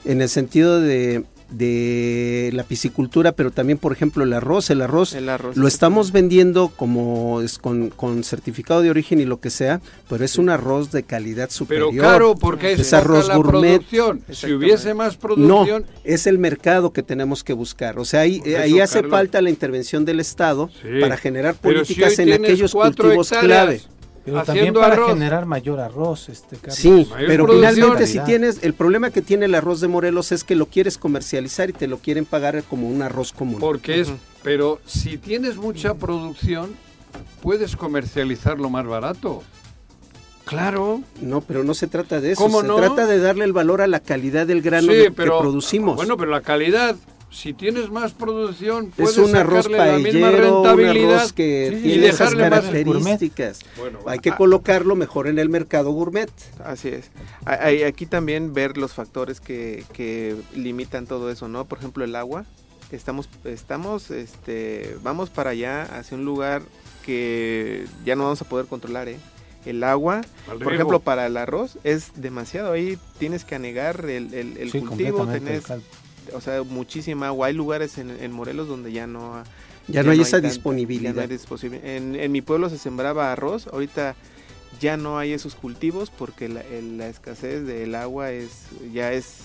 [0.04, 5.14] en el sentido de, de la piscicultura, pero también, por ejemplo, el arroz, el arroz,
[5.14, 5.56] el arroz.
[5.58, 10.24] lo estamos vendiendo como es con, con certificado de origen y lo que sea, pero
[10.26, 11.52] es un arroz de calidad pero
[11.90, 11.96] superior.
[11.98, 13.78] caro porque es, es arroz la gourmet.
[13.82, 14.22] producción.
[14.32, 18.00] Si hubiese más No, producción, es el mercado que tenemos que buscar.
[18.00, 19.12] O sea, ahí, eso, ahí hace Carlos.
[19.12, 21.00] falta la intervención del Estado Sí.
[21.00, 23.82] para generar Pero si políticas en aquellos cultivos hectáreas clave.
[24.26, 25.10] Pero también para arroz.
[25.10, 26.76] generar mayor arroz, este Carlos.
[26.76, 27.74] Sí, Mayor pero producción.
[27.76, 30.98] finalmente si tienes, el problema que tiene el arroz de Morelos es que lo quieres
[30.98, 33.60] comercializar y te lo quieren pagar como un arroz común.
[33.60, 34.10] porque es,
[34.42, 36.72] pero si tienes mucha producción,
[37.42, 39.44] puedes comercializarlo más barato.
[40.46, 41.02] Claro.
[41.22, 42.42] No, pero no se trata de eso.
[42.44, 42.76] ¿Cómo se no?
[42.76, 45.96] trata de darle el valor a la calidad del grano Sí, de- pero- que producimos.
[45.96, 46.96] Bueno, pero la calidad,
[47.36, 51.34] si tienes más producción, puedes es un arroz sacarle la misma paellero, un rentabilidad arroz
[51.34, 53.60] que Sí, sí, tiene y esas dejarle más características.
[53.78, 54.38] Bueno, Hay que ah.
[54.38, 56.32] colocarlo mejor en el mercado gourmet.
[56.64, 57.12] Así es.
[57.46, 61.66] Hay, aquí también ver los factores que, que limitan todo eso, ¿no?
[61.66, 62.46] Por ejemplo, el agua.
[62.92, 66.62] Estamos, estamos, este, vamos para allá, hacia un lugar
[67.04, 69.18] que ya no vamos a poder controlar, ¿eh?
[69.66, 70.72] El agua, al por riego.
[70.74, 72.72] ejemplo, para el arroz es demasiado.
[72.72, 75.84] Ahí tienes que anegar el, el, el Sí, cultivo, completamente, tenés,
[76.34, 77.48] o sea, muchísima agua.
[77.48, 79.44] Hay lugares en, en Morelos donde ya no,
[79.88, 81.20] Ya, no hay esa tanta- ya no disponibilidad.
[81.20, 81.28] hay
[81.84, 84.16] En, en mi pueblo se sembraba arroz, ahorita
[84.82, 88.50] ya no hay esos cultivos porque la, el- la escasez del agua es
[88.94, 89.38] ya es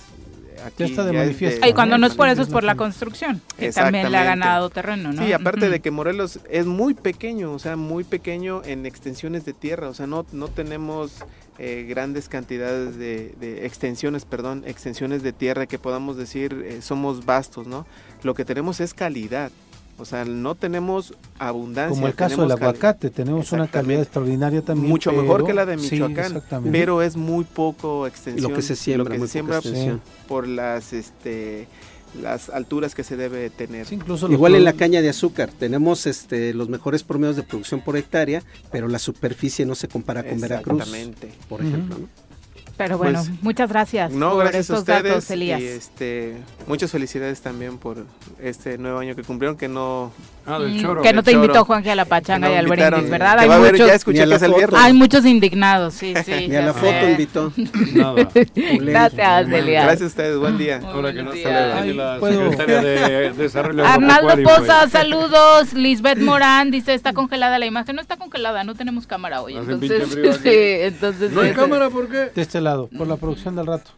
[0.64, 2.76] aquí Ya está de es manifiesto, Y cuando no es por eso, es por la
[2.76, 5.24] construcción, que también le ha ganado terreno, ¿no?
[5.24, 9.52] Sí, aparte de que Morelos es muy pequeño, o sea, muy pequeño en extensiones de
[9.52, 11.12] tierra, o sea, no, no tenemos
[11.58, 17.26] eh, grandes cantidades de, de extensiones, perdón, extensiones de tierra que podamos decir eh, somos
[17.26, 17.86] vastos, ¿no?
[18.22, 19.50] Lo que tenemos es calidad,
[20.00, 21.94] o sea, no tenemos abundancia.
[21.94, 24.88] Como el caso del aguacate, tenemos una calidad extraordinaria también.
[24.88, 26.78] Mucho mejor que la de sí, Michoacán, exactamente.
[26.78, 28.50] pero es muy poco extensión.
[28.50, 30.00] Lo que se siembra, lo que muy se poca siembra extensión.
[30.26, 31.68] por las este
[32.20, 33.86] las alturas que se debe tener.
[33.86, 37.82] Sí, incluso Igual en la caña de azúcar, tenemos este los mejores promedios de producción
[37.82, 41.30] por hectárea, pero la superficie no se compara con Veracruz, Exactamente.
[41.48, 41.98] por ejemplo.
[41.98, 42.29] ¿no?
[42.80, 45.60] Pero bueno, Pues, muchas gracias No, por gracias a ustedes datos, Elías.
[45.60, 46.36] y este
[46.66, 48.06] muchas felicidades también por
[48.40, 50.12] este nuevo año que cumplieron que no
[50.50, 51.02] Ah, del choro.
[51.02, 53.38] que no te invitó Juanje a la pachanga que y no al brindis, ¿verdad?
[53.38, 54.58] Hay haber, muchos, ya escuché Ni a que la es el foto.
[54.58, 54.80] viernes.
[54.80, 56.32] hay muchos indignados, sí, sí.
[56.48, 57.10] Ni a la foto sé.
[57.12, 57.52] invitó.
[57.94, 58.28] Nada.
[58.80, 59.84] Gracias, Elías.
[59.84, 60.80] Gracias a ustedes, buen día.
[60.84, 65.72] Ahora que no sale la secretaria de Desarrollo Arnaldo Poza, saludos.
[65.74, 67.96] Lisbeth Morán dice, está congelada la imagen.
[67.96, 69.56] No está congelada, no tenemos cámara hoy.
[69.56, 70.08] Entonces,
[70.42, 71.32] sí, entonces...
[71.32, 72.30] ¿No hay cámara por qué?
[72.34, 73.90] De este lado, por la producción del rato.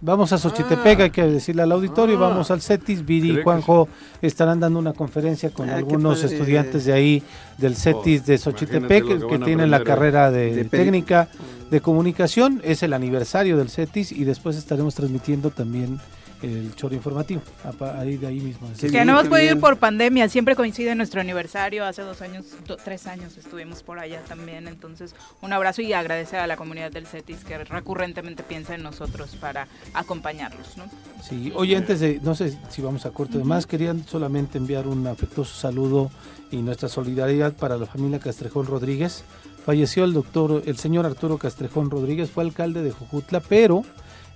[0.00, 2.28] Vamos a Xochitepec, hay que decirle al auditorio, Ah.
[2.28, 3.88] vamos al CETIS, Viri y que Juanjo
[4.22, 6.34] estarán dando una conferencia con Ah, algunos padre.
[6.36, 7.22] estudiantes de ahí
[7.58, 11.28] del CETIS de Xochitepec, que tienen la aprender, carrera de, de técnica
[11.70, 15.98] de comunicación, es el aniversario del CETIS y después estaremos transmitiendo también
[16.42, 17.42] el choro informativo.
[17.64, 18.68] apa- Ahí de ahí mismo.
[18.80, 22.76] Que no hemos podido ir por pandemia, siempre coincide nuestro aniversario, hace dos años, do-
[22.76, 27.06] tres años estuvimos por allá también, entonces un abrazo y agradecer a la comunidad del
[27.06, 30.84] CETIS que recurrentemente piensa en nosotros para acompañarlos, ¿no?
[31.28, 34.86] Sí, oye, antes de, no sé si vamos a corto de más, querían solamente enviar
[34.86, 36.10] un afectuoso saludo
[36.50, 39.24] y nuestra solidaridad para la familia Castrejón Rodríguez.
[39.66, 43.82] Falleció el doctor, el señor Arturo Castrejón Rodríguez, fue alcalde de Jojutla, pero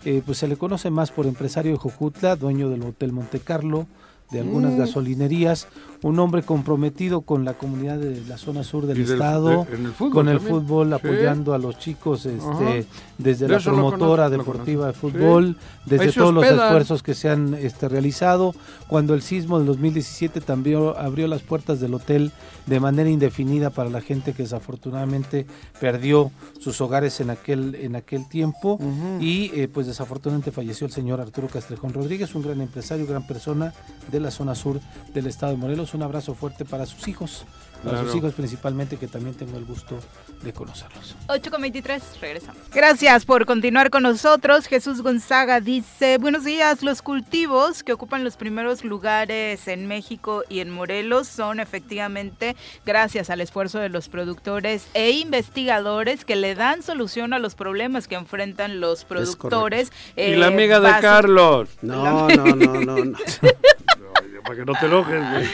[0.05, 3.87] eh, pues se le conoce más por empresario de Jojutla, dueño del Hotel Monte Carlo,
[4.31, 4.79] de algunas Mm.
[4.79, 5.69] gasolinerías,
[6.03, 9.93] un hombre comprometido con la comunidad de la zona sur del estado, de- en el
[10.11, 10.41] con el también.
[10.61, 10.95] fútbol, Sí.
[10.95, 12.87] apoyando a los chicos este,
[13.19, 14.93] desde De la promotora conozco, deportiva de.
[14.95, 14.99] Sí.
[14.99, 15.57] fútbol,
[15.87, 18.55] desde todos los esfuerzos que se han este, realizado.
[18.89, 22.33] Cuando el sismo del 2017 también abrió las puertas del hotel
[22.67, 25.47] de manera indefinida para la gente que desafortunadamente
[25.81, 26.31] perdió
[26.61, 28.79] sus hogares en aquel, en aquel tiempo.
[29.21, 33.73] Y eh, pues desafortunadamente falleció el señor Arturo Castrejón Rodríguez, un gran empresario, gran persona
[34.11, 34.81] de la zona sur
[35.15, 35.92] del estado de Morelos.
[35.95, 37.45] Un abrazo fuerte para sus hijos,
[37.85, 39.99] para sus hijos principalmente, que también tengo el gusto
[40.43, 41.17] de conocerlos.
[41.29, 42.63] 8 con 23, regresamos.
[42.73, 44.67] Gracias por continuar con nosotros.
[44.67, 50.61] Jesús Gonzaga dice, buenos días, los cultivos que ocupan los primeros lugares en México y
[50.61, 52.57] en Morelos son efectivamente
[52.87, 58.09] gracias al esfuerzo de los productores e investigadores que le dan solución a los problemas
[58.09, 59.93] que enfrentan los productores.
[60.17, 61.69] Y la eh, amiga de Carlos.
[61.83, 63.19] No, no, no, no, no.
[64.43, 65.47] Para que no te enojes, güey.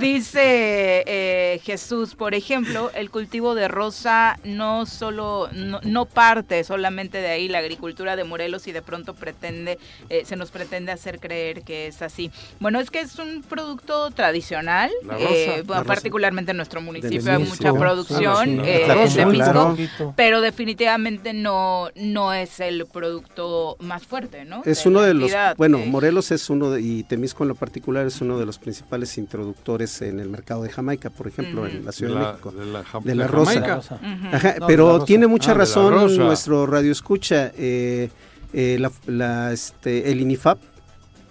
[0.00, 7.18] Dice eh, Jesús, por ejemplo, el cultivo de rosa no solo no, no parte solamente
[7.18, 9.78] de ahí la agricultura de Morelos y de pronto pretende
[10.08, 12.30] eh, se nos pretende hacer creer que es así.
[12.60, 15.84] Bueno, es que es un producto tradicional, La rosa, eh, la bueno, rosa.
[15.94, 19.76] particularmente en nuestro municipio De hay mucha producción eh, claro.
[20.16, 24.62] pero definitivamente no no es el producto más fuerte, ¿no?
[24.64, 25.78] Es De uno de los, bueno.
[25.78, 30.02] Morelos es uno de- y Temisco en lo particular es uno de los principales introductores
[30.02, 32.52] en el mercado de Jamaica, por ejemplo, en la Ciudad de, De la, México.
[32.52, 33.74] de la, De la de rosa.
[33.76, 34.00] Rosa.
[34.32, 35.04] Ajá, No, pero rosa.
[35.06, 36.16] tiene mucha Ah, razón rosa.
[36.22, 37.52] nuestro radio escucha.
[37.56, 38.10] eh,
[38.54, 40.58] eh, la, la, este, el INIFAP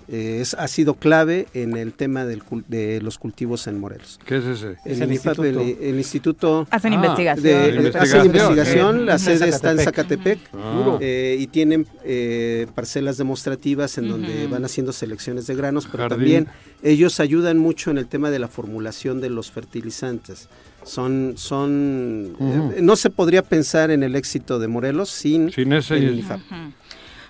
[0.07, 4.19] eh, es, ha sido clave en el tema del, de los cultivos en Morelos.
[4.25, 4.71] ¿Qué es ese?
[4.85, 5.83] Es El, el INIFAP, el, instituto.
[5.85, 7.43] el instituto Hacen Ah, investigación.
[7.43, 8.99] de, investigación.
[9.01, 10.39] Eh, la sede está en Zacatepec.
[10.53, 10.97] Ah.
[11.01, 16.17] eh, y tienen eh, parcelas demostrativas en donde van haciendo selecciones de granos, pero Jardín.
[16.17, 16.47] también
[16.83, 20.49] ellos ayudan mucho en el tema de la formulación de los fertilizantes.
[20.83, 25.97] Son, son, eh, no se podría pensar en el éxito de Morelos sin, Sin ese.
[25.97, 26.19] el.
[26.19, 26.33] Ujú.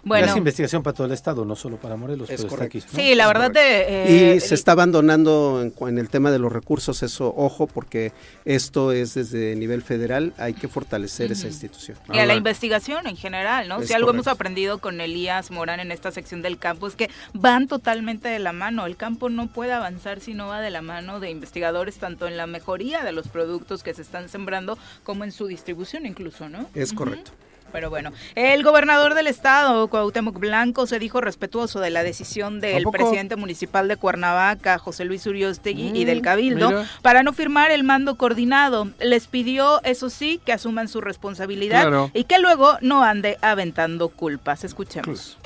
[0.04, 2.78] Bueno, es investigación para todo el estado, no solo para Morelos, Es pero correcto.
[2.78, 2.98] está aquí.
[2.98, 3.04] ¿no?
[3.04, 6.52] sí, la verdad de, eh, Y se está abandonando en, en el tema de los
[6.52, 8.12] recursos, eso, ojo, porque
[8.46, 11.98] esto es desde nivel federal, hay que fortalecer esa institución.
[12.14, 13.82] y a la investigación en general, ¿no?
[13.82, 17.10] Es si algo hemos aprendido con Elías Morán en esta sección del campo es que
[17.34, 18.86] van totalmente de la mano.
[18.86, 22.38] El campo no puede avanzar si no va de la mano de investigadores tanto en
[22.38, 26.68] la mejoría de los productos que se están sembrando como en su distribución incluso, ¿no?
[26.74, 27.32] Es correcto.
[27.72, 32.84] Pero bueno, el gobernador del estado, Cuauhtémoc Blanco, se dijo respetuoso de la decisión del
[32.92, 36.86] presidente municipal de Cuernavaca, José Luis Uriostegui, y del Mm, Cabildo, mira.
[37.02, 38.90] para no firmar el mando coordinado.
[39.00, 42.12] Les pidió, eso sí, que asuman su responsabilidad Claro.
[42.14, 44.64] y que luego no ande aventando culpas.
[44.64, 45.38] Escuchemos.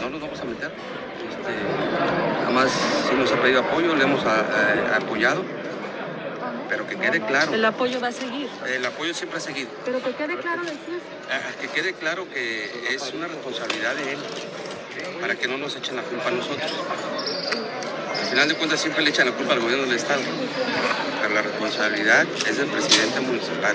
[0.00, 0.70] no nos vamos a meter.
[1.30, 2.70] Este, jamás
[3.08, 5.42] si nos ha pedido apoyo, le hemos a- a- apoyado.
[6.68, 8.48] Pero que quede claro, El apoyo va a seguir.
[8.66, 9.70] el apoyo siempre ha seguido.
[9.84, 11.00] Pero que quede claro decir.
[11.30, 14.18] Ah, Que quede claro que es una responsabilidad de él,
[15.20, 16.70] para que no nos echen la culpa a nosotros.
[18.20, 20.20] Al final de cuentas siempre le echan la culpa al gobierno del Estado,
[21.20, 23.74] pero la responsabilidad es del presidente municipal.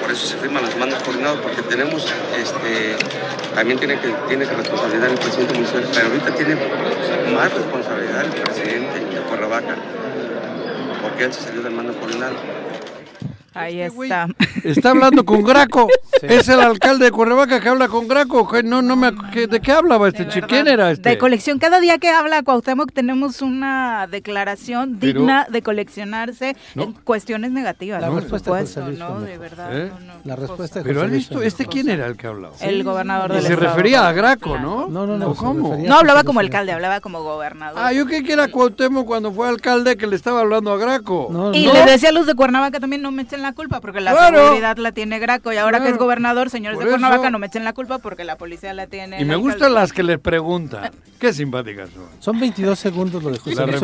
[0.00, 2.06] Por eso se firman los mandos coordinados, porque tenemos,
[2.36, 2.96] este,
[3.54, 6.56] también tiene que, tiene que responsabilidad el presidente municipal, pero ahorita tiene
[7.34, 9.76] más responsabilidad el presidente de Cuernavaca,
[11.02, 12.34] porque él se salió del mando coordinado.
[13.56, 14.28] Ahí Este está.
[14.64, 15.88] Está hablando con Graco.
[16.22, 18.48] Es el alcalde de Cuernavaca que habla con Graco.
[18.64, 20.46] No, no me, ¿De qué hablaba este chico?
[20.48, 21.10] ¿Quién era este?
[21.10, 21.58] De colección.
[21.58, 26.84] Cada día que habla Cuauhtémoc tenemos una declaración Pero- digna de coleccionarse No.
[26.84, 28.00] en cuestiones negativas.
[28.00, 29.20] La por respuesta de José supuesto, Luis ¿no?
[29.20, 29.78] De verdad.
[29.78, 29.90] ¿Eh?
[29.92, 30.88] no, no, La respuesta de cosa.
[30.88, 32.54] Pero José Luis visto, ¿este quién era el que hablaba?
[32.60, 33.68] El gobernador Y del se estado.
[33.70, 34.60] refería a Graco, Claro.
[34.62, 34.88] ¿no?
[34.88, 35.26] No, no, no.
[35.28, 35.76] ¿O se ¿Cómo?
[35.86, 37.78] No hablaba José como alcalde, hablaba como gobernador.
[37.82, 41.28] Ah, yo creí que era Cuauhtémoc cuando fue alcalde que le estaba hablando a Graco.
[41.30, 41.74] No, y no.
[41.74, 44.12] le decía a los de Cuernavaca también no me echen la la culpa porque la
[44.12, 44.38] Claro.
[44.38, 47.38] seguridad la tiene Graco y ahora que es gobernador, señores Por de Cuernavaca, eso- no
[47.38, 49.20] me echen la culpa porque la policía la tiene.
[49.20, 50.90] Y me gustan las que le preguntan.
[51.18, 52.04] Qué simpáticas son.
[52.20, 53.80] Son 22 segundos lo de José Luis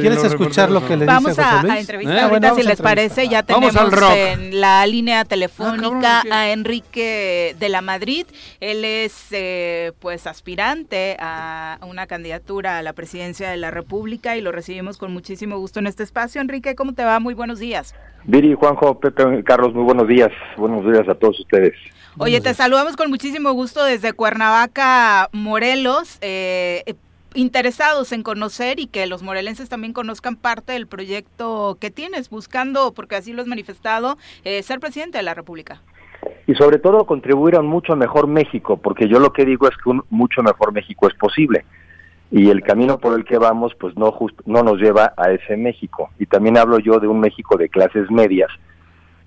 [0.00, 1.72] ¿Quieres escuchar lo que le Vamos dice a, José Luis?
[1.74, 3.28] a entrevistar Eh, ahorita, bueno, vamos si a les parece.
[3.28, 3.74] Ya tenemos
[4.16, 6.32] en la línea Ah, telefónica cabrón, ¿qué?
[6.32, 8.26] a Enrique de la Madrid.
[8.60, 14.40] Él es eh, pues aspirante a una candidatura a la presidencia de la República y
[14.40, 16.40] lo recibimos con muchísimo gusto en este espacio.
[16.40, 17.20] Enrique, ¿cómo te va?
[17.20, 17.94] Muy buenos días.
[18.24, 20.30] Viri, Juanjo, Pepe, Carlos, muy buenos días.
[20.56, 21.74] Buenos días a todos ustedes.
[22.18, 26.18] Oye, te saludamos con muchísimo gusto desde Cuernavaca, Morelos.
[26.20, 26.94] eh, eh,
[27.34, 32.92] interesados en conocer y que los morelenses también conozcan parte del proyecto que tienes, buscando,
[32.92, 35.80] porque así lo has manifestado, eh, ser presidente de la República.
[36.46, 39.76] Y sobre todo contribuir a un mucho mejor México, porque yo lo que digo es
[39.82, 41.64] que un mucho mejor México es posible.
[42.32, 45.56] Y el camino por el que vamos, pues no, just- no nos lleva a ese
[45.56, 46.10] México.
[46.18, 48.48] Y también hablo yo de un México de clases medias,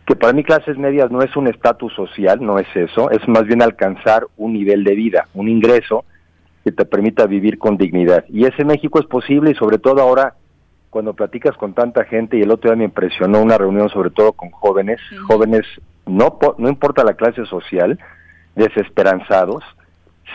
[0.08, 3.46] que para mí clases medias no es un estatus social, no es eso, es más
[3.46, 6.04] bien alcanzar un nivel de vida, un ingreso
[6.64, 8.26] que te permita vivir con dignidad.
[8.28, 10.34] Y ese México es posible y sobre todo ahora
[10.90, 14.32] cuando platicas con tanta gente y el otro día me impresionó una reunión sobre todo
[14.34, 15.64] con jóvenes, jóvenes
[16.08, 18.00] no no importa la clase social,
[18.56, 19.64] desesperanzados,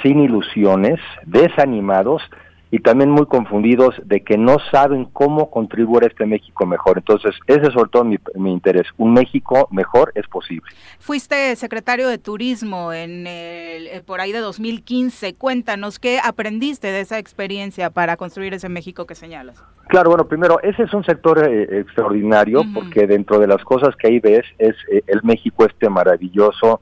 [0.02, 2.22] sin ilusiones, desanimados
[2.70, 6.98] y también muy confundidos de que no saben cómo contribuir a este México mejor.
[6.98, 8.86] Entonces, ese es sobre todo mi, mi interés.
[8.96, 10.70] Un México mejor es posible.
[10.98, 15.34] Fuiste secretario de Turismo en el, eh, por ahí de 2015.
[15.34, 19.62] Cuéntanos qué aprendiste de esa experiencia para construir ese México que señalas.
[19.90, 24.06] Claro, bueno, primero, ese es un sector eh, extraordinario porque dentro de las cosas que
[24.06, 26.80] ahí ves es eh, el México este maravilloso,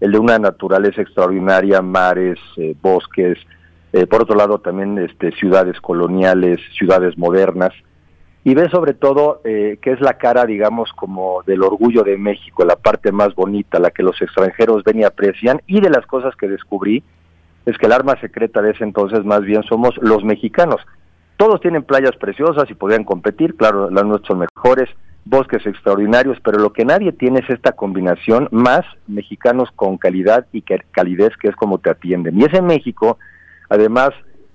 [0.00, 3.38] el de una naturaleza extraordinaria, mares, eh, bosques,
[3.94, 7.72] eh, por otro lado también este, ciudades coloniales, ciudades modernas,
[8.42, 12.64] y ves sobre todo eh, que es la cara, digamos, como del orgullo de México,
[12.64, 16.34] la parte más bonita, la que los extranjeros ven y aprecian, y de las cosas
[16.34, 17.04] que descubrí
[17.66, 20.80] es que el arma secreta de ese entonces más bien somos los mexicanos.
[21.36, 24.90] Todos tienen playas preciosas y podrían competir, claro, las nuestras mejores,
[25.24, 30.62] bosques extraordinarios, pero lo que nadie tiene es esta combinación más mexicanos con calidad y
[30.62, 32.40] calidez, que es como te atienden.
[32.40, 33.18] Y ese México,
[33.68, 34.10] además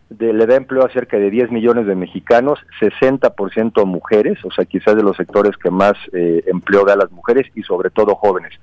[0.09, 4.65] de, le da empleo a cerca de 10 millones de mexicanos, 60% mujeres, o sea,
[4.65, 8.15] quizás de los sectores que más eh, empleo da a las mujeres y sobre todo
[8.15, 8.53] jóvenes.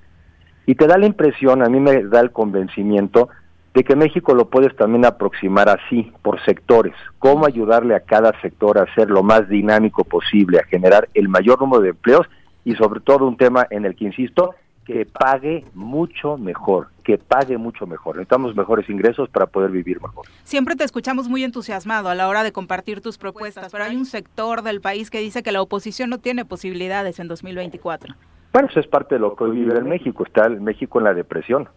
[0.67, 3.29] Y te da la impresión, a mí me da el convencimiento
[3.77, 8.79] de que México lo puedes también aproximar así, por sectores, cómo ayudarle a cada sector
[8.79, 12.27] a ser lo más dinámico posible, a generar el mayor número de empleos
[12.65, 14.55] y sobre todo un tema en el que insisto,
[14.87, 18.17] que pague mucho mejor, que pague mucho mejor.
[18.17, 20.27] Necesitamos mejores ingresos para poder vivir mejor.
[20.45, 24.07] Siempre te escuchamos muy entusiasmado a la hora de compartir tus propuestas, pero hay un
[24.07, 28.15] sector del país que dice que la oposición no tiene posibilidades en 2024.
[28.53, 31.05] Bueno, eso es parte de lo que hoy vive en México, está el México en
[31.05, 31.69] la depresión.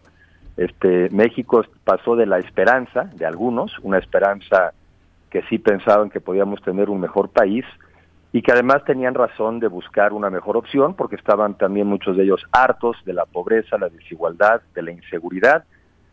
[0.56, 4.73] Este México pasó de la esperanza de algunos, una esperanza
[5.31, 7.65] que sí pensaban que podíamos tener un mejor país
[8.31, 12.23] y que además tenían razón de buscar una mejor opción porque estaban también muchos de
[12.23, 15.64] ellos hartos de la pobreza, la desigualdad, de la inseguridad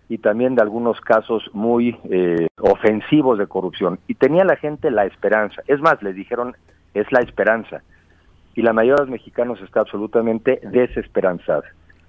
[0.09, 3.98] y también de algunos casos muy eh, ofensivos de corrupción.
[4.06, 5.62] Y tenía la gente la esperanza.
[5.66, 6.56] Es más, les dijeron,
[6.94, 7.82] es la esperanza.
[8.55, 11.64] Y la mayoría de los mexicanos está absolutamente desesperanzada,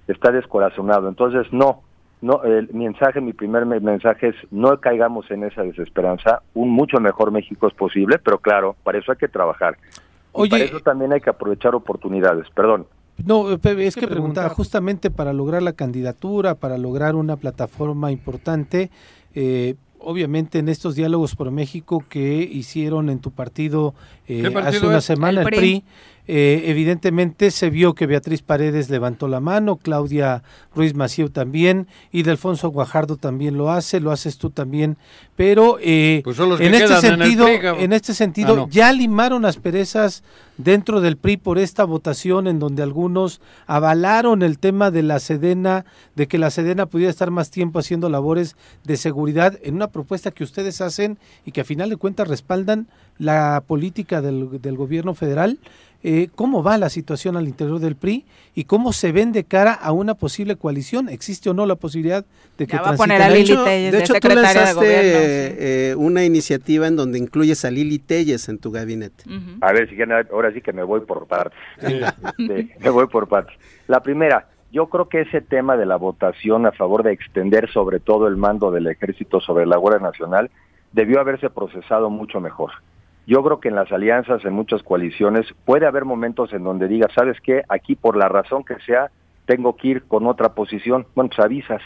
[0.06, 1.08] está descorazonado.
[1.08, 1.82] Entonces, no,
[2.20, 6.42] no, el mensaje, mi primer me- mensaje es no caigamos en esa desesperanza.
[6.54, 9.76] Un mucho mejor México es posible, pero claro, para eso hay que trabajar.
[9.82, 10.00] Y
[10.32, 12.46] Oye- para eso también hay que aprovechar oportunidades.
[12.54, 12.86] Perdón.
[13.24, 18.90] No, Pepe, es que preguntaba justamente para lograr la candidatura, para lograr una plataforma importante,
[19.34, 23.94] eh, obviamente en estos diálogos por México que hicieron en tu partido,
[24.28, 25.04] eh, ¿Qué partido hace una es?
[25.04, 25.84] semana, El el PRI.
[26.30, 30.42] Eh, evidentemente se vio que Beatriz Paredes levantó la mano, Claudia
[30.74, 34.98] Ruiz Maciú también, y Delfonso Guajardo también lo hace, lo haces tú también,
[35.36, 38.68] pero eh, Pues en, este en el sentido, PRI, en este sentido, Ah, no.
[38.68, 40.22] ya limaron asperezas
[40.58, 45.86] dentro del PRI por esta votación en donde algunos avalaron el tema de la Sedena,
[46.14, 50.30] de que la Sedena pudiera estar más tiempo haciendo labores de seguridad en una propuesta
[50.30, 52.86] que ustedes hacen y que a final de cuentas respaldan
[53.16, 55.58] la política del, del gobierno federal.
[56.04, 59.72] Eh, ¿Cómo va la situación al interior del PRI y cómo se ven de cara
[59.72, 61.08] a una posible coalición?
[61.08, 62.24] ¿Existe o no la posibilidad
[62.56, 64.34] de que Ya va a poner a De hecho, Telles de de hecho, tú de
[64.36, 69.24] lanzaste gobierno, eh, una iniciativa en donde incluyes a Lili Telles en tu gabinete.
[69.60, 71.58] A ver, si quieren, ahora sí que me voy por partes.
[71.80, 73.56] Este, me voy por partes.
[73.88, 77.98] La primera, yo creo que ese tema de la votación a favor de extender sobre
[77.98, 80.50] todo el mando del ejército sobre la Guardia Nacional
[80.92, 82.70] debió haberse procesado mucho mejor.
[83.28, 87.12] Yo creo que en las alianzas, en muchas coaliciones, puede haber momentos en donde digas,
[87.14, 87.62] ¿sabes qué?
[87.68, 89.10] Aquí por la razón que sea,
[89.44, 91.06] tengo que ir con otra posición.
[91.14, 91.82] Bueno, pues avisas.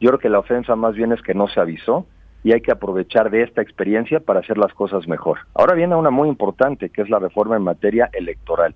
[0.00, 2.06] Yo creo que la ofensa más bien es que no se avisó
[2.42, 5.40] y hay que aprovechar de esta experiencia para hacer las cosas mejor.
[5.52, 8.74] Ahora viene una muy importante, que es la reforma en materia electoral,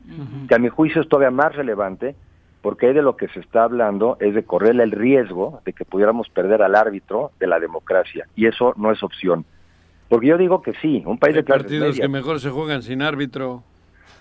[0.49, 2.15] que a mi juicio es todavía más relevante
[2.61, 5.87] porque ahí de lo que se está hablando es de correr el riesgo de que
[5.87, 9.47] pudiéramos perder al árbitro de la democracia y eso no es opción.
[10.13, 12.51] Porque yo digo que sí, un país Hay de clases partidos medias, que mejor se
[12.51, 13.63] juegan sin árbitro.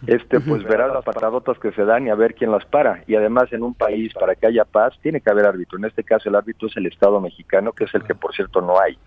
[0.08, 3.04] este pues verá las patadotas que se dan y a ver quién las para.
[3.08, 5.78] Y además en un país para que haya paz tiene que haber árbitro.
[5.78, 8.62] En este caso el árbitro es el Estado mexicano, que es el que por cierto
[8.62, 8.98] no hay.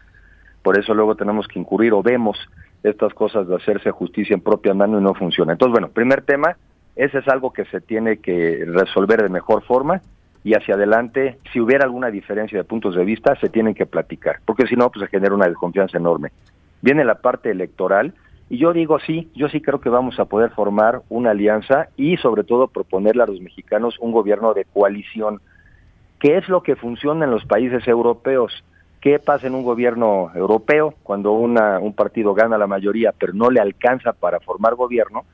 [0.63, 2.37] Por eso luego tenemos que incurrir o vemos
[2.83, 5.53] estas cosas de hacerse justicia en propia mano y no funciona.
[5.53, 6.59] Entonces, bueno, primer tema,
[6.97, 10.03] ese es algo que se tiene que resolver de mejor forma
[10.43, 14.41] y hacia adelante, si hubiera alguna diferencia de puntos de vista, se tienen que platicar,
[14.45, 16.31] porque si no, pues se genera una desconfianza enorme.
[16.85, 18.13] Viene la parte electoral
[18.51, 22.19] y yo digo sí, yo sí creo que vamos a poder formar una alianza y
[22.19, 25.41] sobre todo proponerle a los mexicanos un gobierno de coalición,
[26.21, 28.63] que es lo que funciona en los países europeos.
[29.01, 33.49] ¿Qué pasa en un gobierno europeo cuando una, un partido gana la mayoría pero no
[33.49, 35.25] le alcanza para formar gobierno?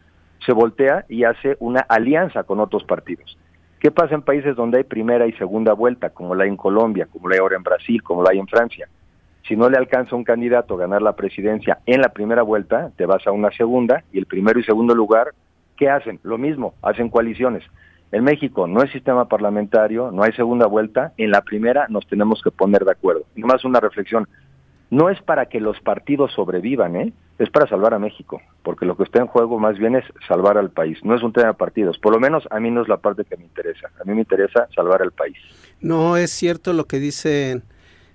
[0.46, 3.36] Se voltea y hace una alianza con otros partidos.
[3.80, 7.08] ¿Qué pasa en países donde hay primera y segunda vuelta, como la hay en Colombia,
[7.10, 8.88] como la hay ahora en Brasil, como la hay en Francia?
[9.50, 13.04] Si no le alcanza un candidato a ganar la presidencia en la primera vuelta, te
[13.04, 15.34] vas a una segunda y el primero y segundo lugar,
[15.76, 16.20] ¿qué hacen?
[16.22, 17.64] Lo mismo, hacen coaliciones.
[18.12, 22.40] En México no hay sistema parlamentario, no hay segunda vuelta, en la primera nos tenemos
[22.44, 23.24] que poner de acuerdo.
[23.34, 24.28] Y más una reflexión,
[24.88, 27.12] no es para que los partidos sobrevivan, ¿eh?
[27.40, 30.58] es para salvar a México, porque lo que está en juego más bien es salvar
[30.58, 32.88] al país, no es un tema de partidos, por lo menos a mí no es
[32.88, 35.36] la parte que me interesa, a mí me interesa salvar al país.
[35.80, 37.64] No es cierto lo que dicen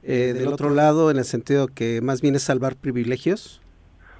[0.05, 3.61] eh, del otro lado en el sentido que más bien es salvar privilegios.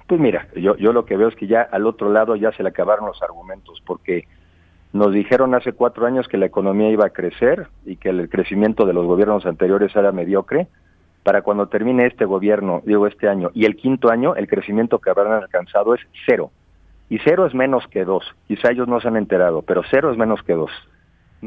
[0.06, 2.62] Pues mira, yo, yo lo que veo es que ya al otro lado ya se
[2.62, 4.26] le acabaron los argumentos, porque
[4.92, 8.86] nos dijeron hace cuatro años que la economía iba a crecer y que el crecimiento
[8.86, 10.68] de los gobiernos anteriores era mediocre.
[11.22, 15.10] Para cuando termine este gobierno, digo este año, y el quinto año, el crecimiento que
[15.10, 16.52] habrán alcanzado es cero.
[17.08, 18.24] Y cero es menos que dos.
[18.46, 20.70] Quizá ellos no se han enterado, pero cero es menos que dos.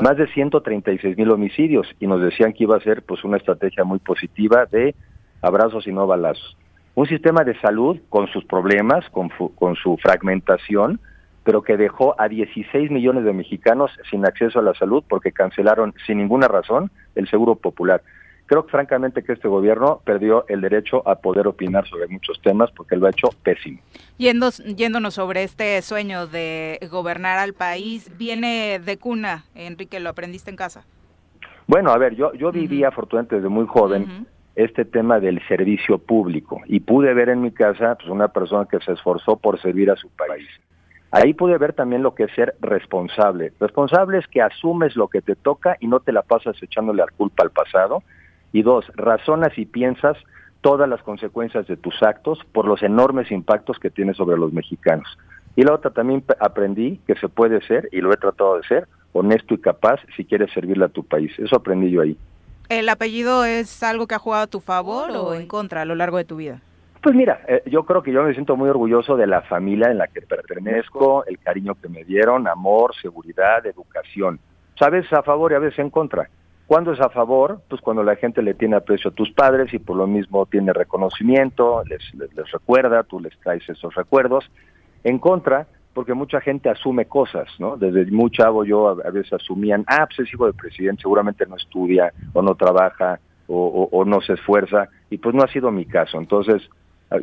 [0.01, 3.83] Más de 136 mil homicidios y nos decían que iba a ser pues una estrategia
[3.83, 4.95] muy positiva de
[5.41, 6.55] abrazos y no balazos.
[6.95, 11.01] Un sistema de salud con sus problemas, con, con su fragmentación,
[11.43, 15.93] pero que dejó a 16 millones de mexicanos sin acceso a la salud porque cancelaron
[16.05, 18.01] sin ninguna razón el seguro popular.
[18.49, 22.71] Creo que francamente que este gobierno perdió el derecho a poder opinar sobre muchos temas
[22.71, 23.77] porque lo ha hecho pésimo.
[24.17, 30.49] Yendo, yéndonos sobre este sueño de gobernar al país, viene de cuna, Enrique, lo aprendiste
[30.49, 30.83] en casa.
[31.67, 36.59] Bueno, a ver, yo, yo viví afortunadamente desde muy joven este tema del servicio público
[36.65, 39.95] y pude ver en mi casa pues, una persona que se esforzó por servir a
[39.95, 40.47] su país.
[41.11, 43.53] Ahí pude ver también lo que es ser responsable.
[43.59, 47.11] Responsable es que asumes lo que te toca y no te la pasas echándole la
[47.15, 48.01] culpa al pasado.
[48.51, 50.17] Y dos, razonas y piensas
[50.61, 55.17] todas las consecuencias de tus actos por los enormes impactos que tiene sobre los mexicanos.
[55.55, 58.87] Y la otra también aprendí que se puede ser, y lo he tratado de ser,
[59.13, 61.31] honesto y capaz si quieres servirle a tu país.
[61.39, 62.17] Eso aprendí yo ahí.
[62.69, 65.95] ¿El apellido es algo que ha jugado a tu favor o en contra a lo
[65.95, 66.61] largo de tu vida?
[67.01, 69.97] Pues mira, eh, yo creo que yo me siento muy orgulloso de la familia en
[69.97, 74.39] la que pertenezco, el cariño que me dieron, amor, seguridad, educación.
[74.77, 76.29] Sabes a favor y a veces en contra.
[76.69, 77.61] ¿Cuándo es a favor?
[77.67, 80.71] Pues cuando la gente le tiene aprecio a tus padres y por lo mismo tiene
[80.71, 84.45] reconocimiento, les, les, les recuerda, tú les traes esos recuerdos.
[85.03, 85.65] En contra,
[85.95, 87.75] porque mucha gente asume cosas, ¿no?
[87.75, 91.55] Desde muy chavo yo a, veces asumían, ah, pues es hijo del presidente, seguramente no
[91.55, 95.71] estudia o no trabaja o, o- o no se esfuerza, y pues no ha sido
[95.71, 96.19] mi caso.
[96.19, 96.61] Entonces,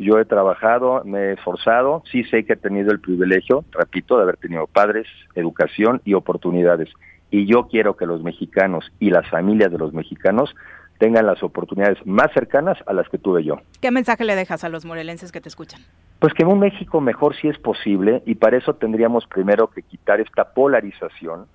[0.01, 4.23] yo he trabajado, me he esforzado, sí sé que he tenido el privilegio, repito, de
[4.23, 6.89] haber tenido padres, educación y oportunidades.
[7.29, 10.55] Y yo quiero que los mexicanos y las familias de los mexicanos
[10.97, 13.57] tengan las oportunidades más cercanas a las que tuve yo.
[13.81, 15.81] ¿Qué mensaje le dejas a los morelenses que te escuchan?
[16.19, 20.19] Pues que un México mejor sí es posible y para eso tendríamos primero que quitar
[20.19, 21.45] esta polarización,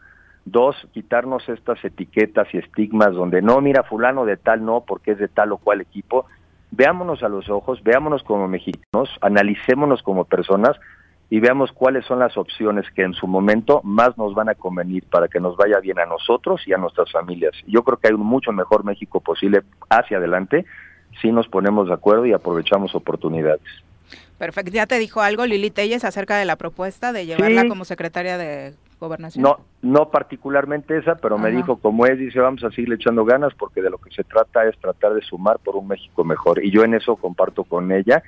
[0.44, 5.18] dos, quitarnos estas etiquetas y estigmas donde no, mira, fulano de tal no, porque es
[5.18, 6.26] de tal o cual equipo,
[6.70, 10.78] veámonos a los ojos, veámonos como mexicanos, analicémonos como personas
[11.32, 15.04] y veamos cuáles son las opciones que en su momento más nos van a convenir
[15.04, 17.52] para que nos vaya bien a nosotros y a nuestras familias.
[17.66, 20.66] Yo creo que hay un mucho mejor México posible hacia adelante
[21.22, 23.62] si nos ponemos de acuerdo y aprovechamos oportunidades.
[24.36, 24.72] Perfecto.
[24.72, 27.68] ¿Ya te dijo algo Lili Telles acerca de la propuesta de llevarla Sí.
[27.68, 29.42] como secretaria de gobernación?
[29.42, 33.54] No, no particularmente esa, pero me dijo como es, dice, vamos a seguirle echando ganas
[33.54, 36.62] porque de lo que se trata es tratar de sumar por un México mejor.
[36.62, 38.22] Y yo en eso comparto con ella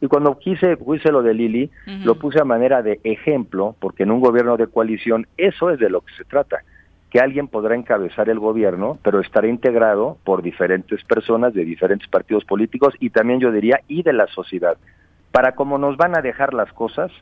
[0.00, 1.70] Y cuando quise, hice lo de Lili,
[2.04, 5.90] lo puse a manera de ejemplo, porque en un gobierno de coalición eso es de
[5.90, 6.62] lo que se trata,
[7.10, 12.44] que alguien podrá encabezar el gobierno, pero estará integrado por diferentes personas de diferentes partidos
[12.44, 14.78] políticos y también yo diría, y de la sociedad.
[15.32, 17.12] Para cómo nos van a dejar las cosas,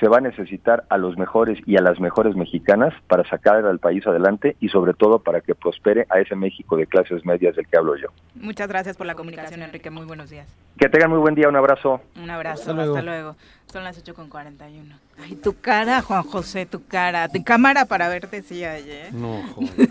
[0.00, 3.78] se va a necesitar a los mejores y a las mejores mexicanas para sacar al
[3.78, 7.66] país adelante y sobre todo para que prospere a ese México de clases medias del
[7.68, 8.08] que hablo yo.
[8.34, 9.90] Muchas gracias por la comunicación, Enrique.
[9.90, 10.48] Muy buenos días.
[10.78, 12.00] Que tengan muy buen día, un abrazo.
[12.20, 13.00] Un abrazo, Hasta hasta luego.
[13.02, 13.36] luego.
[13.72, 14.94] Son las 8 con 41.
[15.22, 17.28] Ay, tu cara, Juan José, tu cara.
[17.28, 19.12] Tu cámara para verte, sí, ayer.
[19.14, 19.88] No, joder.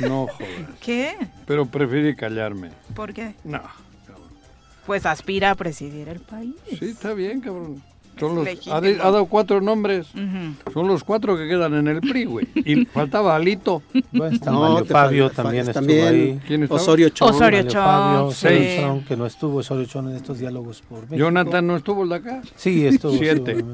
[0.00, 0.66] no, joder.
[0.80, 1.16] ¿Qué?
[1.46, 2.70] Pero preferí callarme.
[2.94, 3.34] ¿Por qué?
[3.44, 3.60] No.
[4.86, 6.54] Pues aspira a presidir el país.
[6.78, 7.82] Sí, está bien, cabrón.
[8.18, 10.08] Son los, ha, de- ha dado cuatro nombres.
[10.14, 10.72] Ujú.
[10.72, 12.46] Son los cuatro que quedan en el PRI, güey.
[12.54, 13.82] Y faltaba Alito.
[14.12, 16.06] Bueno, te Fabio también estuvo también.
[16.08, 16.40] ahí.
[16.46, 16.80] ¿Quién estaba?
[16.80, 17.30] Osorio Chong.
[17.34, 19.04] Osorio Chong, Fabio, sí.
[19.06, 21.16] Que no estuvo Osorio Chong en estos diálogos por México.
[21.16, 22.42] Jonathan no estuvo el de acá.
[22.56, 23.12] Sí, estuvo.
[23.12, 23.64] Siete.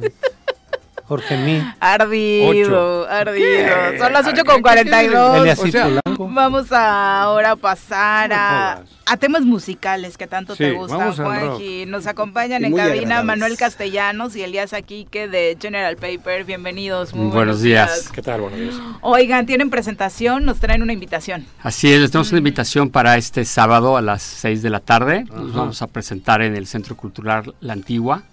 [1.14, 1.62] Jorge Mí.
[1.78, 3.08] Ardido, Ocho.
[3.08, 3.46] ardido.
[3.46, 3.98] ¿Qué?
[3.98, 5.38] Son las 8 ¿Qué con 42.
[5.38, 5.88] Elias O sea,
[6.18, 8.82] vamos a ahora pasar a,
[9.20, 11.86] temas musicales que tanto te gustan, Juanji.
[11.86, 13.26] Nos acompañan Y en cabina agradables.
[13.26, 16.42] Manuel Castellanos y Elías Aquique de General Paper.
[16.42, 17.14] Bienvenidos.
[17.14, 18.10] Muy Buenos días.
[18.12, 18.40] ¿Qué tal?
[18.40, 18.74] Buenos días.
[19.00, 21.46] Oigan, tienen presentación, nos traen una invitación.
[21.62, 25.26] Así es, les tenemos una invitación para este sábado a las 6 de la tarde.
[25.32, 28.24] Nos vamos a presentar en el Centro Cultural La Antigua.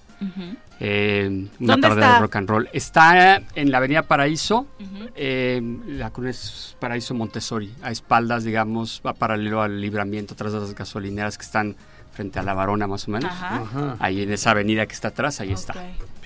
[0.80, 1.28] Eh,
[1.60, 2.14] una ¿Dónde tarde está?
[2.14, 2.70] de rock and roll.
[2.74, 4.68] Está en la Avenida Paraíso,
[5.16, 10.60] eh, la colonia es Paraíso Montessori, a espaldas, digamos, va paralelo al libramiento, tras de
[10.60, 11.76] las gasolineras que están
[12.14, 13.32] frente a la Varona más o menos.
[13.32, 13.62] Ajá.
[13.62, 13.96] Ajá.
[14.00, 15.74] Ahí en esa avenida que está atrás, ahí está.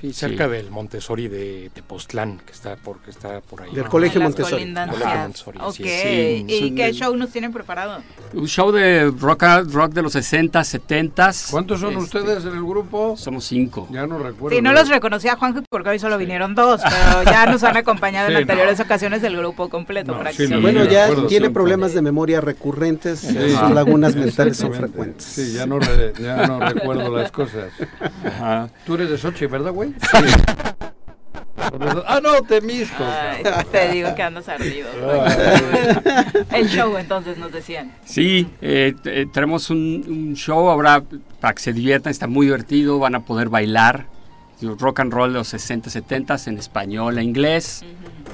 [0.02, 3.74] Sí, cerca del Montessori de Tepoztlán, que está por, que está por ahí.
[3.74, 4.74] Del Colegio Montessori.
[4.74, 5.66] Colegio Montessori, Ok.
[5.70, 6.44] así es.
[6.48, 8.04] ¿Y qué show nos tienen preparado?
[8.34, 11.32] Un show de rock, rock de los 60, 70.
[11.50, 13.16] ¿Cuántos son ustedes en el grupo?
[13.18, 13.88] Somos cinco.
[13.90, 14.56] Ya no recuerdo.
[14.56, 18.28] Sí, no los reconocía Juanjo porque hoy solo vinieron dos, pero ya nos han acompañado
[18.30, 20.62] en Sí, anteriores ocasiones del grupo completo prácticamente.
[20.62, 21.50] bueno, me ya tiene siempre.
[21.52, 23.34] problemas de memoria recurrentes, Sí.
[23.52, 25.26] sus lagunas mentales son frecuentes.
[25.26, 27.72] Sí, ya no, re- ya no recuerdo las cosas.
[28.86, 29.94] Tú eres de Sochi, ¿verdad, güey?
[29.96, 30.38] Eso-
[32.08, 33.04] Ah, no, Temisco.
[33.04, 34.88] Ay, te digo que andas ardido.
[36.52, 37.92] El show entonces nos decían.
[38.06, 41.04] Sí, eh, t- eh, tenemos un, un show ahora
[41.40, 44.06] para que se diviertan, está muy divertido, van a poder bailar.
[44.62, 47.84] Rock and roll de los 60, 70 en español e inglés.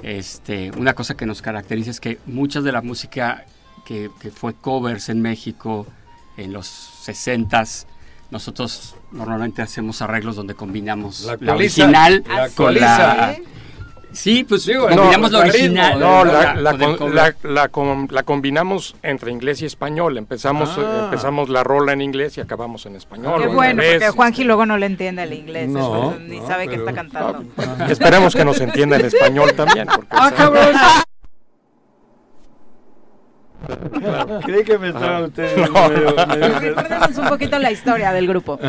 [0.04, 3.46] este, una cosa que nos caracteriza es que muchas de la música
[3.86, 5.88] que, que fue covers en México
[6.38, 6.68] en los
[7.02, 7.64] 60
[8.30, 13.36] nosotros normalmente hacemos arreglos donde combinamos La original La con la...
[14.14, 15.98] Sí, pues combinamos la original.
[15.98, 20.18] No, la, la con- la- la com- la combinamos entre inglés y español.
[20.18, 20.82] Empezamos, Ah.
[20.82, 23.42] eh, empezamos la rola en inglés y acabamos en español.
[23.42, 26.72] Qué bueno, porque Juanji luego no le entiende el inglés, No, ni no, sabe que
[26.78, 27.46] pero- está cantando.
[27.88, 29.88] Y esperemos que nos entienda en español también.
[29.88, 31.04] Porque, Ah,
[33.64, 34.42] o sea, cabrón.
[34.42, 35.00] Creí que me No.
[35.00, 35.30] medio-
[36.28, 38.60] medio- Recuérdenos un poquito la historia del grupo.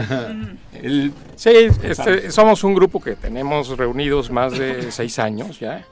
[0.72, 1.50] El- sí,
[1.82, 5.84] este, somos un grupo que tenemos reunidos más de seis años ya.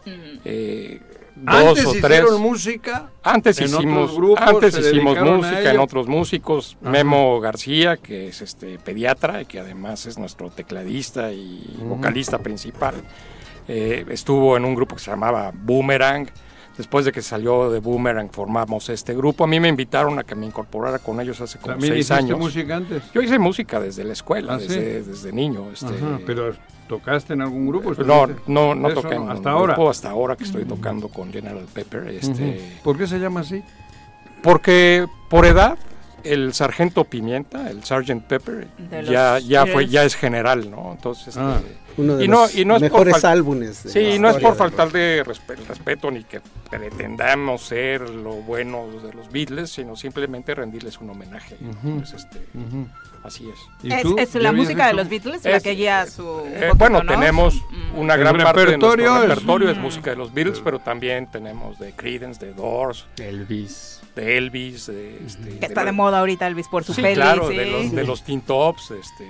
[0.45, 1.01] Eh,
[1.37, 2.05] dos Antes o tres.
[2.05, 3.11] hicieron música.
[3.23, 6.77] Antes en hicimos, otros grupos, antes hicimos música en otros músicos.
[6.83, 6.91] Ajá.
[6.91, 11.87] Memo García, que es este pediatra y que además es nuestro tecladista y Ujú.
[11.97, 12.95] vocalista principal.
[13.69, 16.29] Eh, estuvo en un grupo que se llamaba Boomerang.
[16.81, 19.45] Después de que salió de Boomerang formamos este grupo.
[19.45, 22.15] A mí me invitaron a que me incorporara con ellos hace como ¿También seis hiciste
[22.15, 22.39] años.
[22.39, 23.03] música antes?
[23.13, 24.69] Yo hice música desde la escuela, ¿Ah, sí?
[24.69, 25.71] desde, desde niño.
[25.71, 26.55] Este, Ajá, pero
[26.89, 27.93] ¿tocaste en algún grupo?
[28.03, 29.75] no, no, no Eso toqué en Hasta ahora.
[29.75, 32.09] grupo, hasta ahora que estoy tocando con General Pepper.
[32.09, 32.79] Este.
[32.83, 33.63] ¿Por qué se llama así?
[34.43, 35.77] Porque por edad,
[36.25, 38.69] el sargento Pimienta, el Sergeant Pepper,
[39.07, 40.93] ya, ya fue, ya es general, ¿no?
[40.93, 41.61] Entonces, Ah.
[41.63, 44.15] este, Uno de y no, los y no es por mejores álbumes de Sí, la
[44.15, 46.41] y no es por faltar de respe- respeto ni que
[46.71, 51.57] pretendamos ser lo bueno de los Beatles, sino simplemente rendirles un homenaje.
[51.61, 51.99] Ujú.
[51.99, 52.87] Pues, este, Ujú.
[53.23, 53.93] Así es.
[54.19, 56.27] ¿Es, es la música de los Beatles la Es- que guía su.
[56.27, 57.13] un Eh, poquito, bueno, ¿no?
[57.13, 57.65] tenemos Su-
[58.01, 59.81] una El gran parte de repertorio nuestro es- repertorio es, Mm.
[59.83, 65.19] música de los Beatles, pero también tenemos de Creedence, de Doors, Elvis, de Elvis, de,
[65.27, 67.15] este, Que está de moda ahorita Elvis por su sí, peli.
[67.15, 67.57] claro, sí.
[67.57, 69.25] de los de los Teen Tops, este,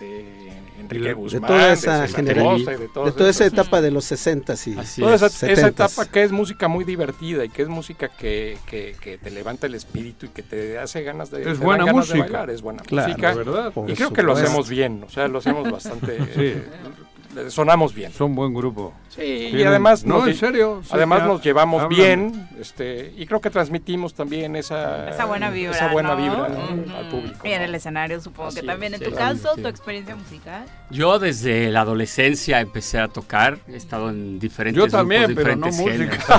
[0.00, 0.46] de
[0.80, 4.54] Enrique de Guzmán, toda esa de generación, de de, toda esa etapa de los 60
[4.66, 5.68] y Toda esa, esa 70s.
[5.68, 9.66] etapa que es música muy divertida y que es música que, que, que te levanta
[9.66, 12.18] el espíritu y que te hace ganas de, Es buena ganas de música.
[12.38, 13.34] bailar, es buena Claro, música.
[13.34, 13.72] ¿verdad?
[13.88, 14.32] Y creo que lo supuesto.
[14.50, 16.24] hacemos bien, o sea, lo hacemos bastante Sí.
[16.36, 16.64] eh,
[17.50, 18.12] sonamos bien.
[18.12, 18.92] Son buen grupo.
[19.08, 19.22] Sí,
[19.52, 20.80] y además No, nos, en serio.
[20.82, 21.96] sí, además ya nos llevamos hablan.
[21.98, 25.72] bien, este, y creo que transmitimos también esa, Esa buena vibra.
[25.74, 26.16] esa buena ¿no?
[26.16, 27.38] vibra al público.
[27.46, 28.94] Y en el escenario supongo que también.
[28.94, 29.16] es, En tu sí.
[29.16, 29.62] caso, Sí.
[29.62, 30.64] tu experiencia musical.
[30.90, 35.56] Yo desde la adolescencia empecé a tocar, he estado en diferentes Yo también, grupos, pero
[35.56, 36.36] no diferentes música.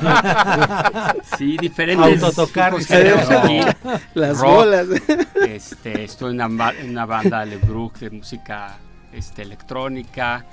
[0.00, 1.26] géneros.
[1.38, 2.74] sí, diferentes Autotocar.
[4.14, 4.86] Las Rock, bolas.
[5.48, 8.76] Este, estoy en una, en una banda Lebrook de música
[9.12, 10.44] este, electrónica,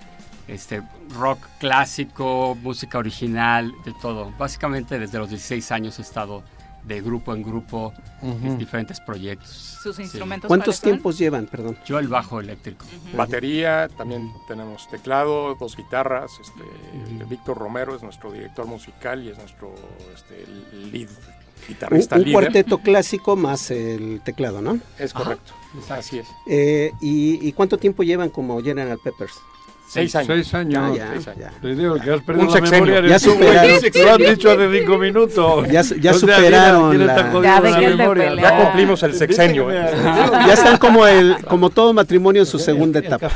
[0.47, 0.81] este,
[1.13, 4.31] rock clásico, música original, de todo.
[4.37, 6.43] Básicamente desde los 16 años he estado
[6.83, 8.47] de grupo en grupo Ujú.
[8.47, 9.49] en diferentes proyectos.
[9.83, 10.03] Sus Sí.
[10.03, 10.47] instrumentos.
[10.47, 11.45] ¿Cuántos tiempos llevan?
[11.47, 11.77] Perdón.
[11.85, 12.85] Yo el bajo eléctrico.
[13.13, 16.31] Batería, también tenemos teclado, dos guitarras.
[16.39, 19.75] Este, Víctor Romero es nuestro director musical y es nuestro
[20.15, 20.45] este,
[20.91, 21.09] lead
[21.67, 22.33] guitarrista un líder.
[22.33, 24.79] cuarteto clásico más el teclado, ¿no?
[24.99, 25.53] Es correcto,
[25.89, 26.27] así es.
[26.47, 29.33] Eh, ¿y, y cuánto tiempo llevan como General Peppers?
[29.87, 30.27] Seis años.
[30.27, 30.97] Seis años.
[30.97, 31.39] Ya, ya, Seis años.
[31.39, 31.61] ya.
[31.61, 32.85] Te digo que has perdido Un la sexenio.
[32.93, 33.09] memoria.
[33.09, 33.69] Ya superaron.
[34.03, 35.67] Lo han dicho hace cinco minutos.
[35.69, 38.41] Ya ya O sea, superaron ¿quién la- Ya, la.
[38.41, 39.71] Ya cumplimos el sexenio.
[39.71, 39.85] ¿eh?
[40.47, 43.29] Ya están como el como todo matrimonio en su segunda etapa.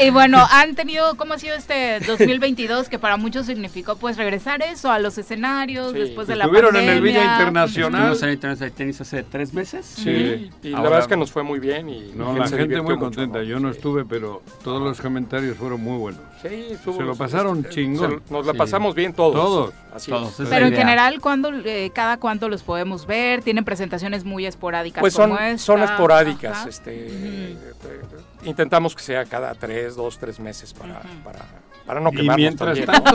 [0.00, 2.88] Y bueno, han tenido, ¿cómo ha sido este 2022?
[2.88, 5.98] Que para muchos significó pues regresar eso a los escenarios Sí.
[5.98, 6.92] después de la Estuvieron pandemia.
[6.92, 8.12] en el Villa Internacional.
[8.12, 9.86] Estuvimos en el tenis hace tres meses.
[9.86, 10.50] Sí.
[10.62, 11.88] Y la Ahora- verdad es que nos fue muy bien.
[11.88, 13.38] Y No, la gente muy mucho, contenta.
[13.38, 13.44] ¿no?
[13.44, 13.78] Yo no Sí.
[13.78, 16.20] estuve, pero todos los comentarios fueron muy buenos.
[16.42, 18.22] Sí, estuvo- Se lo pasaron eh, chingón.
[18.26, 18.58] se- nos la Sí.
[18.58, 19.34] pasamos bien todos.
[19.34, 19.74] Todos.
[19.92, 20.28] Así Todos.
[20.28, 20.34] es.
[20.34, 23.42] Esa es Pero en general, ¿cuándo, eh, cada cuánto los podemos ver?
[23.42, 25.58] ¿Tienen presentaciones muy esporádicas Pues son, como esta?
[25.58, 26.58] son esporádicas.
[26.58, 26.68] Ajá.
[26.68, 28.00] Este, eh, eh,
[28.44, 31.44] intentamos que sea cada tres, dos, tres meses para, para,
[31.86, 33.14] para no Y quemarnos mientras también,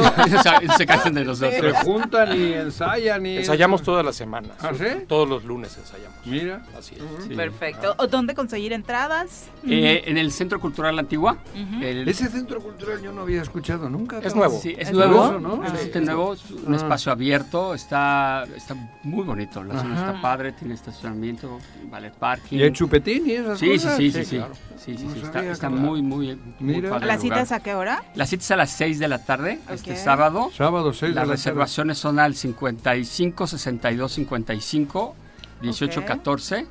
[0.67, 0.73] ¿no?
[0.77, 1.61] se, cansan de nosotros.
[1.77, 3.37] Se juntan y ensayan y...
[3.37, 4.51] Ensayamos todas las semanas.
[4.59, 4.85] ¿Ah, sí?
[5.07, 6.17] Todos los lunes ensayamos.
[6.25, 6.65] Mira.
[6.77, 7.23] Así es.
[7.27, 7.35] Sí.
[7.35, 7.93] Perfecto.
[7.99, 9.47] ¿O ¿Dónde conseguir entradas?
[9.67, 11.37] Eh, en el Centro Cultural Antigua.
[11.81, 14.19] El- Ese centro cultural yo no había escuchado nunca.
[14.19, 14.59] Es nuevo.
[14.59, 15.39] Sí, es, ¿Es nuevo, nuevo?
[15.39, 15.63] ¿no?
[15.63, 16.77] es Sí, bastante es nuevo, es un Ah.
[16.77, 20.09] espacio abierto, está, está muy bonito, la zona Ajá.
[20.09, 21.59] está padre, tiene estacionamiento,
[21.89, 22.57] vale parking.
[22.57, 23.97] ¿Y hay chupetín y esas Sí, sí, cosas?
[23.97, 24.53] sí, sí, Sí, sí, claro.
[24.77, 28.03] sí, sí, No sí, está, está muy, muy, muy padre ¿Las citas a qué hora?
[28.15, 29.97] Las citas a las 6 de la tarde, este Ok.
[29.97, 30.49] sábado.
[30.55, 35.15] Sábado 6 de Las la reservaciones son al 55 62 55
[35.61, 36.05] 18 Ok.
[36.05, 36.67] 14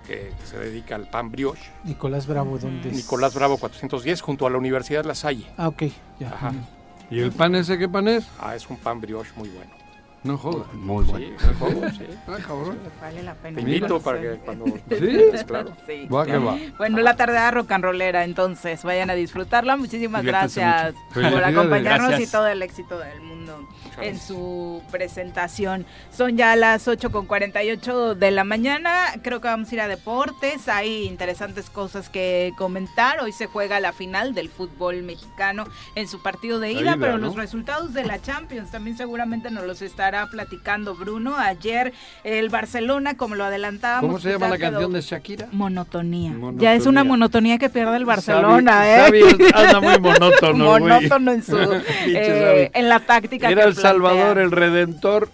[0.08, 1.70] que se dedica al pan brioche.
[1.84, 2.96] Nicolás Bravo, ¿dónde es?
[2.96, 5.46] Nicolás Bravo 410 junto a la Universidad La Salle.
[5.56, 5.84] Ah, ok,
[6.18, 6.32] ya.
[6.32, 6.52] Ajá.
[7.12, 8.26] ¿Y el pan ese qué pan es?
[8.40, 9.79] Ah, es un pan brioche muy bueno.
[10.22, 10.72] No jodas.
[10.74, 11.26] Muy bueno.
[11.38, 12.04] Sí, sí.
[12.28, 12.78] Ah, cabrón.
[13.00, 13.54] Vale la pena.
[13.54, 14.64] Te invito para que cuando...
[14.90, 15.18] ¿Sí?
[15.30, 15.72] Pues claro.
[15.86, 16.06] Sí.
[16.06, 16.58] Va que va.
[16.76, 19.76] Bueno, la tarde rock and rollera, entonces vayan a disfrutarla.
[19.76, 21.30] Muchísimas Diviértanse gracias mucho.
[21.30, 22.28] por acompañarnos Gracias.
[22.28, 23.66] y todo el éxito del mundo
[24.00, 25.86] en su presentación.
[26.10, 29.06] Son ya las 8 con 48 de la mañana.
[29.22, 30.68] Creo que vamos a ir a deportes.
[30.68, 33.20] Hay interesantes cosas que comentar.
[33.20, 35.64] Hoy se juega la final del fútbol mexicano
[35.94, 37.26] en su partido de ida, ida, pero ¿no?
[37.28, 41.36] los resultados de la Champions también seguramente nos los estará platicando Bruno.
[41.38, 41.92] Ayer
[42.24, 45.46] el Barcelona, como lo adelantábamos, ¿Cómo se pues llama la canción de Shakira?
[45.52, 46.32] Monotonía.
[46.32, 46.60] Monotonía.
[46.72, 49.36] Ya es una monotonía que pierde el Barcelona, Xavi- ¿eh?
[49.38, 50.64] Xavi anda muy monótono.
[50.64, 51.56] Monótono en su
[52.06, 53.48] eh, en la táctica.
[53.50, 55.30] Era que el Salvador, el Redentor.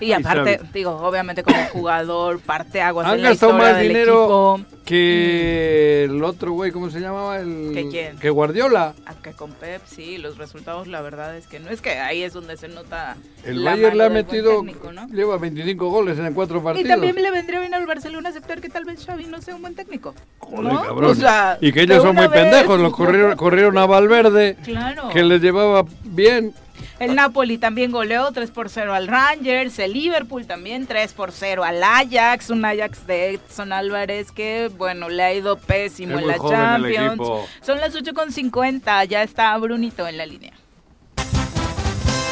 [0.00, 4.56] Y aparte, digo, obviamente como jugador, parte aguas Han en la gastado más del dinero
[4.56, 4.78] equipo.
[4.84, 7.38] que el otro güey, ¿cómo se llamaba?
[7.40, 7.70] El...
[7.72, 8.18] ¿Que quién?
[8.18, 8.94] Que Guardiola.
[9.06, 12.32] Aunque con Pep, sí, los resultados, la verdad es que no es que ahí es
[12.32, 13.16] donde se nota.
[13.44, 15.06] El la Bayern le ha metido, técnico, ¿no?
[15.08, 16.86] lleva 25 goles en cuatro partidos.
[16.86, 19.62] Y también le vendría bien al Barcelona aceptar que tal vez Xavi no sea un
[19.62, 20.14] buen técnico.
[20.38, 20.82] Joder, ¿no?
[20.82, 21.10] cabrón.
[21.10, 22.42] O sea, y que ellos son muy vez.
[22.42, 25.08] pendejos, los corrieron, corrieron a Valverde, Claro.
[25.10, 26.52] que les llevaba bien.
[27.04, 31.62] El Napoli también goleó 3 por 0 al Rangers, el Liverpool también 3 por 0
[31.62, 36.28] al Ajax, un Ajax de Edson Álvarez que, bueno, le ha ido pésimo Es en
[36.28, 37.20] la Champions.
[37.60, 40.54] Son las 8.50, ya está Brunito en la línea.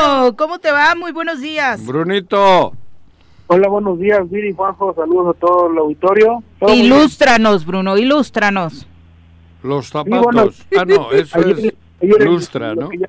[0.00, 0.94] Bruno, ¿cómo te va?
[0.94, 1.84] Muy buenos días.
[1.84, 2.72] Brunito,
[3.50, 6.42] Hola, buenos días, Viri, Juanjo, saludos a todo el auditorio.
[6.60, 6.72] Todo.
[6.74, 8.86] Ilústranos, Bruno, ilústranos.
[9.62, 10.20] Los bueno,
[10.52, 10.66] zapatos.
[10.78, 12.88] Ah, no, eso ayer- es ayer- lustra, lo ¿no?
[12.90, 13.08] que ya-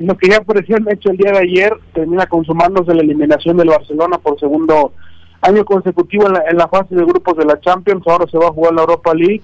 [0.00, 3.68] Lo que ya apareció en hecho el día de ayer termina consumándose la eliminación del
[3.70, 4.92] Barcelona por segundo
[5.40, 8.06] año consecutivo en la, en la fase de grupos de la Champions.
[8.06, 9.40] Ahora se va a jugar la Europa League.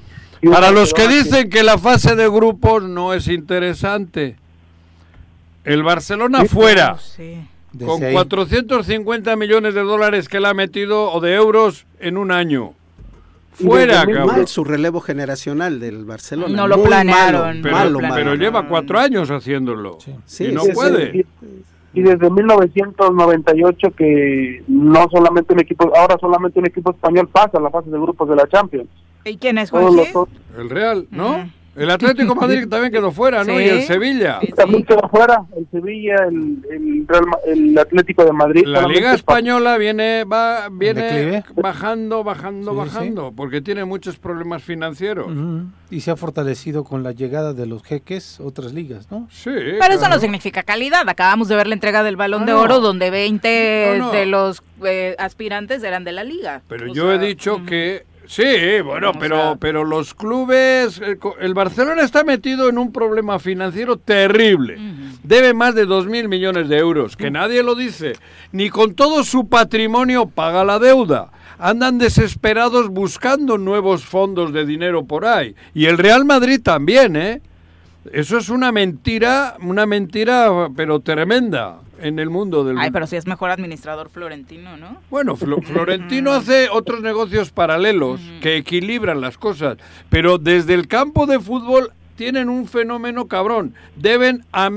[0.53, 4.37] Para los que dicen que la fase de grupos no es interesante,
[5.65, 7.01] el Barcelona fuera, con
[7.73, 8.13] Desde ahí.
[8.15, 12.73] 450 millones de dólares que le ha metido o de euros en un año.
[13.53, 14.27] Fuera, cabrón.
[14.27, 16.57] mal su relevo generacional del Barcelona.
[16.57, 17.61] No lo Muy planearon.
[17.61, 19.99] malo, Pero, malo, pero lleva cuatro años haciéndolo.
[20.27, 20.75] Sí, y no sí, sí.
[20.75, 21.17] puede.
[21.19, 21.27] Y,
[22.01, 27.61] y desde 1998 que no solamente un equipo, ahora solamente un equipo español pasa a
[27.61, 28.89] la fase de grupos de la Champions.
[29.25, 30.13] ¿Y quién es, Jorge?
[30.15, 30.29] los
[30.59, 31.49] El Real, ¿no?
[31.77, 33.57] El Atlético de Madrid también quedó fuera, ¿no?
[33.57, 33.65] Sí.
[33.65, 34.39] Y el Sevilla.
[34.57, 38.63] También quedó fuera el Sevilla, el, el, Real Ma- el Atlético de Madrid.
[38.67, 44.63] La Liga pa- Española viene va viene bajando, bajando, Sí, bajando, porque tiene muchos problemas
[44.63, 45.27] financieros.
[45.91, 49.29] Y se ha fortalecido con la llegada de los jeques otras ligas, ¿no?
[49.31, 49.51] Sí.
[49.53, 51.09] Pero eso no significa calidad.
[51.09, 52.61] Acabamos de ver la entrega del Balón Ah, de no.
[52.61, 54.13] Oro, donde 20 No, no.
[54.13, 56.63] de los eh, aspirantes eran de la liga.
[56.69, 61.01] Pero O yo sea, he dicho que sí, bueno, pero pero los clubes
[61.41, 64.79] el, Barcelona está metido en un problema financiero terrible.
[65.23, 68.15] Debe más de dos mil millones de euros, que nadie lo dice.
[68.53, 71.31] Ni con todo su patrimonio paga la deuda.
[71.59, 75.55] Andan desesperados buscando nuevos fondos de dinero por ahí.
[75.73, 77.41] Y el Real Madrid también, ¿eh?
[78.13, 83.17] Eso es una mentira, una mentira, pero tremenda en el mundo del Ay, pero sí
[83.17, 84.99] es mejor administrador florentino, ¿no?
[85.11, 89.79] bueno, Flo- Florentino hace otros negocios paralelos que equilibran las cosas,
[90.11, 93.75] pero desde el campo de fútbol tienen un fenómeno cabrón.
[93.97, 94.71] Deben a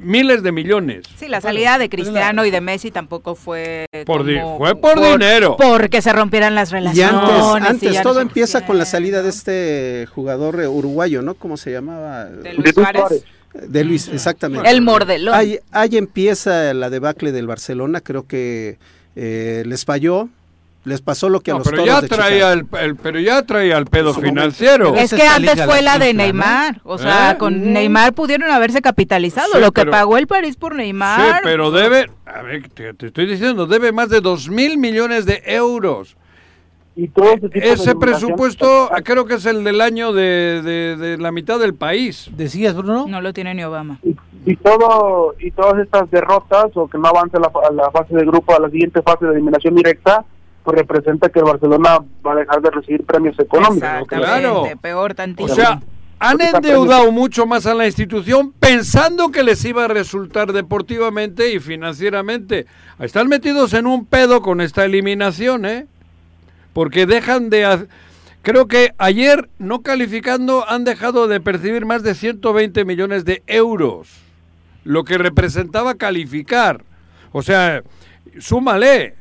[0.00, 1.06] miles de millones.
[1.16, 5.56] Sí, la salida de Cristiano y de Messi tampoco fue Por como- fue por dinero.
[5.58, 7.20] Porque se rompieran las Y relaciones.
[7.20, 11.22] antes, y antes ya todo no- empieza con la salida de este jugador eh, uruguayo,
[11.22, 11.34] ¿no?
[11.34, 12.26] ¿Cómo se llamaba?
[12.26, 13.24] De Luis Suárez.
[13.66, 14.68] De Luis, exactamente.
[14.70, 15.34] El mordelón.
[15.34, 18.78] Ahí, ahí empieza la debacle del Barcelona, creo que
[19.16, 20.28] eh, les falló,
[20.84, 22.66] les pasó lo que a No, los pero ya de traía el,
[23.02, 24.94] pero ya traía el pedo financiero.
[24.94, 26.80] Es que antes fue la de Neymar.
[26.84, 27.38] O sea, ¿Eh?
[27.38, 29.48] con Neymar pudieron haberse capitalizado.
[29.52, 31.40] Sí, lo que pero- pagó el París por Sí, Neymar.
[31.42, 35.42] pero debe, a ver, te, te estoy diciendo, debe más de dos mil millones de
[35.46, 36.16] euros.
[37.00, 41.30] Y todo ese tipo presupuesto creo que es el del año de, de- de la
[41.30, 42.28] mitad del país.
[42.36, 43.06] ¿Decías, Bruno?
[43.08, 44.00] No lo tiene ni Obama.
[44.44, 47.50] y todo y todas estas derrotas o que no avance a la,
[47.84, 50.24] la fase de grupo a la siguiente fase de eliminación directa
[50.64, 54.64] pues representa que el Barcelona va a dejar de recibir premios económicos Claro.
[54.82, 55.54] peor O tantito.
[55.54, 55.80] sea,
[56.18, 61.60] han endeudado mucho más a la institución pensando que les iba a resultar deportivamente y
[61.60, 62.66] financieramente.
[62.98, 65.86] Están metidos en un pedo con esta eliminación, ¿eh?
[66.78, 67.64] Porque dejan de...
[67.64, 67.86] ha-
[68.42, 74.08] Creo que ayer, no calificando, han dejado de percibir más de 120 millones de euros,
[74.84, 76.84] lo que representaba calificar.
[77.32, 77.82] O sea,
[78.38, 79.16] súmale,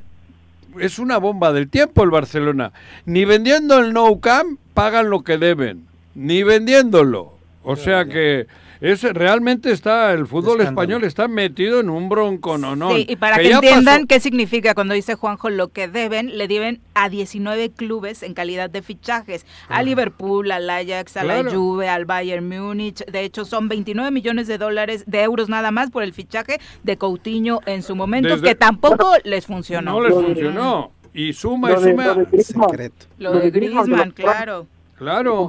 [0.80, 2.74] es una bomba del tiempo el Barcelona.
[3.08, 7.34] Ni vendiendo el No Camp pagan lo que deben, ni vendiéndolo.
[7.64, 8.46] O sea que
[8.82, 10.82] es realmente está el fútbol Escándalo.
[10.82, 12.96] español está metido en un bronco no no.
[12.96, 16.48] Sí, y para que, entiendan pasó- qué significa cuando dice Juanjo lo que deben, le
[16.48, 19.46] deben a 19 clubes en calidad de fichajes.
[19.70, 21.50] A Liverpool, al Ajax, a la.
[21.50, 23.06] Juve, al Bayern Múnich.
[23.06, 26.98] De hecho, son 29 millones de dólares, de euros nada más por el fichaje de
[26.98, 29.92] Coutinho en su momento, Desde- que tampoco les funcionó.
[29.94, 32.70] no les funcionó y suma y suma lo de Griezmann.
[32.70, 33.06] Secreto.
[33.18, 34.68] Lo de Griezmann, claro.
[34.98, 35.48] Claro.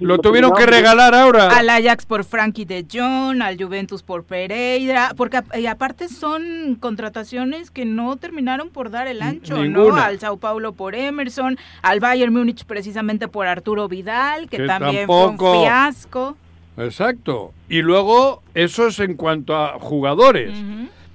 [0.00, 1.56] Lo tuvieron que regalar ahora.
[1.56, 7.70] Al Ajax por Frankie de Jong, al Juventus por Pereira, porque y aparte son contrataciones
[7.70, 9.94] que no terminaron por dar el ancho, ¿no?
[9.96, 15.06] Al Sao Paulo por Emerson, al Bayern Múnich precisamente por Arturo Vidal, que, Que también
[15.06, 15.36] tampoco.
[15.36, 16.36] fue un fiasco.
[16.78, 17.52] Exacto.
[17.68, 20.52] Y luego, eso es en cuanto a jugadores.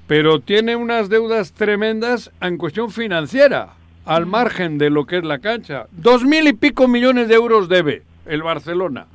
[0.05, 3.69] Pero tiene unas deudas tremendas en cuestión financiera,
[4.05, 5.87] al margen de lo que es la cancha.
[5.91, 9.07] Dos mil y pico millones de euros debe el Barcelona.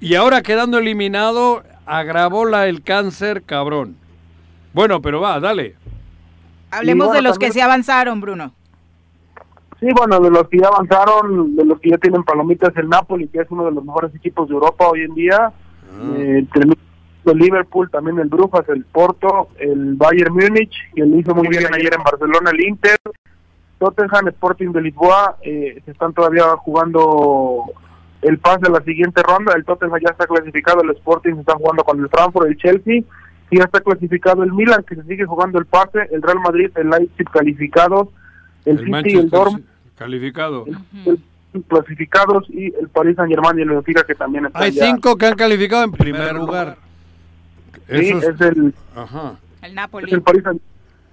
[0.00, 3.96] Y ahora quedando eliminado, agravó la, el cáncer cabrón.
[4.72, 5.76] Bueno, pero va, dale.
[6.70, 8.52] Hablemos bueno, de los que sí avanzaron, Bruno.
[9.80, 13.28] Sí, bueno, de los que ya avanzaron, de los que ya tienen palomitas, el Napoli,
[13.28, 15.52] que es uno de los mejores equipos de Europa hoy en día.
[16.16, 16.76] Eh, terminó
[17.24, 21.66] el Liverpool, también el Brujas, el Porto, el Bayern Múnich, que lo hizo muy bien
[21.74, 22.98] ayer en Barcelona, el Inter,
[23.80, 27.64] Tottenham, Sporting de Lisboa, eh, se están todavía jugando
[28.22, 29.54] el pase a la siguiente ronda.
[29.56, 33.02] El Tottenham ya está clasificado, el Sporting se está jugando con el Frankfurt, el Chelsea.
[33.50, 36.70] Sí, ya está clasificado el Milan, que se sigue jugando el pase, el Real Madrid,
[36.76, 38.08] el Leipzig calificados,
[38.64, 39.64] el, El City, el Manchester Dortmund
[39.96, 40.66] calificado.
[41.68, 45.16] clasificados y el Paris Saint Germain y el Benfica que también están Hay ya- cinco
[45.16, 46.76] que han calificado en primer lugar.
[47.88, 49.34] Sí, Esos- es el, Ajá.
[49.62, 50.12] El es Napoli.
[50.12, 50.60] el Paris Saint-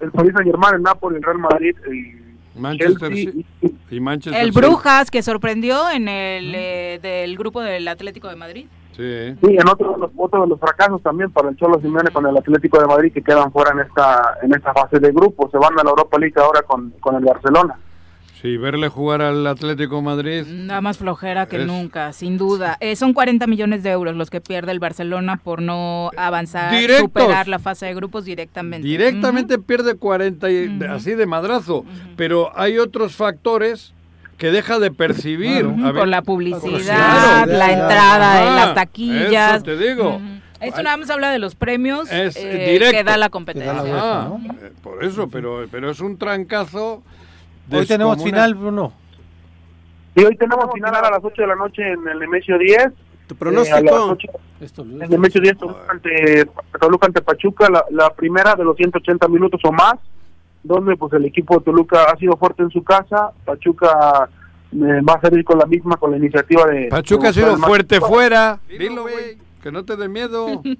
[0.00, 2.27] el Paris Saint Germain, el Napoli, el Real Madrid, el
[2.58, 3.46] Manchester Chelsea City
[3.90, 4.52] y- y Manchester El.
[4.52, 8.66] Brujas que sorprendió en el eh, del grupo del Atlético de Madrid.
[8.96, 9.34] Sí.
[9.44, 12.26] Sí, en otro de, los, otro de los fracasos también para el Cholo Simeone con
[12.26, 15.48] el Atlético de Madrid que quedan fuera en esta en esta fase de grupo.
[15.50, 17.78] Se van a la Europa League ahora con, con el Barcelona.
[18.40, 20.44] Sí, verle jugar al Atlético Madrid.
[20.46, 22.76] Nada más flojera que Es- nunca, sin duda.
[22.80, 27.00] Eh, son 40 millones de euros los que pierde el Barcelona por no avanzar, Directos.
[27.06, 28.86] superar la fase de grupos directamente.
[28.86, 31.84] Directamente pierde 40 y de- así de madrazo.
[32.16, 33.92] Pero hay otros factores
[34.36, 35.66] que deja de percibir.
[35.66, 37.52] Ver- por la publicidad, Claro.
[37.52, 39.54] la entrada en Ajá, las taquillas.
[39.56, 40.20] Eso te digo.
[40.60, 43.72] Esto nada más habla de los premios Es eh, que da la competencia.
[43.94, 47.02] Ah, eh, por eso, pero, pero es un trancazo.
[47.70, 48.92] Hoy tenemos final, Bruno.
[50.14, 52.88] Y hoy tenemos final a las 8 de la noche en el Nemesio 10.
[53.28, 53.80] ¿Tu pronóstico?
[53.82, 54.28] las 8
[54.78, 56.46] el Nemesio 10 Toluca ante,
[56.80, 59.94] Toluca ante Pachuca, la, la primera de los 180 minutos o más,
[60.64, 63.30] donde pues el equipo de Toluca ha sido fuerte en su casa.
[63.44, 64.28] Pachuca
[64.72, 66.88] eh, va a salir con la misma, con la iniciativa de...
[66.88, 68.58] Pachuca ha sido fuerte más- fuera.
[68.68, 70.62] Dilo, güey, que no te dé miedo.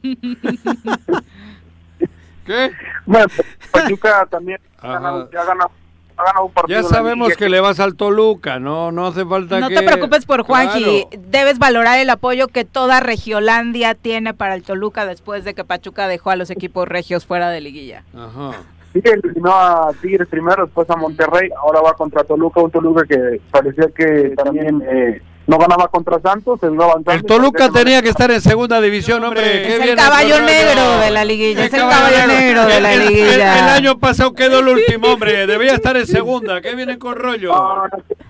[2.45, 2.71] ¿Qué?
[3.05, 3.27] Bueno,
[3.71, 5.71] Pachuca también ha ganado, ya ha ganado,
[6.19, 6.81] ha ganado un partido.
[6.83, 9.77] Ya sabemos que le vas al Toluca, no, no hace falta No que...
[9.77, 11.25] te preocupes por Juanji, Claro.
[11.29, 16.09] debes valorar el apoyo que toda Regiolandia tiene para el Toluca después de que Pachuca
[16.09, 18.03] dejó a los equipos regios fuera de liguilla.
[18.15, 18.53] Ajá.
[18.93, 23.41] Sí, eliminó a Tigres primero, después a Monterrey, ahora va contra Toluca, un Toluca que
[23.51, 27.11] parecía que también eh, no ganaba contra Santos, se iba avanzando.
[27.13, 29.67] El Toluca tenía que estar en segunda división, hombre.
[29.77, 33.09] Es el caballo negro de la liguilla, es el caballo negro de la El- el-
[33.09, 33.59] liguilla.
[33.59, 35.47] El, año pasado quedó el último, hombre.
[35.47, 36.61] Debía estar en segunda.
[36.61, 37.53] ¿Qué viene con rollo?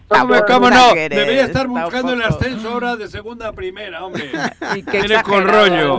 [0.08, 0.94] Hombre, ¿Cómo no?
[0.94, 4.30] Debería estar buscando el ascenso ahora de segunda a primera, hombre.
[4.76, 5.98] Y qué Viene con rollo.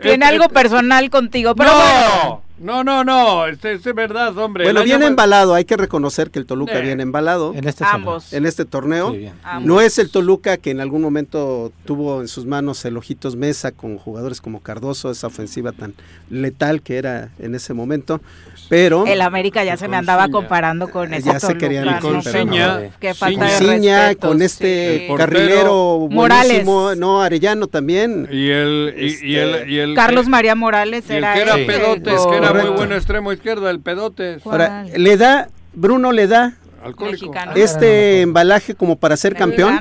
[0.00, 2.42] Tiene Este- algo personal contigo, pero bueno.
[2.60, 3.46] No, no, no.
[3.46, 4.64] Este, este es verdad, hombre.
[4.64, 6.82] Bueno, viene pa- embalado, hay que reconocer que el Toluca Sí.
[6.82, 7.52] viene embalado.
[7.54, 8.32] En este Ambos.
[8.32, 9.12] En este torneo.
[9.12, 9.34] Sí, bien.
[9.62, 13.70] No es el Toluca que en algún momento tuvo en sus manos el Ojitos Mesa
[13.72, 15.94] con jugadores como Cardoso, esa ofensiva tan
[16.30, 18.20] letal que era en ese momento.
[18.68, 22.00] Pero El América ya se me andaba comparando con ese ya se querían ¿no?
[22.00, 24.44] con Ciña, Qué falta de Ciña, respeto, con sí.
[24.44, 25.16] este portero.
[25.16, 26.64] carrilero Morales.
[26.66, 28.28] no, Arellano también.
[28.30, 31.40] Y el, y, y el, y el Carlos que- María Morales y el era que
[31.40, 34.44] era el pedotes, que era muy bueno extremo izquierda, el pedotes.
[34.46, 37.32] Ahora, le da, Bruno le da Alcohólico.
[37.56, 39.78] este embalaje como para ser campeón.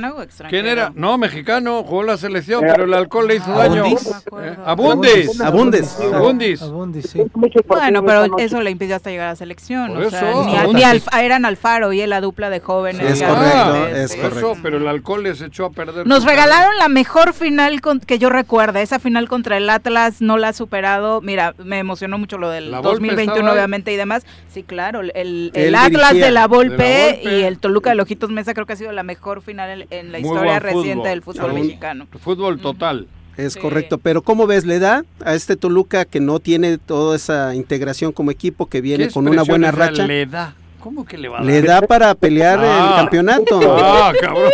[0.50, 0.92] ¿Quién era?
[0.96, 3.84] No, mexicano, jugó la selección, pero el alcohol le hizo daño.
[3.86, 4.08] Abundis.
[4.42, 5.42] Eh, Abundis.
[5.42, 6.00] Abundes.
[6.14, 6.62] Abundis.
[6.62, 7.22] Abundis, sí.
[7.68, 9.94] Bueno, pero eso le impidió hasta llegar a selección.
[9.94, 10.44] Por o sea, eso.
[10.74, 10.84] ni, ni
[11.22, 13.12] eran Alfaro y la dupla de jóvenes.
[13.12, 14.52] Es ya correcto, grandes, es correcto.
[14.52, 16.08] eso, pero el alcohol les echó a perder.
[16.08, 18.82] Nos regalaron la mejor final con- que yo recuerda.
[18.82, 21.22] Esa final contra el Atlas no la ha superado.
[21.22, 23.58] Mira, me emocionó mucho lo del La Volpe 2021 estaba ahí.
[23.58, 24.26] obviamente y demás.
[24.50, 26.26] Sí, claro, el, Atlas dirigía.
[26.26, 27.38] de la, Volpe De la Volpe.
[27.40, 30.12] y el Toluca de Lojitos Mesa creo que ha sido la mejor final en, en
[30.12, 31.04] la Muy historia reciente fútbol.
[31.10, 32.08] del fútbol mexicano.
[32.20, 33.08] Fútbol total.
[33.38, 33.60] Es Sí.
[33.60, 34.66] correcto, pero ¿cómo ves?
[34.66, 39.08] ¿Le da a este Toluca que no tiene toda esa integración como equipo, que viene
[39.08, 40.08] ¿Qué con una buena racha?
[40.08, 40.56] Le da.
[40.80, 41.46] ¿Cómo que le va a dar?
[41.52, 42.88] Le da para pelear Ah.
[42.92, 43.60] el campeonato.
[43.84, 44.50] Ah, cabrón.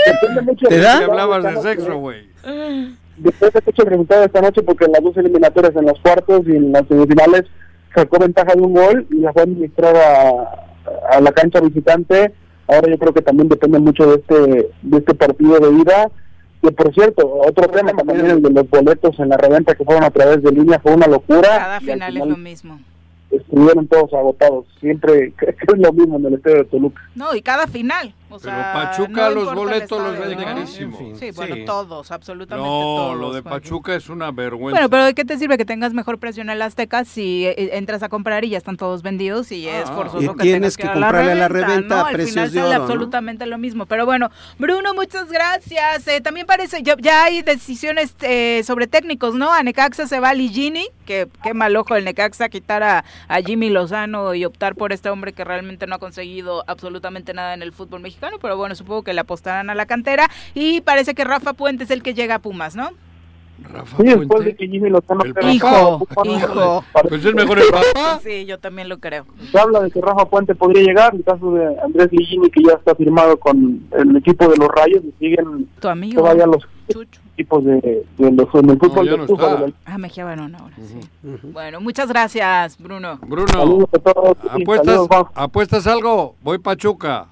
[0.68, 1.00] ¿Te da?
[1.00, 2.28] Que hablabas de sexo, güey.
[3.18, 6.42] Después de que hecho resultado esta noche, porque en las dos eliminatorias, en los cuartos
[6.48, 7.44] y en las semifinales,
[7.96, 9.96] sacó ventaja de un gol y la fue a administrar
[11.10, 12.34] a, la cancha visitante.
[12.68, 16.12] Ahora yo creo que también depende mucho de este de este partido de ida.
[16.62, 20.04] Que por cierto, otro tema también el de los boletos en la reventa que fueron
[20.04, 21.42] a través de línea fue una locura.
[21.42, 22.80] Cada y al final es final lo mismo.
[23.32, 24.66] Estuvieron todos agotados.
[24.80, 27.02] Siempre es lo mismo en el estadio de Toluca.
[27.16, 28.14] No, y cada final.
[28.36, 30.44] O Pero sea, Pachuca no los boletos los vende ¿no?
[30.44, 30.98] carísimo.
[31.20, 31.66] Sí, bueno, Sí.
[31.66, 33.18] todos, absolutamente No, todos.
[33.20, 33.44] lo de.
[33.44, 34.72] Pachuca es una vergüenza.
[34.80, 37.78] Bueno, pero ¿de qué te sirve que tengas mejor precio en el Azteca si eh,
[37.78, 39.94] entras a comprar y ya están todos vendidos y es Ah.
[39.94, 42.02] forzoso Y que tienes tengas que a comprarle a la reventa, reventa ¿no?
[42.02, 42.84] a Al precios final de sale oro, ¿no?
[42.86, 43.86] absolutamente lo mismo.
[43.86, 46.08] Pero bueno, Bruno, muchas gracias.
[46.08, 49.54] Eh, también parece, ya, ya hay decisiones eh, sobre técnicos, ¿no?
[49.54, 53.42] A Necaxa se va a Ligini, que qué mal ojo el Necaxa quitar a, a
[53.42, 57.62] Jimmy Lozano y optar por este hombre que realmente no ha conseguido absolutamente nada en
[57.62, 61.24] el fútbol mexicano, pero bueno, supongo que le apostarán a la cantera y parece que
[61.24, 62.90] Rafa Puente es el que llega a Pumas, ¿no?
[63.98, 66.84] Sí, después de que Jimmy Lozano El Hijo, hijo.
[67.08, 68.20] Pues es mejor el papá.
[68.24, 69.26] Sí, yo también lo creo.
[69.52, 72.62] Se habla de que Rafa Puente podría llegar, en el caso de Andrés Ligini, que
[72.64, 76.22] ya está firmado con el equipo de los Rayos, y siguen Tu amigo.
[76.24, 76.68] todavía los
[77.36, 79.56] equipos de, de los, en el fútbol no está.
[79.58, 81.00] de Ah, Mejía Barón ahora, sí.
[81.44, 83.20] Bueno, muchas gracias, Bruno.
[83.22, 84.38] Bruno, Saludos a todos.
[84.50, 85.28] ¿apuestas, Saludos.
[85.36, 86.36] ¿apuestas algo?
[86.42, 87.28] Voy Pachuca.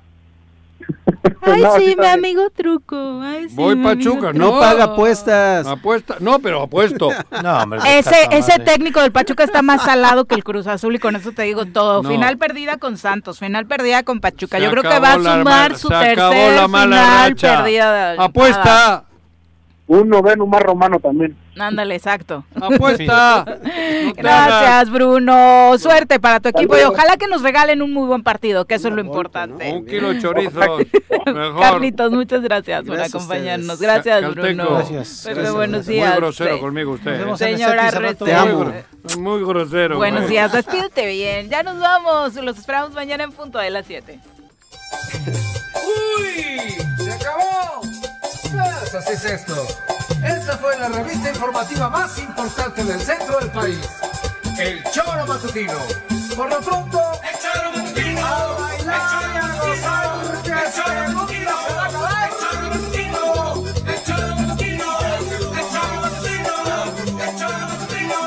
[1.42, 3.20] Ay, No, sí, mi amigo truco.
[3.22, 4.34] Ay, sí, Voy Pachuca.
[4.34, 5.66] No, paga apuestas.
[5.68, 6.16] Apuesta.
[6.20, 7.10] No, pero apuesto.
[7.44, 7.80] No, hombre.
[7.86, 8.66] Ese, ese madre.
[8.66, 11.66] técnico del Pachuca está más salado que el Cruz Azul y con eso te digo
[11.66, 12.04] todo.
[12.04, 12.10] No.
[12.10, 14.58] Final perdida con Santos, final perdida con Pachuca.
[14.58, 17.58] Se Yo creo que va a sumar su se tercer acabó la mala final racha.
[17.58, 18.12] perdida.
[18.14, 19.06] de- Apuesta.
[19.94, 21.36] Un noveno más romano también.
[21.60, 22.46] Ándale, exacto.
[22.56, 23.44] Apuesta.
[24.16, 25.78] Gracias, Bruno.
[25.78, 28.88] Suerte para tu equipo y ojalá que nos regalen un muy buen partido, que eso
[28.88, 29.70] es lo importante.
[29.70, 30.54] Un kilo de chorizos.
[31.26, 31.60] Mejor.
[31.60, 33.82] Carlitos, muchas gracias, por Gracias acompañarnos.
[33.82, 34.42] Gracias, Calteco.
[34.48, 34.70] Bruno.
[34.76, 35.22] Gracias.
[35.26, 35.56] Pepe, Gracias.
[35.56, 36.16] buenos Muy días.
[36.16, 36.62] grosero Sí.
[36.62, 37.36] conmigo usted.
[37.36, 38.24] Señora rato.
[38.24, 38.72] Te amo.
[39.20, 39.98] Muy grosero.
[39.98, 40.32] Buenos güey.
[40.32, 41.50] días, despídete bien.
[41.50, 42.34] Ya nos vamos.
[42.36, 44.20] Los esperamos mañana en punto de las 7.
[46.18, 46.76] ¡Uy!
[46.98, 47.82] ¡Se acabó!
[48.52, 49.66] Yes, así es esto.
[50.24, 53.80] Esta fue la revista informativa más importante del centro del país.
[54.60, 55.80] El Choro Matutino.
[56.36, 58.26] Por lo pronto, el Choro Matutino.
[58.26, 62.30] A bailar el Choro Matutino, gozar, porque el Choro Matutino va a acabar.
[62.30, 63.22] El Choro Matutino.
[63.88, 64.88] El Choro Matutino.
[65.00, 66.54] El Choro Matutino.
[67.24, 68.18] El Choro Matutino.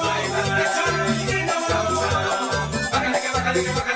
[0.57, 1.55] El Choro Matutino.
[2.93, 3.94] Bájale que bájale que bájale.